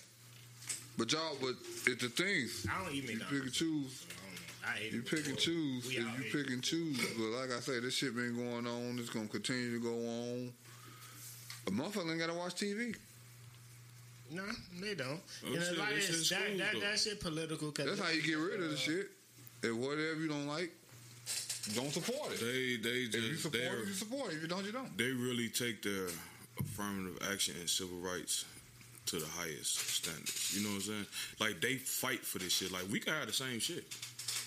[1.01, 1.55] But y'all, but
[1.87, 2.67] it's the things.
[2.71, 4.05] I don't eat You pick and choose.
[4.05, 4.69] I don't know.
[4.69, 5.89] I ate You it pick and choose.
[5.89, 6.99] We If you ate pick and choose.
[7.17, 8.99] But like I said, this shit been going on.
[8.99, 10.53] It's gonna continue to go on.
[11.69, 12.95] A motherfucker ain't gotta watch TV.
[14.31, 14.43] No,
[14.79, 15.23] they don't.
[15.43, 17.73] Oh, and a shit, lot of they that, that, that shit political.
[17.73, 19.11] Cause That's how you get rid of the uh, shit.
[19.63, 20.71] If whatever you don't like,
[21.75, 22.41] don't support it.
[22.41, 24.37] They they just If you support it, you support it.
[24.37, 24.99] If you don't, you don't.
[24.99, 26.09] they really take their
[26.59, 28.45] affirmative action and civil rights
[29.11, 30.55] to the highest standards.
[30.57, 31.07] You know what I'm saying?
[31.41, 32.71] Like they fight for this shit.
[32.73, 33.85] Like we can have the same shit.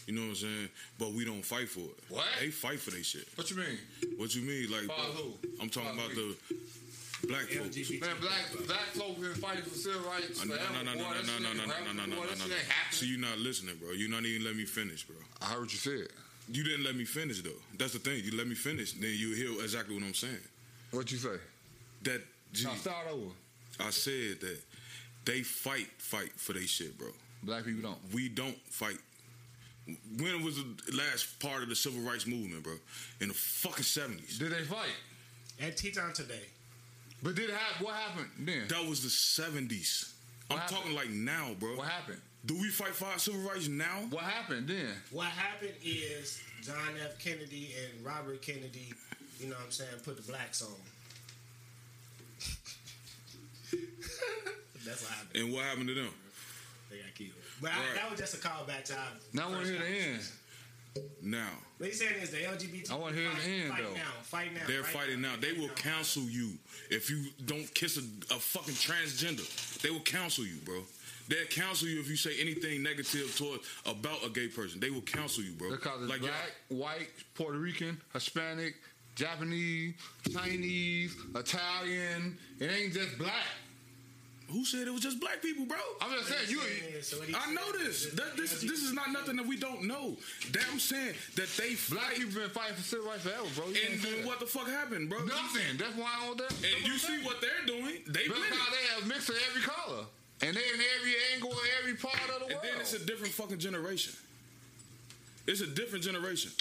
[0.07, 0.69] You know what I'm saying?
[0.99, 1.97] But we don't fight for it.
[2.09, 2.25] What?
[2.39, 3.27] They fight for their shit.
[3.35, 3.77] What you mean?
[4.17, 4.71] What you mean?
[4.71, 5.33] Like Far bro, who?
[5.61, 6.35] I'm talking Far about who?
[6.35, 7.75] the black folks.
[7.75, 8.01] LGBT.
[8.01, 10.73] Man, black black folk been fighting for civil rights Uh, No, forever.
[10.73, 11.15] no, no, no, boy.
[11.27, 12.55] no, no, no, no, no, no, no, no, no, shit no.
[12.55, 12.91] ain't happening.
[12.91, 13.91] So you're not listening, bro.
[13.91, 15.15] You're not even letting me finish, bro.
[15.41, 16.07] I heard what you said.
[16.51, 17.59] You didn't let me finish though.
[17.77, 18.23] That's the thing.
[18.23, 20.43] You let me finish, then you hear exactly what I'm saying.
[20.91, 21.37] What you say?
[22.03, 22.21] That
[22.51, 23.31] G, Now start over.
[23.79, 24.59] I said that
[25.25, 27.09] they fight, fight for their shit, bro.
[27.43, 28.13] Black people don't.
[28.13, 28.97] We don't fight.
[30.17, 32.75] When was the last part of the civil rights movement, bro?
[33.19, 34.39] In the fucking seventies.
[34.39, 34.95] Did they fight?
[35.61, 36.47] At Teton today.
[37.21, 37.85] But did it happen?
[37.85, 38.67] What happened then?
[38.69, 40.13] That was the seventies.
[40.49, 40.77] I'm happened?
[40.77, 41.75] talking like now, bro.
[41.75, 42.19] What happened?
[42.45, 44.03] Do we fight for our civil rights now?
[44.09, 44.89] What happened then?
[45.11, 47.17] What happened is John F.
[47.17, 48.93] Kennedy and Robert Kennedy,
[49.39, 50.75] you know what I'm saying, put the blacks on.
[54.85, 55.43] That's what happened.
[55.43, 56.09] And what happened to them?
[56.89, 57.31] They got killed.
[57.61, 57.79] But Right.
[57.91, 60.21] I, that was just a callback to our Now I want to hear the end.
[61.21, 61.47] Now
[61.77, 62.91] What he's saying is the LGBT.
[62.91, 63.93] I wanna hear the fight, end, fight though.
[63.93, 64.01] now.
[64.21, 64.59] Fight now.
[64.67, 65.35] they're fight fighting now.
[65.39, 66.51] They fight will counsel you
[66.91, 68.01] if you don't kiss a,
[68.33, 69.81] a fucking transgender.
[69.81, 70.81] They will counsel you, bro.
[71.29, 74.79] They'll counsel you if you say anything negative toward about a gay person.
[74.79, 75.71] They will counsel you, bro.
[75.71, 78.75] Because it's like black, white, Puerto Rican, Hispanic,
[79.15, 79.95] Japanese,
[80.31, 82.37] Chinese, Italian.
[82.59, 83.45] It ain't just black.
[84.53, 85.77] Y'all- who said it was just black people, bro?
[86.01, 86.61] I'm just saying you.
[87.01, 88.07] So I know this.
[88.13, 90.17] That, this this is not nothing that we don't know.
[90.51, 92.15] That I'm saying that they Black fight.
[92.17, 93.67] people been fighting for civil rights forever, bro.
[93.69, 95.23] You And then what the fuck happened, bro?
[95.25, 95.77] Nothing.
[95.77, 96.37] That's why I don't.
[96.37, 98.03] That, And you see what they're doing?
[98.07, 98.71] They Because with it.
[98.71, 100.05] they have mixed of every color.
[100.41, 102.63] And they in every angle of every part of the And world.
[102.63, 104.13] then it's a different fucking generation.
[105.47, 106.51] It's a different generation.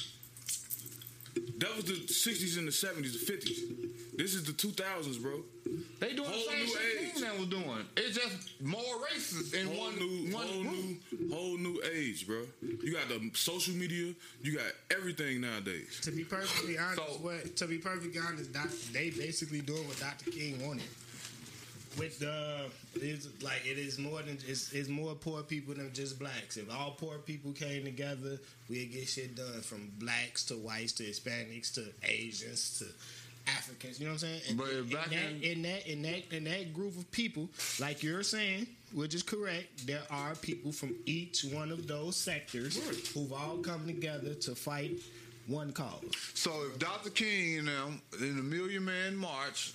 [1.58, 4.16] That was the 60s and the 70s, the 50s.
[4.16, 5.42] This is the 2000s, bro.
[6.00, 7.12] they doing whole the same new shit age.
[7.12, 7.86] Kingsman was doing.
[7.96, 8.82] It's just more
[9.14, 10.74] racist in Whole one new, one whole group.
[11.20, 12.42] new, whole new age, bro.
[12.60, 14.12] You got the social media.
[14.42, 15.98] You got everything nowadays.
[16.02, 19.98] To be perfectly honest, So- what to be perfectly honest, doc, they basically doing what
[20.00, 20.30] Dr.
[20.30, 20.84] King wanted.
[21.98, 22.64] With the,
[22.94, 26.56] it's like it is more than it's, it's more poor people than just blacks.
[26.56, 28.38] If all poor people came together,
[28.70, 32.86] we'd get shit done from blacks to whites to Hispanics to Asians to
[33.50, 34.00] Africans.
[34.00, 34.40] You know what I'm saying?
[34.48, 37.48] And, But in, that, in- in that in that in that group of people,
[37.78, 42.78] like you're saying, which is correct, there are people from each one of those sectors
[43.12, 44.92] who've all come together to fight
[45.46, 46.02] one cause.
[46.34, 47.10] So if Dr.
[47.10, 49.74] King and them in the Million Man March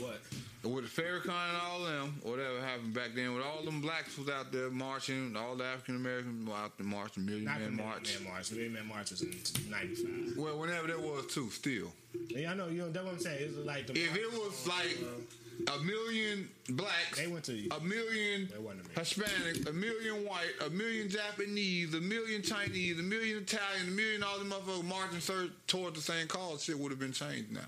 [0.00, 0.20] What?
[0.64, 4.28] with the Farrakhan and all them, whatever happened back then, with all them blacks was
[4.28, 7.76] out there marching, all the African Americans were out there marching, Million Not the Man
[7.76, 8.18] Man March.
[8.20, 8.48] Man March.
[8.48, 9.34] The Man Man March was in
[9.70, 10.38] '95.
[10.38, 11.92] Well, whenever that was too, still.
[12.28, 12.68] Yeah, I know.
[12.68, 13.38] You know that's what I'm saying.
[13.40, 14.98] It's like the If it was uh, like
[15.68, 18.96] a million blacks, They went to- a million They a million.
[18.98, 24.22] Hispanic, a million white, a million Japanese, a million Chinese, a million Italian, a million
[24.22, 27.60] all them motherfuckers marching sir, toward the same cause, shit would have been changed now.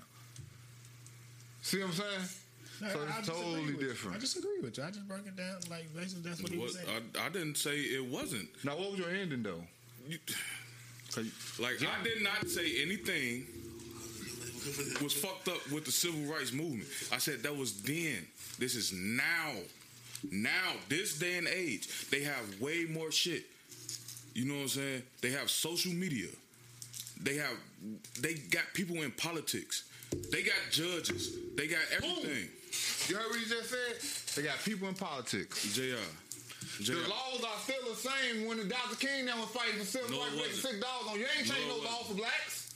[1.67, 2.29] See what I'm saying?
[2.79, 4.15] No, so I it's disagree totally different.
[4.15, 4.83] I disagree with you.
[4.85, 7.01] I just broke it down like basically that's what he was What, saying.
[7.19, 8.47] I, I didn't say it wasn't.
[8.63, 9.63] Now, what was your ending though?
[10.07, 10.17] You,
[11.11, 13.47] 'Cause like I did not say anything
[15.03, 16.87] was fucked up with the civil rights movement.
[17.11, 18.25] I said that was then.
[18.59, 19.53] This is now.
[20.31, 23.43] Now, this day and age, they have way more shit.
[24.33, 25.03] You know what I'm saying?
[25.21, 26.27] They have social media.
[27.21, 27.57] They have
[28.21, 29.83] they got people in politics.
[30.31, 31.37] They got judges.
[31.55, 32.49] They got everything.
[33.07, 34.35] You heard what he just said?
[34.35, 35.73] They got people in politics.
[35.75, 35.97] JR.
[36.79, 37.07] The JR.
[37.09, 38.95] laws are still the same when the Dr.
[38.97, 41.19] King now was fighting for civil No, rights, making six dollars on.
[41.19, 42.73] You ain't No, changed it no law for blacks.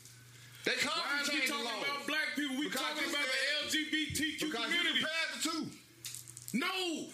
[0.65, 2.55] They Why constantly is we change the talking about black people?
[2.57, 4.99] We Because talking about the LGBTQ Because you community.
[5.01, 5.61] compared the two.
[6.53, 6.67] No,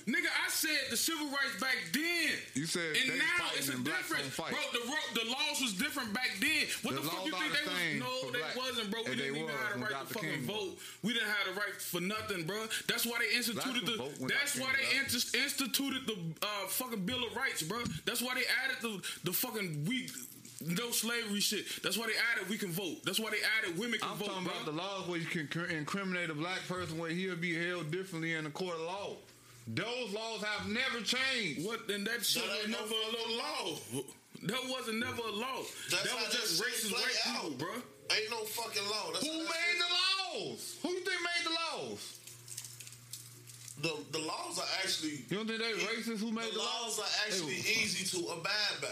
[0.09, 2.33] nigga, I said the civil rights back then.
[2.55, 3.01] You said that.
[3.09, 4.51] and now it's a and blacks different, don't fight.
[4.51, 4.81] bro.
[5.13, 6.65] The the laws was different back then.
[6.81, 8.01] What The the, fuck you think the they was?
[8.01, 8.57] No, they blacks.
[8.57, 9.01] wasn't, bro.
[9.05, 10.07] We And didn't even was have the right Dr.
[10.07, 10.57] to fucking King was.
[10.57, 10.77] vote.
[11.03, 12.65] We didn't have the right for nothing, bro.
[12.87, 13.91] That's why they instituted the.
[13.91, 17.61] would vote when That's why they was inst- instituted the uh, fucking Bill of Rights,
[17.61, 17.79] bro.
[18.05, 20.09] That's why they added the the fucking we.
[20.65, 21.65] No slavery shit.
[21.83, 23.03] That's why they added we can vote.
[23.05, 24.53] That's why they added women can I'm vote, talking bro.
[24.53, 28.33] about the laws where you can incriminate a black person where he'll be held differently
[28.33, 29.15] in the court of law.
[29.67, 31.65] Those laws have never changed.
[31.67, 31.87] What?
[31.89, 33.77] And that shit That was ain't no never a law.
[34.43, 35.61] That wasn't never a law.
[35.91, 37.41] That's that was just shit racist play white out.
[37.43, 37.73] people, bro.
[38.17, 39.11] Ain't no fucking law.
[39.13, 40.77] That's Who that made shit- the laws?
[40.81, 42.13] Who you think made the laws?
[43.81, 45.21] the the laws are actually.
[45.29, 46.99] You don't think they racist who made the the laws laws?
[46.99, 48.87] are actually easy to abide by.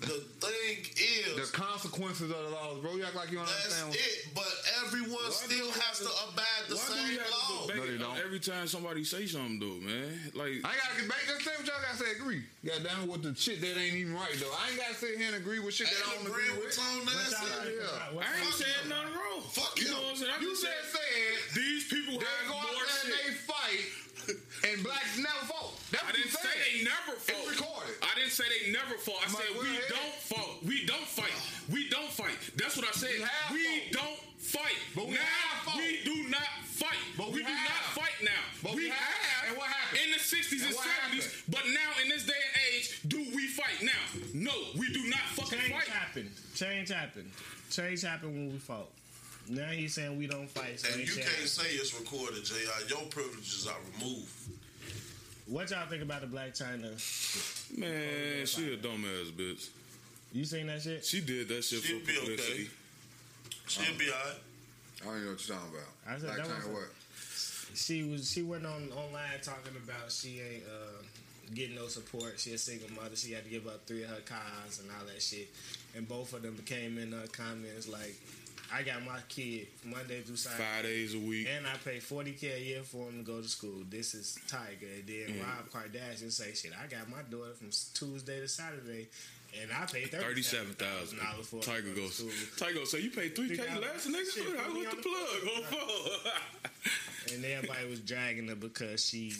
[0.00, 2.94] The thing is, The consequences of the laws, bro.
[2.94, 3.94] You act like you don't that's understand.
[3.98, 4.30] it.
[4.34, 4.46] But
[4.86, 7.66] everyone Why still has to have abide the Why do we same have law.
[7.66, 8.16] No, they don't.
[8.22, 10.14] every time somebody say something though, man?
[10.38, 11.26] Like I gotta debate.
[11.26, 12.14] Just say what y'all gotta say.
[12.14, 12.46] Agree.
[12.62, 14.54] Goddamn with the shit that ain't even right though.
[14.54, 16.62] I ain't gotta sit here and agree with shit that I Ain't don't agree agreeing
[16.62, 16.78] with.
[16.78, 17.34] with Tone What Nancy.
[17.34, 18.22] y'all think Yeah.
[18.22, 19.42] I ain't y'all said think about- nothing wrong.
[19.50, 19.90] Fuck you you.
[19.90, 20.30] know what I'm saying?
[20.30, 23.10] I You just just said said these people they have go out more there and
[23.10, 23.18] shit.
[23.18, 23.82] they fight,
[24.66, 25.72] and blacks never fought.
[25.90, 27.38] That's I didn't say they never fought.
[27.38, 27.94] It's recorded.
[28.02, 29.20] I didn't say they never fought.
[29.22, 29.88] I I'm said like, we go ahead.
[29.88, 30.54] don't fight.
[30.66, 31.36] We don't fight.
[31.70, 32.38] We don't fight.
[32.56, 33.14] That's what I said.
[33.52, 34.78] We We don't fight.
[34.94, 36.98] But we now have we do not fight.
[37.16, 37.68] But we, we do have.
[37.68, 38.42] not fight now.
[38.62, 38.98] But we we have.
[38.98, 39.48] have.
[39.48, 40.00] And what happened?
[40.04, 40.84] In the 60s and, And 70s.
[40.86, 41.24] happened?
[41.48, 44.04] But now in this day and age, do we fight now?
[44.34, 45.84] No, we do not fucking Change fight.
[45.86, 46.30] Change happened.
[46.54, 47.30] Change happened.
[47.70, 48.88] Change happened when we fought.
[49.48, 50.78] Now he's saying we don't fight.
[50.80, 52.54] So And you say- can't say it's recorded, Jr.
[52.88, 54.30] Your privileges are removed.
[55.46, 56.92] What y'all think about the Blac Chyna?
[57.78, 59.68] Man, she a dumbass bitch.
[60.32, 61.04] You seen that shit?
[61.06, 62.68] She did that shit She'll for be okay.
[63.66, 64.36] She'll be alright.
[65.00, 65.88] I don't even know what you're talking about.
[66.06, 66.90] I said Black that China was- what?
[67.74, 68.30] She was.
[68.30, 71.02] She went on online talking about she ain't uh,
[71.54, 72.40] getting no support.
[72.40, 73.14] She a single mother.
[73.14, 75.48] She had to give up three of her cars and all that shit.
[75.96, 78.16] And both of them came in uh, comments like,
[78.72, 81.48] "I got my kid Monday through Saturday." Five days a week.
[81.54, 83.82] And I pay forty k a year for him to go to school.
[83.88, 84.98] This is Tyga.
[85.00, 85.42] And then Mm.
[85.44, 89.08] Rob Kardashian say, "Shit, I got my daughter from Tuesday to Saturday,
[89.60, 92.20] and I pay thirty-seven thousand dollars for Tyga goes.
[92.56, 92.90] Tyga goes.
[92.90, 94.34] So you paid three k less, nigga?
[94.34, 96.32] Shit, I was the the plug.
[97.32, 99.34] And everybody was dragging her because she,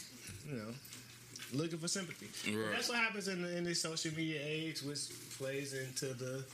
[0.47, 0.75] you know,
[1.55, 2.55] looking for sympathy.
[2.55, 2.73] Right.
[2.73, 5.01] That's what happens in, the, in this social media age, which
[5.39, 6.45] plays into the.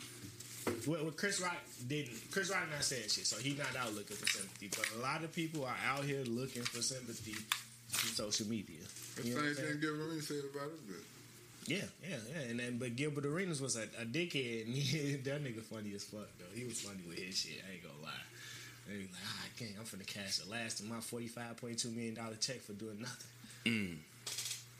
[0.86, 1.56] What, what Chris Rock
[1.88, 2.16] didn't.
[2.30, 4.68] Chris Rock not saying shit, so he's not out looking for sympathy.
[4.70, 7.32] But a lot of people are out here looking for sympathy
[7.90, 8.80] through social media.
[9.16, 11.04] The You know what I'm same thing Gilbert Arenas said about this bitch.
[11.66, 12.50] Yeah, yeah, yeah.
[12.50, 16.04] And then, but Gilbert Arenas was a, a dickhead, and he, that nigga funny as
[16.04, 16.54] fuck though.
[16.54, 17.60] He was funny with his shit.
[17.68, 18.24] I ain't gonna lie.
[18.88, 19.72] And he like, ah, I can't.
[19.78, 22.72] I'm finna cash the last of my forty five point two million dollar check for
[22.74, 23.26] doing nothing,
[23.64, 23.96] Mm,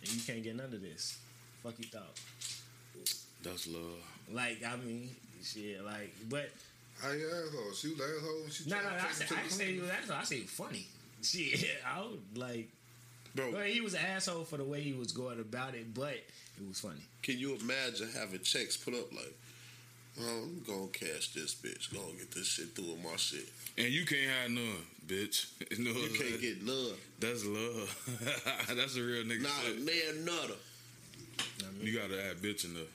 [0.03, 1.17] and you can't get none of this.
[1.63, 2.13] Fuck you thought.
[3.43, 3.83] that's love.
[4.31, 5.09] Like I mean,
[5.45, 5.85] shit.
[5.85, 6.51] Like, but
[7.01, 7.73] How you asshole?
[7.75, 8.89] She was the asshole when she no, no, no.
[8.97, 9.75] I take said, I didn't say clean.
[9.77, 10.17] he was asshole.
[10.17, 10.87] I said funny.
[11.23, 12.69] Shit, I was like,
[13.35, 16.15] Bro, but he was an asshole for the way he was going about it, but
[16.15, 17.01] it was funny.
[17.23, 19.35] can you imagine having checks put up like,
[20.21, 23.49] oh, I'm gonna cash this bitch, gonna get this shit through with my shit.
[23.79, 25.47] And you can't have none, bitch.
[25.79, 26.93] No, You can't get none.
[27.19, 28.69] That's love.
[28.77, 29.81] that's a real nigga Not a shit.
[29.83, 30.59] nair nutter.
[31.83, 32.87] You gotta add bitch in the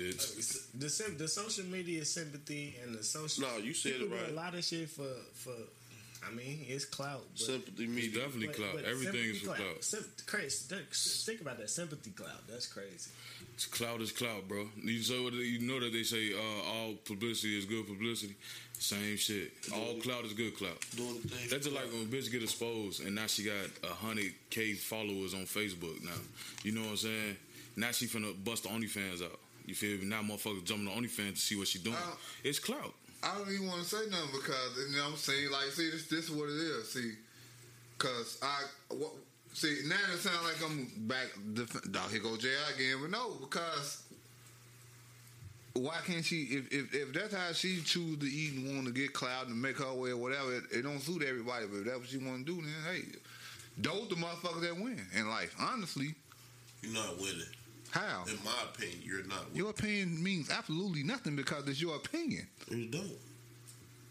[0.00, 0.66] bitch.
[0.78, 3.44] the sim- the social media sympathy and the social.
[3.48, 4.30] No, you said it right.
[4.30, 5.04] A lot of shit for
[5.34, 5.52] for.
[6.22, 7.22] I mean, it's clout.
[7.32, 8.20] But, Sympathy It's media.
[8.20, 8.72] definitely but- clout.
[8.74, 9.82] but Everything is for clout.
[9.82, 10.66] Sim- crazy.
[10.68, 12.46] that- Think about that sympathy clout.
[12.46, 13.10] That's crazy.
[13.70, 14.68] Clout is clout, bro.
[14.82, 18.36] You so you know that they say uh, all publicity is good publicity.
[18.78, 19.50] Same shit.
[19.74, 20.78] All clout is good clout.
[20.94, 21.48] Doing the thing.
[21.50, 24.74] That's just like when a bitch get exposed and now she got a hundred K
[24.74, 26.10] followers on Facebook now.
[26.64, 27.36] You know what I'm saying?
[27.76, 29.38] Now she finna bust the OnlyFans out.
[29.70, 30.04] You feel me?
[30.06, 31.94] Now motherfuckers jumping on OnlyFans to see what she doing.
[31.94, 32.92] Uh, it's clout.
[33.22, 35.90] I don't even want to say nothing because you know what I'm saying like see
[35.90, 37.12] this this is what it is see
[37.96, 38.64] because I
[38.94, 39.12] what,
[39.52, 43.34] see now it sounds like I'm back def- dog here go JI again but no
[43.40, 44.02] because
[45.74, 48.92] why can't she if, if if that's how she choose to eat and want to
[48.92, 51.84] get cloud and make her way or whatever it, it don't suit everybody but if
[51.84, 53.02] that's what she want to do then hey
[53.78, 56.14] those the motherfuckers that win in life honestly
[56.82, 57.44] You're not winning.
[57.90, 62.46] How In my opinion, you're not your opinion means absolutely nothing because it's your opinion
[62.70, 63.10] You don't.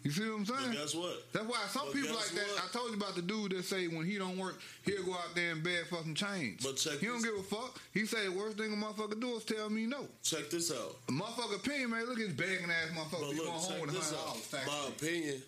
[0.03, 1.23] you see what I'm saying But guess what?
[1.34, 2.47] That's why some But people like that.
[2.47, 2.64] what?
[2.64, 5.34] I told you about the dude that say when he don't work, he'll go out
[5.35, 6.64] there and beg for some change.
[6.64, 7.80] But check he don't give a fuck.
[7.93, 10.07] He say the worst thing a motherfucker do is tell me no.
[10.23, 10.95] Check this out.
[11.10, 12.06] A motherfucker opinion, man.
[12.07, 13.11] Look at this begging ass motherfucker.
[13.11, 14.56] But look, going home with hundred dollars.
[14.68, 15.41] My opinion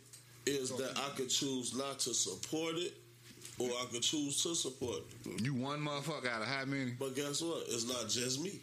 [0.45, 2.93] is that I could choose not to support it,
[3.61, 5.01] or I could choose to support.
[5.41, 6.91] You one motherfucker out of how many?
[6.91, 7.63] But guess what?
[7.69, 8.59] It's not just me.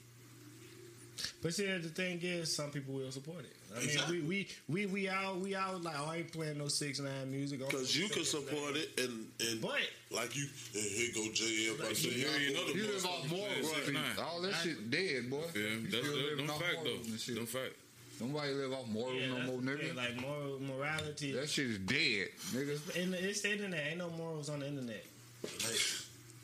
[1.42, 3.52] But see, the thing is, some people will support it.
[3.76, 4.18] I Exactly.
[4.18, 7.00] mean, we we we we all we all like, oh, I ain't playing no six
[7.00, 7.58] nine music.
[7.58, 9.80] Because you can support it, and and But
[10.10, 11.80] like you, and here go JL.
[11.80, 13.52] Like, you ain't know the You boy live off fucking morals.
[13.52, 13.74] playing see.
[13.84, 14.26] six nine.
[14.26, 15.42] All that shit dead, boy.
[15.54, 16.90] Yeah, You that's still that, living don't off fact though.
[16.90, 17.34] and shit.
[17.36, 17.74] Don't fact.
[18.20, 19.86] Nobody live off morals yeah, no more, the nigga.
[19.88, 21.32] thing, like moral morality.
[21.32, 23.02] that shit is dead, nigga.
[23.02, 23.86] and it's the internet.
[23.90, 25.04] Ain't no morals on the internet.
[25.42, 25.76] hey,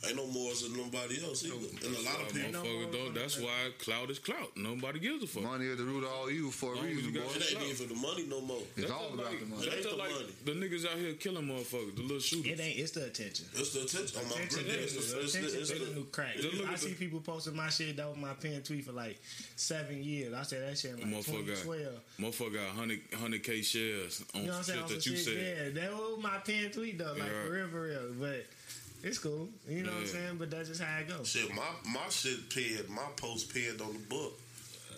[0.06, 1.54] Ain't no more than nobody else either.
[1.86, 2.60] And a lot of people.
[2.62, 4.56] Motherfucker, though, that's why clout is clout.
[4.56, 5.42] Nobody gives a fuck.
[5.42, 7.20] Money is the root of all evil for a Long as you reason, boy.
[7.20, 7.66] got It ain't Clout.
[7.70, 8.58] even the money no more.
[8.76, 9.66] It's That's all just about like, the money.
[9.66, 10.26] It ain't just the like money.
[10.44, 12.52] the niggas out here killing motherfuckers, the little shooters.
[12.52, 12.78] It ain't.
[12.78, 13.46] It's the attention.
[13.54, 14.18] It's the attention.
[14.20, 16.04] On my Attention brother, is it's the, the, it's attention it's is the the, new
[16.06, 16.34] crack.
[16.36, 19.18] I see the- people posting my shit that was my pin tweet for like
[19.56, 20.34] seven years.
[20.34, 22.00] I said that shit in like Motherfucker got, 2012.
[22.20, 24.80] motherfucker got 100, 100k shares on You know what I'm saying?
[24.80, 25.74] shit that you said.
[25.74, 28.00] Yeah, that was my pin tweet though, like for real, for real.
[28.18, 28.46] But
[29.04, 29.48] it's cool.
[29.68, 30.36] You know what I'm saying?
[30.38, 31.28] But that's just how it goes.
[31.28, 31.62] shit, my,
[31.92, 34.40] my shit pinned, my post pinned on the book.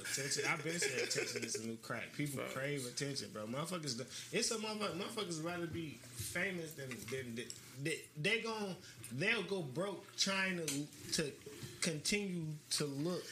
[0.01, 0.45] Attention.
[0.49, 2.13] I've been saying attention is a new crack.
[2.17, 3.47] People crave attention, bro.
[3.47, 4.01] Motherfuckers,
[4.33, 4.97] it's a motherfucker.
[4.97, 7.45] Motherfuckers rather be famous than than
[7.83, 8.77] they, they gon'
[9.13, 11.33] they'll go broke trying to to
[11.81, 13.25] continue to look.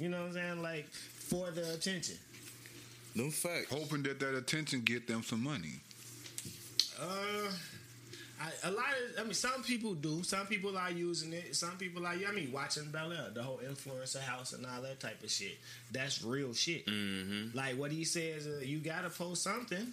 [0.00, 0.62] You know what I'm saying?
[0.62, 2.16] Like for the attention.
[3.16, 3.72] Them facts.
[3.72, 5.80] Hoping that that attention get them some money.
[7.00, 7.50] Uh,
[8.44, 10.22] I, a lot of, I mean, some people do.
[10.22, 11.56] Some people are using it.
[11.56, 15.00] Some people are, I mean, watching Bel Air, the whole influencer house and all that
[15.00, 15.56] type of shit.
[15.92, 16.86] That's real shit.
[16.86, 17.56] Mm-hmm.
[17.56, 19.92] Like what he says, uh, you gotta post something,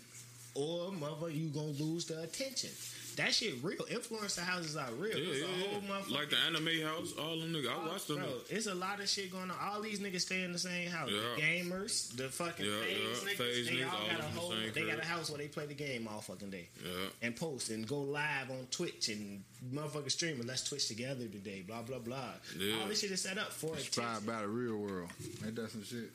[0.56, 2.72] or mother, you gonna lose the attention.
[3.18, 3.78] That shit real.
[3.92, 5.18] Influencer houses are real.
[5.18, 6.18] Yeah, It's a yeah, whole yeah.
[6.18, 7.68] Like the anime house, all them niggas.
[7.70, 8.18] I watched them.
[8.18, 9.58] Bro, it's a lot of shit going on.
[9.62, 11.10] All these niggas stay in the same house.
[11.10, 11.44] The Yeah.
[11.64, 14.34] gamers, the fucking Yeah, FaZe yeah, niggas, FaZe they niggas, all all got a in
[14.34, 14.52] the whole.
[14.52, 16.92] same They got a house where they play the game all fucking day Yeah.
[17.22, 19.44] and post and go live on Twitch and
[19.74, 20.48] motherfuckers streaming.
[20.48, 21.62] Let's Twitch together today.
[21.68, 22.34] Blah blah blah.
[22.58, 22.80] Yeah.
[22.82, 24.26] All this shit is set up for Inspired attention.
[24.28, 25.10] by the real world.
[25.46, 26.10] Ain't that some shit?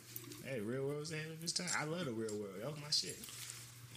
[0.44, 1.66] Hey, real world's ahead of its time.
[1.78, 2.54] I love the real world.
[2.62, 3.18] That was my shit.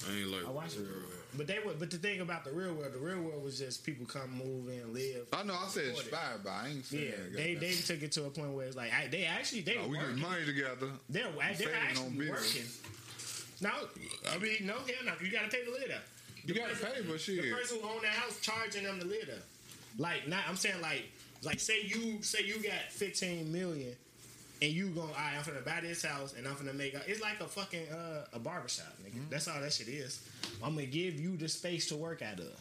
[0.08, 0.46] I ain't like.
[0.48, 1.06] I watch the real world.
[1.36, 1.74] But they were.
[1.74, 4.68] But the thing about the real world, the real world was just people come, move,
[4.70, 5.28] and live.
[5.34, 5.56] I know.
[5.56, 6.52] I said inspired by.
[6.52, 7.14] I ain't saying.
[7.32, 9.78] Yeah, they they took it to a point where it's like I, they actually they
[9.78, 10.16] Oh, we working.
[10.16, 10.88] get money together.
[11.10, 11.28] They're
[11.58, 12.64] they're actually working.
[13.62, 13.72] No,
[14.32, 15.14] I mean no, hell no.
[15.22, 16.00] You gotta pay the litter.
[16.46, 17.42] You gotta pay, but shit.
[17.44, 19.42] The person who own the house charging them the litter.
[19.98, 21.12] Like not, I'm saying like
[21.44, 23.96] like say you say you got 15 million.
[24.62, 27.02] And you going, all right, I'm finna buy this house and I'm finna make a,
[27.08, 29.14] it's like a fucking uh, a barbershop, nigga.
[29.16, 29.30] Mm-hmm.
[29.30, 30.20] That's all that shit is.
[30.64, 32.52] I'm gonna give you the space to work out of.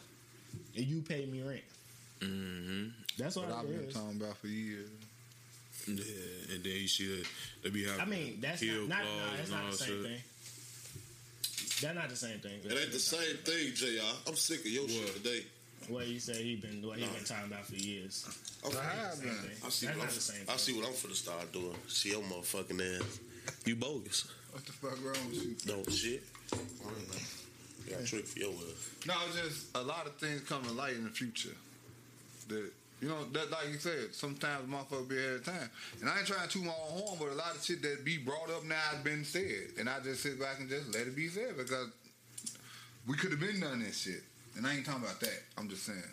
[0.77, 1.61] And you pay me rent.
[2.21, 2.87] Mm-hmm.
[3.17, 3.93] That's what What I've been is.
[3.93, 4.87] talking about for years.
[5.87, 5.95] Yeah,
[6.53, 7.25] and then you see that
[7.63, 8.01] they be having.
[8.01, 10.03] I mean, that's not, not, no, that's not the same shit.
[10.03, 10.21] thing.
[11.81, 12.59] That's not the same thing.
[12.63, 14.03] It ain't the same thing, Jr.
[14.27, 14.91] I'm sick of your What?
[14.91, 15.45] shit today.
[15.89, 18.25] What you say he been what he been talking about for years.
[18.63, 19.51] I'm I have Same thing.
[19.65, 20.57] I see, That's what not I'm, for the same I thing.
[20.57, 21.75] see what I'm finna start doing.
[21.87, 23.19] See your motherfucking ass.
[23.65, 24.31] You bogus.
[24.51, 25.55] What the fuck wrong with you?
[25.73, 26.23] No shit.
[27.89, 28.89] Got a trick for your ass.
[29.07, 31.55] No, it's just a lot of things come to light in the future.
[32.49, 32.71] That
[33.01, 35.69] you know, that like you said, sometimes motherfuckers be ahead of time.
[36.01, 38.03] And I ain't trying to toot my own horn, but a lot of shit that
[38.03, 39.73] be brought up now has been said.
[39.79, 41.87] And I just sit back and just let it be said because
[43.07, 44.21] we could have been done this shit.
[44.59, 45.41] And I ain't talking about that.
[45.57, 46.03] I'm just saying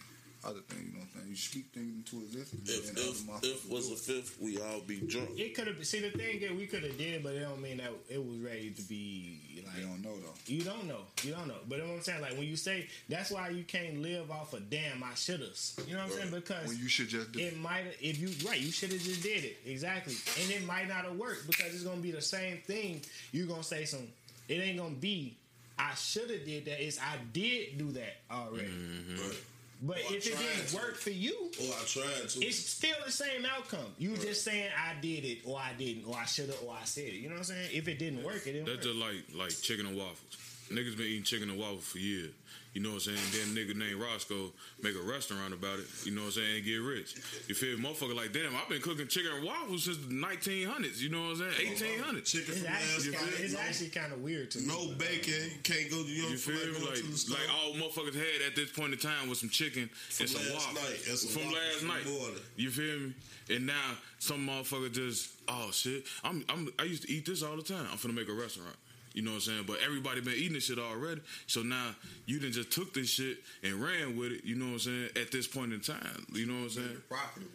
[0.45, 1.31] other things, you know what I'm saying?
[1.31, 2.71] You speak things into existence.
[2.71, 2.99] If and
[3.43, 5.31] if if was do a fifth, we all be drunk.
[5.37, 7.79] It could have see the thing is we could have did, but it don't mean
[7.79, 10.35] that it was ready to be like They don't know though.
[10.47, 11.01] you don't know.
[11.25, 11.57] You don't know.
[11.69, 12.21] But you know what I'm saying?
[12.21, 15.77] Like when you say that's why you can't live off of damn I shouldas.
[15.89, 16.31] You know what I'm saying?
[16.31, 19.25] Because When you should just do it might if you right, you should have just
[19.25, 19.57] did it.
[19.67, 20.15] Exactly.
[20.41, 23.01] And it might not have worked because it's gonna be the same thing.
[23.33, 24.07] You're gonna say some
[24.49, 25.37] it ain't gonna be
[25.79, 26.83] I should have did that.
[26.85, 28.69] Is I did do that already.
[28.69, 29.17] Mm-hmm.
[29.29, 29.37] Right.
[29.83, 30.77] But Or if it didn't to.
[30.77, 32.41] work for you, Or I tried to.
[32.47, 33.85] it's still the same outcome.
[33.99, 36.85] You just saying I did it or I didn't or I should have or I
[36.87, 37.15] said it.
[37.17, 37.71] You know what I'm saying?
[37.75, 38.97] If it didn't work, it didn't That's work.
[38.97, 40.39] just like like chicken and waffles.
[40.71, 42.31] Niggas been eating chicken and waffles for years.
[42.77, 43.25] You know what I'm saying?
[43.33, 45.87] Then nigga named Roscoe make a restaurant about it.
[46.05, 46.57] You know what I'm saying?
[46.57, 47.17] And get rich.
[47.49, 47.89] You feel me?
[47.89, 51.01] Motherfucker like, damn, I've been cooking chicken and waffles since the 1900s.
[51.01, 51.73] You know what I'm saying?
[51.73, 52.25] 1800s.
[52.29, 53.21] Chicken it's from last actually, night.
[53.21, 54.67] kinda, it's no, actually kind of weird to me.
[54.69, 55.33] no bacon.
[55.57, 56.05] You can't go.
[56.05, 56.87] You, don't You feel feel me?
[56.87, 57.39] Like, to the store.
[57.41, 59.89] like all motherfuckers had at this point in time was some chicken
[60.21, 61.01] and some waffles night.
[61.09, 62.05] And some from waffles last from night.
[62.05, 62.41] Border.
[62.61, 63.15] You feel me?
[63.57, 66.05] And now some motherfucker just oh shit.
[66.23, 67.89] I'm I'm I used to eat this all the time.
[67.91, 68.77] I'm finna make a restaurant.
[69.17, 69.65] You know what I'm saying?
[69.67, 71.23] But everybody been eating this shit already.
[71.47, 74.45] So now you done just took this shit and ran with it.
[74.45, 75.09] You know what I'm saying?
[75.17, 77.03] At this point in time, you know what I'm saying?
[77.09, 77.49] profitable.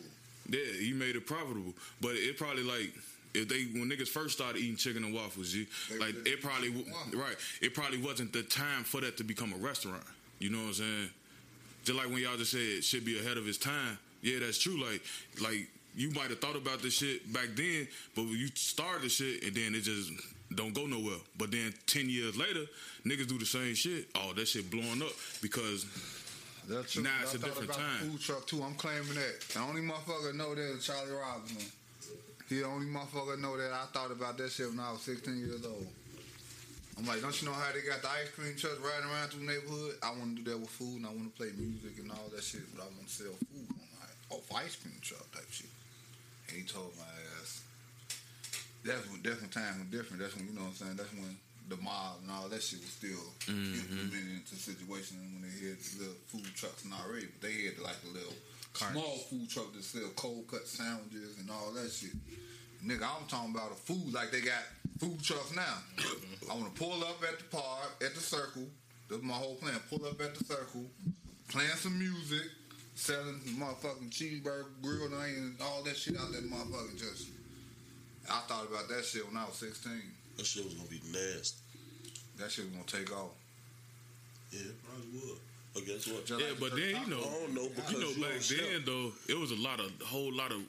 [0.49, 1.73] Yeah, he made it profitable.
[2.01, 2.91] But it probably like
[3.35, 5.67] if they when niggas first started eating chicken and waffles, you,
[5.99, 6.69] like it probably
[7.13, 7.35] right.
[7.61, 10.03] It probably wasn't the time for that to become a restaurant.
[10.39, 11.09] You know what I'm saying?
[11.83, 13.99] Just like when y'all just said it should be ahead of its time.
[14.23, 14.83] Yeah, that's true.
[14.83, 15.03] Like
[15.39, 19.09] like you might have thought about this shit back then, but when you started the
[19.09, 20.11] shit and then it just
[20.55, 21.19] don't go nowhere.
[21.37, 22.65] But then ten years later,
[23.05, 24.07] niggas do the same shit.
[24.15, 25.85] Oh, that shit blowing up because
[26.67, 27.03] That's true.
[27.03, 28.09] I it's a thought different about time.
[28.09, 28.63] Food truck too.
[28.63, 29.41] I'm claiming that.
[29.53, 31.71] The only motherfucker know that is Charlie Robinson.
[32.49, 35.37] He the only motherfucker know that I thought about that shit when I was 16
[35.39, 35.87] years old.
[36.97, 39.47] I'm like, don't you know how they got the ice cream trucks riding around through
[39.47, 39.95] the neighborhood?
[40.03, 42.27] I want to do that with food, and I want to play music and all
[42.35, 43.65] that shit, but I want to sell food.
[43.71, 45.71] I'm like, off ice cream truck type shit.
[46.51, 47.30] And he told my ass,
[48.83, 50.21] that's when that's when times were different.
[50.21, 50.95] That's when you know what I'm saying.
[50.97, 51.37] That's when
[51.69, 53.79] the mob and all that shit was still mm-hmm.
[53.79, 57.79] implemented into situations when they had the little food trucks and already, but they had
[57.79, 58.35] like a little
[58.75, 62.11] small food truck that sell cold cut sandwiches and all that shit.
[62.83, 64.65] Nigga, I'm talking about a food like they got
[64.99, 65.79] food trucks now.
[65.95, 66.51] Mm-hmm.
[66.51, 68.67] I want to pull up at the park, at the circle.
[69.09, 69.75] That's my whole plan.
[69.89, 70.83] Pull up at the circle,
[71.49, 72.47] playing some music,
[72.95, 76.97] selling motherfucking cheeseburger, grilled onions, all that shit out there, motherfucker.
[76.97, 77.27] Just,
[78.29, 79.91] I thought about that shit when I was 16.
[80.37, 81.57] That shit was gonna be nasty.
[82.37, 83.31] That shit was gonna take off.
[84.51, 85.39] Yeah, it probably would.
[85.73, 86.25] But guess what?
[86.25, 88.21] Just Yeah, like but the then you know, I don't know because you know you
[88.23, 88.69] back on shelf.
[88.71, 90.59] then though, it was a lot of a whole lot of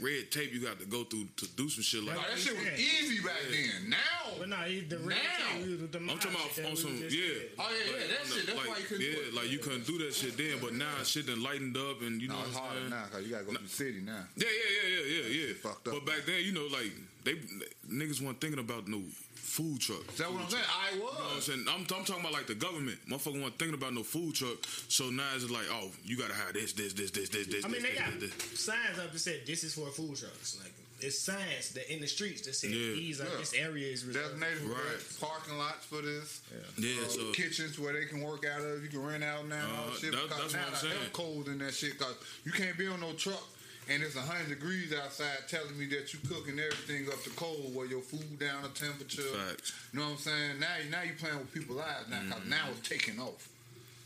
[0.00, 2.30] red tape you got to go through to do some shit like Nah, that.
[2.34, 3.90] that shit was easy back then.
[3.90, 5.14] Now, But nah, he- the real Now.
[5.54, 7.08] thing, we was the I'm talking about that on some yeah.
[7.08, 7.48] said.
[7.56, 9.34] Oh, yeah, yeah, that shit, that's like, why you couldn't yeah, do it.
[9.34, 12.26] like you couldn't do that shit then, but now shit done lightened up and you
[12.26, 12.90] know no, what it's I'm harder saying.
[12.90, 14.26] now because you gotta go to the city now.
[14.34, 15.46] Yeah, yeah, yeah, yeah, yeah, yeah.
[15.46, 15.94] shit fucked up.
[15.94, 16.90] But back then, you know, like
[17.22, 17.38] they
[17.86, 18.98] niggas weren't thinking about no
[19.38, 20.18] food trucks.
[20.18, 20.64] That's what I'm saying.
[20.66, 21.64] I You know what I'm saying?
[21.70, 22.98] I'm, I'm talking about like the government.
[23.06, 24.58] Motherfucker wasn't thinking about no food truck.
[24.88, 27.64] So now it's like, oh, you gotta have this, this, this, this, this, this.
[27.64, 28.58] I mean, this, they got this, this.
[28.58, 30.58] signs up that said this is for food trucks.
[30.58, 32.94] Like it's signs that in the streets that say Yeah.
[32.94, 33.36] these are Yeah.
[33.38, 34.40] this area is reserved.
[34.40, 35.20] Designated for Right.
[35.20, 36.40] parking lots for this.
[36.78, 38.82] Yeah, Uh, so kitchens where they can work out of.
[38.82, 39.84] You can rent out now.
[39.84, 40.12] and Uh, shit.
[40.12, 41.10] that- because that's now what I'm saying.
[41.12, 41.98] cold in that shit.
[41.98, 42.14] Cause
[42.44, 43.42] you can't be on no truck
[43.88, 47.86] and it's hundred degrees outside, telling me that you cooking everything up to cold where
[47.86, 49.22] your food down to temperature.
[49.22, 49.72] Facts.
[49.92, 50.60] You know what I'm saying?
[50.60, 52.22] Now, now you playing with people's lives now.
[52.22, 53.48] because now it's taking off.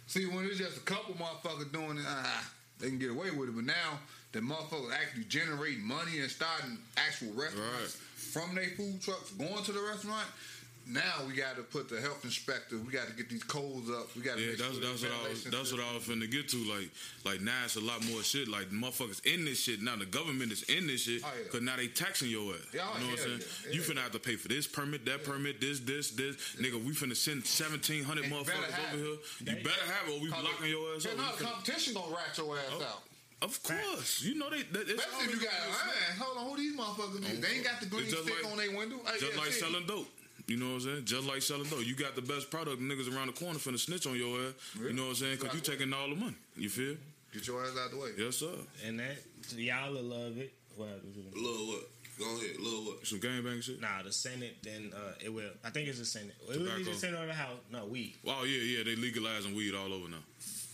[0.08, 3.48] See, when it's just a couple motherfuckers doing it, ah, they can get away with
[3.48, 3.52] it.
[3.56, 4.00] But now
[4.36, 7.96] the motherfuckers actually generating money and starting actual restaurants
[8.32, 10.26] from their food trucks, going to the restaurant.
[10.88, 12.76] Now we got to put the health inspector.
[12.78, 14.14] We got to get these codes up.
[14.14, 16.04] We got to Yeah, make that's sure that's what I was that's what I was
[16.04, 16.58] finna get to.
[16.58, 16.90] Like
[17.24, 18.46] like now it's a lot more shit.
[18.46, 19.82] Like motherfuckers in this shit.
[19.82, 21.42] Now the government is in this shit Oh, yeah.
[21.44, 22.60] because now they taxing your ass.
[22.72, 23.40] Yeah, oh, you know what I'm saying?
[23.66, 23.86] yeah, You yeah.
[23.88, 26.36] finna have to pay for this permit, that permit, this, this, this.
[26.60, 29.16] Nigga, we finna send seventeen hundred motherfuckers over here.
[29.40, 31.36] You better have it, or we blocking your ass Yeah, up.
[31.38, 32.82] the competition gonna rat your ass Oh.
[32.84, 33.02] out.
[33.42, 34.62] Of course, you know they.
[34.62, 36.18] That, it's Especially if you got a line.
[36.18, 37.40] Hold on, who these motherfuckers is?
[37.40, 38.96] They ain't got the green just stick like- on their window.
[39.04, 39.60] Hey, just yeah, like shit.
[39.60, 40.08] selling dope.
[40.46, 41.04] You know what I'm saying?
[41.04, 41.84] Just like selling dope.
[41.84, 44.54] You got the best product, niggas around the corner finna snitch on your ass.
[44.80, 45.38] You know what I'm saying?
[45.40, 46.36] Because you taking all the money.
[46.56, 46.96] You feel?
[47.32, 48.10] Get your ass out the way.
[48.16, 48.52] Yes, sir.
[48.86, 49.16] and that
[49.56, 50.52] y'all will love it.
[50.76, 51.34] What happens with it?
[51.36, 51.82] What?
[52.18, 53.06] Go ahead, Lil what?
[53.06, 53.80] Some gangbang shit.
[53.80, 54.56] Nah, the Senate.
[54.62, 55.50] Then uh, it will.
[55.62, 56.34] I think it's the Senate.
[56.48, 56.84] It will be Tobacco.
[56.84, 57.58] the Senate or the House.
[57.70, 58.14] No, weed.
[58.26, 58.84] Oh yeah, yeah.
[58.84, 60.24] They legalizing weed all over now.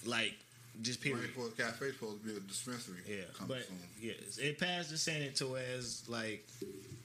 [0.07, 0.35] Like
[0.81, 1.31] just period.
[1.37, 2.99] Rainforest Cafe supposed to be a dispensary.
[3.07, 3.77] Yeah, but soon.
[4.01, 6.47] yes, it passed the Senate to it's like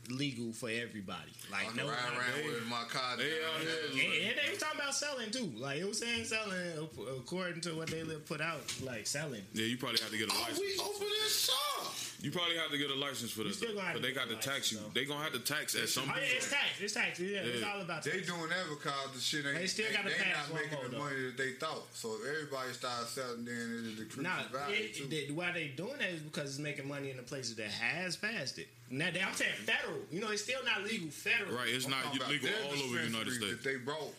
[0.10, 1.32] legal for everybody.
[1.50, 3.18] I Like can no, ride around they, with my car.
[3.18, 4.04] They out down here there.
[4.04, 5.52] and, and they was talking about selling too.
[5.58, 6.58] Like it was saying selling
[7.20, 9.42] according to what they put out, like selling.
[9.54, 10.60] Yeah, you probably have to get a Oh, license.
[10.60, 11.94] we open this shop.
[12.20, 13.58] You probably have to get a license for this.
[13.58, 14.78] still gonna have But they got to tax you.
[14.80, 16.24] license, They gonna have to tax at some Oh point.
[16.26, 16.66] yeah, it's tax.
[16.82, 17.20] It's tax.
[17.20, 18.28] Yeah, it's all about They tax.
[18.28, 19.56] doing that because the shit ain't.
[19.60, 21.04] They still gotta they, pass not making the though.
[21.04, 21.86] money that they thought.
[21.94, 25.08] So if everybody starts selling, then it'll decrease Nah, the value it, too.
[25.12, 28.18] it- why they doing that is because it's making money in the places that has
[28.18, 28.68] passed it.
[28.90, 29.97] Now they, I'm saying federal.
[30.12, 31.56] You know, it's still not legal federal.
[31.56, 33.64] Right, it's I'm not legal all over the United States.
[33.64, 34.14] That they brought.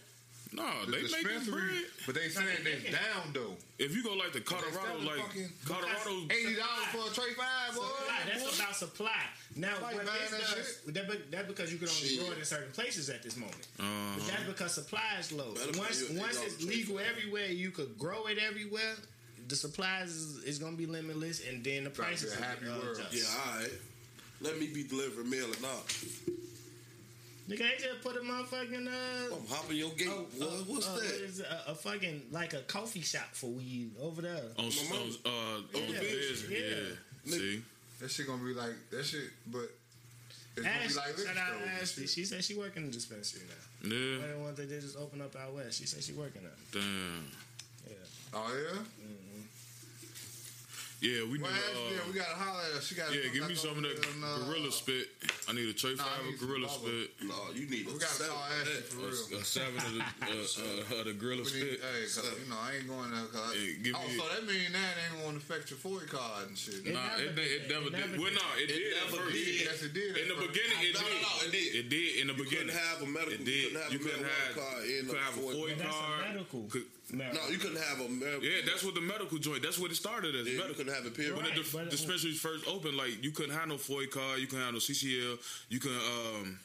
[0.50, 1.84] No, The they making dispensary, bread.
[2.06, 3.52] but they saying they they down though.
[3.78, 5.20] If you go like the Colorado, like
[5.66, 7.82] Colorado, Eighty dollars for a tray five, boy.
[7.84, 8.18] Supply.
[8.32, 9.22] That's about supply.
[9.56, 12.20] Now, Why what this that does, that be- that's because you can only Shit.
[12.20, 13.60] grow it in certain places at this moment.
[13.78, 13.84] uh,
[14.16, 15.52] But that's because supply is low.
[15.52, 18.94] Better Once once it's legal for everywhere, you could grow it everywhere.
[19.48, 22.32] The supplies is, is going to be limitless, and then the About to be prices
[22.32, 22.96] a will happy uh, world.
[22.96, 23.12] adjust.
[23.14, 23.72] Yeah, all right.
[24.40, 25.86] Let me be delivering mail or not.
[27.48, 29.35] Nigga, they just put a motherfucking uh.
[29.35, 30.09] I'm hopping your gate.
[30.10, 31.02] oh, what, uh, what's uh, that?
[31.02, 34.43] What is a, a fucking like a coffee shop for weed over there.
[34.59, 35.10] on, on, My mama.
[35.24, 36.59] uh, on the Yeah, biz, yeah.
[36.59, 37.32] yeah.
[37.32, 37.62] See,
[38.01, 39.70] That shit gonna be like that shit, but
[40.56, 42.06] it's gonna be Ashley, like shout out Ashley.
[42.06, 43.89] She said she working in the dispensary now.
[43.89, 45.78] yeah, One of the ones that they just opened up out west.
[45.81, 46.52] She said she working there.
[46.82, 47.24] damn,
[47.89, 47.94] Yeah.
[48.35, 48.78] Oh yeah.
[51.00, 51.22] Yeah.
[51.30, 52.82] We need, Well, uh, yeah, we gotta holler at her.
[52.82, 53.14] She gotta.
[53.14, 53.30] yeah.
[53.30, 55.06] Give me some of that there and, uh, gorilla spit.
[55.46, 57.06] I need a tray Nah, I five need of gorilla spit.
[57.22, 59.38] No, you need a We gotta seven call for Ashley for real.
[59.38, 60.02] a seven of the,
[60.98, 61.78] uh, uh, the gorilla need, spit.
[61.78, 63.30] hey, cause, you know, I ain't going there.
[63.30, 66.50] Cause, Hey, give oh, me- so that mean that ain't gonna affect your FOID card
[66.50, 66.82] and shit.
[66.82, 67.46] It Nah, never it, did.
[67.46, 68.00] it, never It did.
[68.10, 69.38] never Well, no, it, It did never first.
[69.38, 69.54] did.
[69.70, 70.16] Yes, it did.
[70.18, 70.98] In the beginning, it did.
[70.98, 71.68] no, no, it did.
[71.78, 72.74] It did in the You beginning.
[72.74, 73.38] couldn't have a medical.
[73.38, 73.62] It You did.
[73.70, 74.50] couldn't have You a couldn't have.
[74.58, 75.54] card You couldn't have a FOID.
[75.54, 76.26] FOID But that's card.
[76.26, 76.62] medical.
[77.10, 77.35] Could- marijuana.
[77.35, 78.44] No, you couldn't have a medical.
[78.44, 79.62] Yeah, that's what the medical joint.
[79.62, 80.47] That's what it started as.
[80.47, 81.14] Yeah, you couldn't have it.
[81.14, 81.35] Period.
[81.36, 84.40] When Right, the dif- but- dispensaries first opened, like you couldn't have no FOID card,
[84.40, 85.39] you couldn't have no CCL,
[85.70, 86.59] you couldn't um,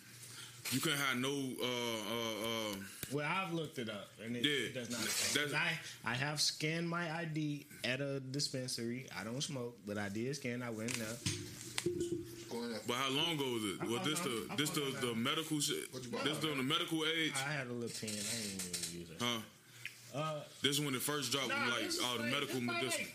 [0.71, 1.29] you couldn't have no.
[1.61, 2.75] Uh, uh, uh,
[3.11, 4.67] Well, I've looked it up, and it, Yeah.
[4.67, 5.01] it does not.
[5.33, 9.07] That's- I I have scanned my ID at a dispensary.
[9.17, 10.61] I don't smoke, but I did scan.
[10.63, 11.17] I went in there.
[12.87, 13.81] but how long ago was it?
[13.81, 15.91] I Was found this out- the this the the medical shit?
[16.23, 17.33] This the the medical age?
[17.35, 18.09] I had a little pen.
[18.09, 19.17] I didn't even use it.
[19.21, 19.39] Huh?
[20.13, 23.07] Uh, This when it first dropped, nah, like all the medical medicine.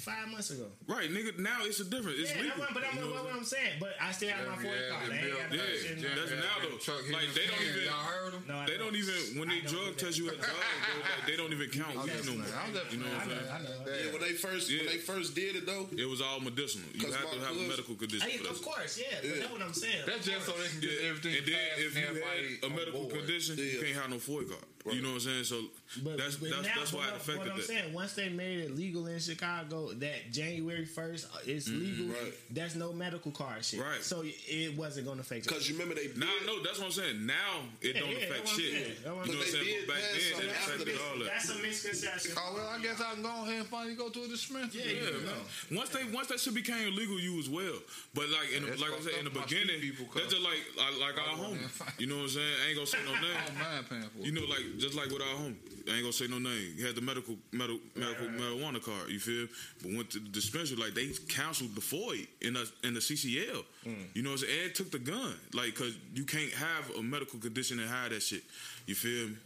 [0.00, 0.66] Five months ago.
[0.88, 1.38] Right, nigga.
[1.38, 2.18] Now it's a different.
[2.18, 2.56] It's yeah, legal.
[2.58, 3.76] that's what, but I'm, you know what, what I'm saying.
[3.78, 5.10] But I still have my Yeah, 40 yeah, card.
[5.10, 6.40] They ain't got Yeah, that that's there.
[6.40, 6.78] now though.
[6.80, 7.82] Truck Like they don't even.
[7.84, 8.42] Y'all heard him?
[8.48, 11.52] No, They don't even when they drug test you at job, bro, like, they don't
[11.52, 12.48] even count weed no more.
[12.90, 13.46] You know what I'm saying?
[13.86, 16.88] Yeah, when they first when they first did it though, It was all medicinal.
[16.96, 19.18] You have to have a medical condition of course, yeah.
[19.20, 19.36] But Yeah.
[19.40, 20.02] that's what I'm saying.
[20.06, 21.34] That's just so they can get everything.
[21.36, 24.48] And then passed if you everybody had a medical condition, you can't have no FOID
[24.48, 24.64] card.
[24.96, 25.44] You know what I'm saying?
[25.44, 25.60] So
[26.02, 27.66] But, that's but that's now, that's why but it what, affected what I'm that.
[27.66, 32.06] saying, once they made it legal in Chicago, that January 1st, uh, it's legal.
[32.08, 32.32] Right.
[32.50, 33.80] That's no medical card shit.
[33.80, 34.02] Right.
[34.02, 36.86] So it wasn't going to affect because you remember they did, Now, no, that's what
[36.86, 37.26] I'm saying.
[37.26, 37.34] Now
[37.80, 38.72] it Yeah, don't yeah, affect that's shit.
[38.72, 39.64] You know what what I'm I'm saying.
[39.64, 39.84] saying?
[39.86, 41.26] But back then, pass it affected after all that.
[41.26, 42.32] That's a misconception.
[42.36, 44.82] Oh well, I guess I can go ahead and finally go to a dispensary.
[44.84, 45.24] Yeah, Yeah, you man.
[45.26, 45.76] know.
[45.80, 47.78] Once they once that shit became legal, you as well.
[48.14, 50.30] But like in the, like I said in the up my street beginning, people, that's
[50.32, 51.60] just like like, like our Oh, homie.
[51.60, 51.92] man.
[51.98, 52.54] You know what I'm saying?
[52.64, 53.38] I ain't gonna say no name.
[53.46, 54.18] don't paying for.
[54.22, 55.56] You know, like just like with our homie,
[55.88, 56.74] I ain't gonna say no name.
[56.76, 59.08] He had the medical medical, medical marijuana card.
[59.08, 59.46] You feel?
[59.82, 63.64] But went to the dispensary, like they counseled the FOID in the in the CCL.
[63.86, 63.94] Mm.
[64.14, 64.60] You know, what I'm saying?
[64.66, 68.22] Ed took the gun, like, cause you can't have a medical condition and hide that
[68.22, 68.42] shit.
[68.86, 69.36] You feel me?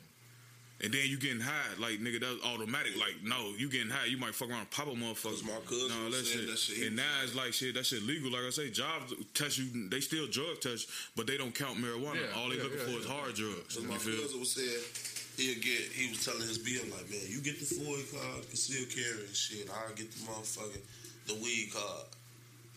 [0.82, 2.98] And then you getting high, like nigga, that's automatic.
[2.98, 5.23] Like, no, you getting high, you might fuck around, and pop a motherfucker.
[5.31, 6.47] 'Cause my cousin no, was that shit.
[6.48, 8.32] that shit, And now it's like shit, that shit legal.
[8.32, 12.16] Like I say, jobs test you, they still drug test, but they don't count marijuana.
[12.16, 13.74] Yeah, All they yeah, looking yeah, for is hard drugs.
[13.74, 14.20] So You my feel?
[14.20, 15.81] cousin was saying he'll get.
[15.94, 19.35] He was telling his BM like, man, you get the FOID card, concealed carry and
[19.36, 19.69] shit.
[19.70, 20.82] I'll get the motherfucking
[21.27, 22.06] the weed card.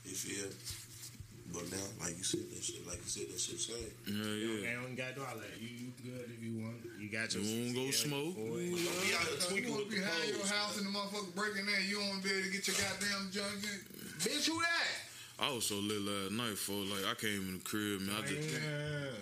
[0.06, 0.50] You feel?
[1.48, 3.80] But now, like you said, that shit, like you said, that shit same.
[4.04, 4.84] Yeah, yeah.
[4.84, 5.56] Man, you got to all that.
[5.64, 6.76] You, you good if you want.
[7.00, 7.40] You got your.
[7.44, 8.36] You won't go smoke.
[8.36, 8.68] boy.
[8.68, 10.52] Don't be out here You tweaking want with to be the high your hoes.
[10.52, 13.64] house and the motherfucker breaking in, you don't be able to get your goddamn junk
[13.64, 13.80] in.
[14.20, 14.92] Bitch, who that?
[15.40, 18.16] I was so lit last night for like I came in the crib, man.
[18.18, 18.60] I just Yeah.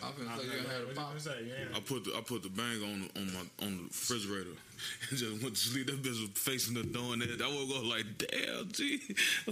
[0.01, 1.13] I'm finna say you What had a pop.
[1.45, 1.75] Yeah.
[1.75, 4.55] I put the I put the bang on on my on the refrigerator
[5.09, 5.87] and just went to sleep.
[5.87, 9.01] That bitch was facing the door and that I woke up like, damn, G,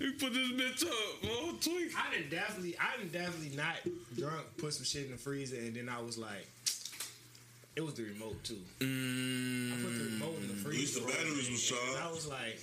[0.00, 1.52] we put this bitch up, bro.
[1.60, 1.92] Tweak.
[1.96, 3.76] I didn't definitely, I didn't definitely not
[4.18, 6.46] drunk, put some shit in the freezer, and then I was like,
[7.76, 8.54] it was the remote too.
[8.80, 10.68] I put the Mm, remote in the freezer.
[10.68, 12.02] At least the batteries was and charged.
[12.02, 12.58] I was like,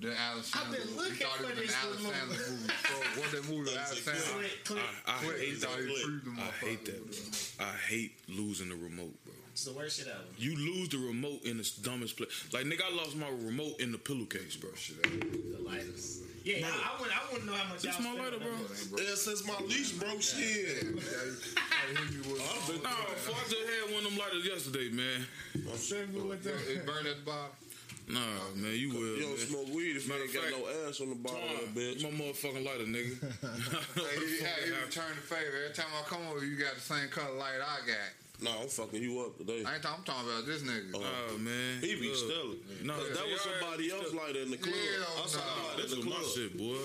[0.00, 2.12] The Alice I've been looking it for was an this Adam remote.
[2.12, 2.72] Sandler movie.
[2.82, 3.60] So what's that movie?
[3.62, 4.38] with Adam Sandler.
[4.38, 4.82] click, click.
[5.06, 5.70] I, I Quick, hate that.
[5.70, 7.58] he freed the I hate that.
[7.58, 7.66] Bro.
[7.66, 9.34] I hate losing the remote, bro.
[9.52, 10.18] It's the worst shit ever.
[10.36, 12.28] You lose the remote in the dumbest place.
[12.52, 14.70] Like nigga, I lost my remote in the pillowcase, bro.
[14.72, 16.22] The lighters.
[16.42, 18.52] Yeah, I, I want, I want to know how much This y'all my spent lighter,
[18.52, 18.98] on bro.
[19.02, 20.84] Yeah, since my leash broke, shit.
[21.94, 22.00] No,
[22.74, 25.24] before I just had one of them lighters yesterday, man.
[25.54, 27.50] It burned at the bottom.
[28.06, 28.20] Nah,
[28.54, 29.16] man, you will.
[29.16, 29.46] You don't man.
[29.48, 31.80] smoke weed if you Matter ain't of got no ass on the bottom of the
[31.80, 32.02] bitch.
[32.02, 33.16] My motherfucking lighter, nigga.
[33.94, 35.56] Hey, he, hey, he returned the favor.
[35.64, 38.12] Every time I come over, you got the same color light I got.
[38.42, 39.62] Nah, I'm fucking you up today.
[39.64, 40.90] I ain't talking, I'm talking about this nigga.
[40.94, 41.00] Oh,
[41.32, 42.16] oh man, He be Look.
[42.18, 42.58] stealing.
[42.84, 44.74] No, that was somebody else lighter in the club.
[44.74, 45.76] Hell I saw no.
[45.76, 46.30] that This in is the my club.
[46.34, 46.76] shit, boy.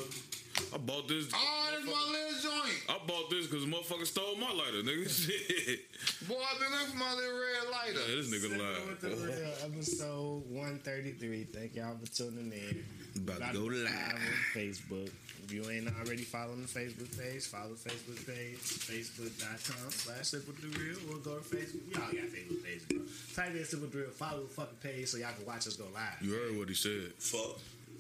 [0.73, 1.29] I bought this.
[1.33, 2.83] Oh, that's my little joint.
[2.89, 5.09] I bought this because motherfucker stole my lighter, nigga.
[5.09, 5.79] Shit.
[6.27, 7.99] Boy, I've been looking for my little red lighter.
[8.09, 9.73] Yeah, this nigga Sipping with the lied.
[9.73, 11.43] episode 133.
[11.45, 12.85] Thank y'all for tuning in.
[13.17, 13.87] About to go live.
[14.13, 14.19] on
[14.53, 15.09] Facebook.
[15.43, 20.45] If you ain't already following the Facebook page, follow the Facebook page, facebook.com slash Sip
[20.45, 21.89] with the Real, or go to Facebook.
[21.91, 22.99] Y'all got Facebook page, bro.
[23.35, 25.75] Type in Sip with the Real, follow the fucking page so y'all can watch us
[25.75, 26.21] go live.
[26.21, 27.13] You heard what he said.
[27.17, 27.57] Fuck.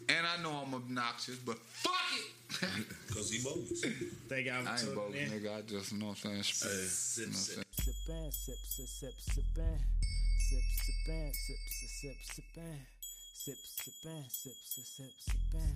[0.09, 3.13] And I know I'm obnoxious, but fuck it.
[3.13, 3.85] Cause he bogus.
[4.27, 5.39] Thank y'all I for ain't bogus, tuning in.
[5.43, 5.57] nigga.
[5.57, 6.43] I just, you know what I'm saying?
[6.43, 6.71] Spit.
[6.89, 7.53] Sip, You know what I'm sip.
[7.53, 7.65] saying?
[7.79, 9.79] Sippin', sip, sip, sip, sippin'.
[10.49, 12.79] Sip, sippin', sip, sip, sip, sippin'.
[13.33, 15.75] Sip, sippin', sip, sip, sip, sippin'.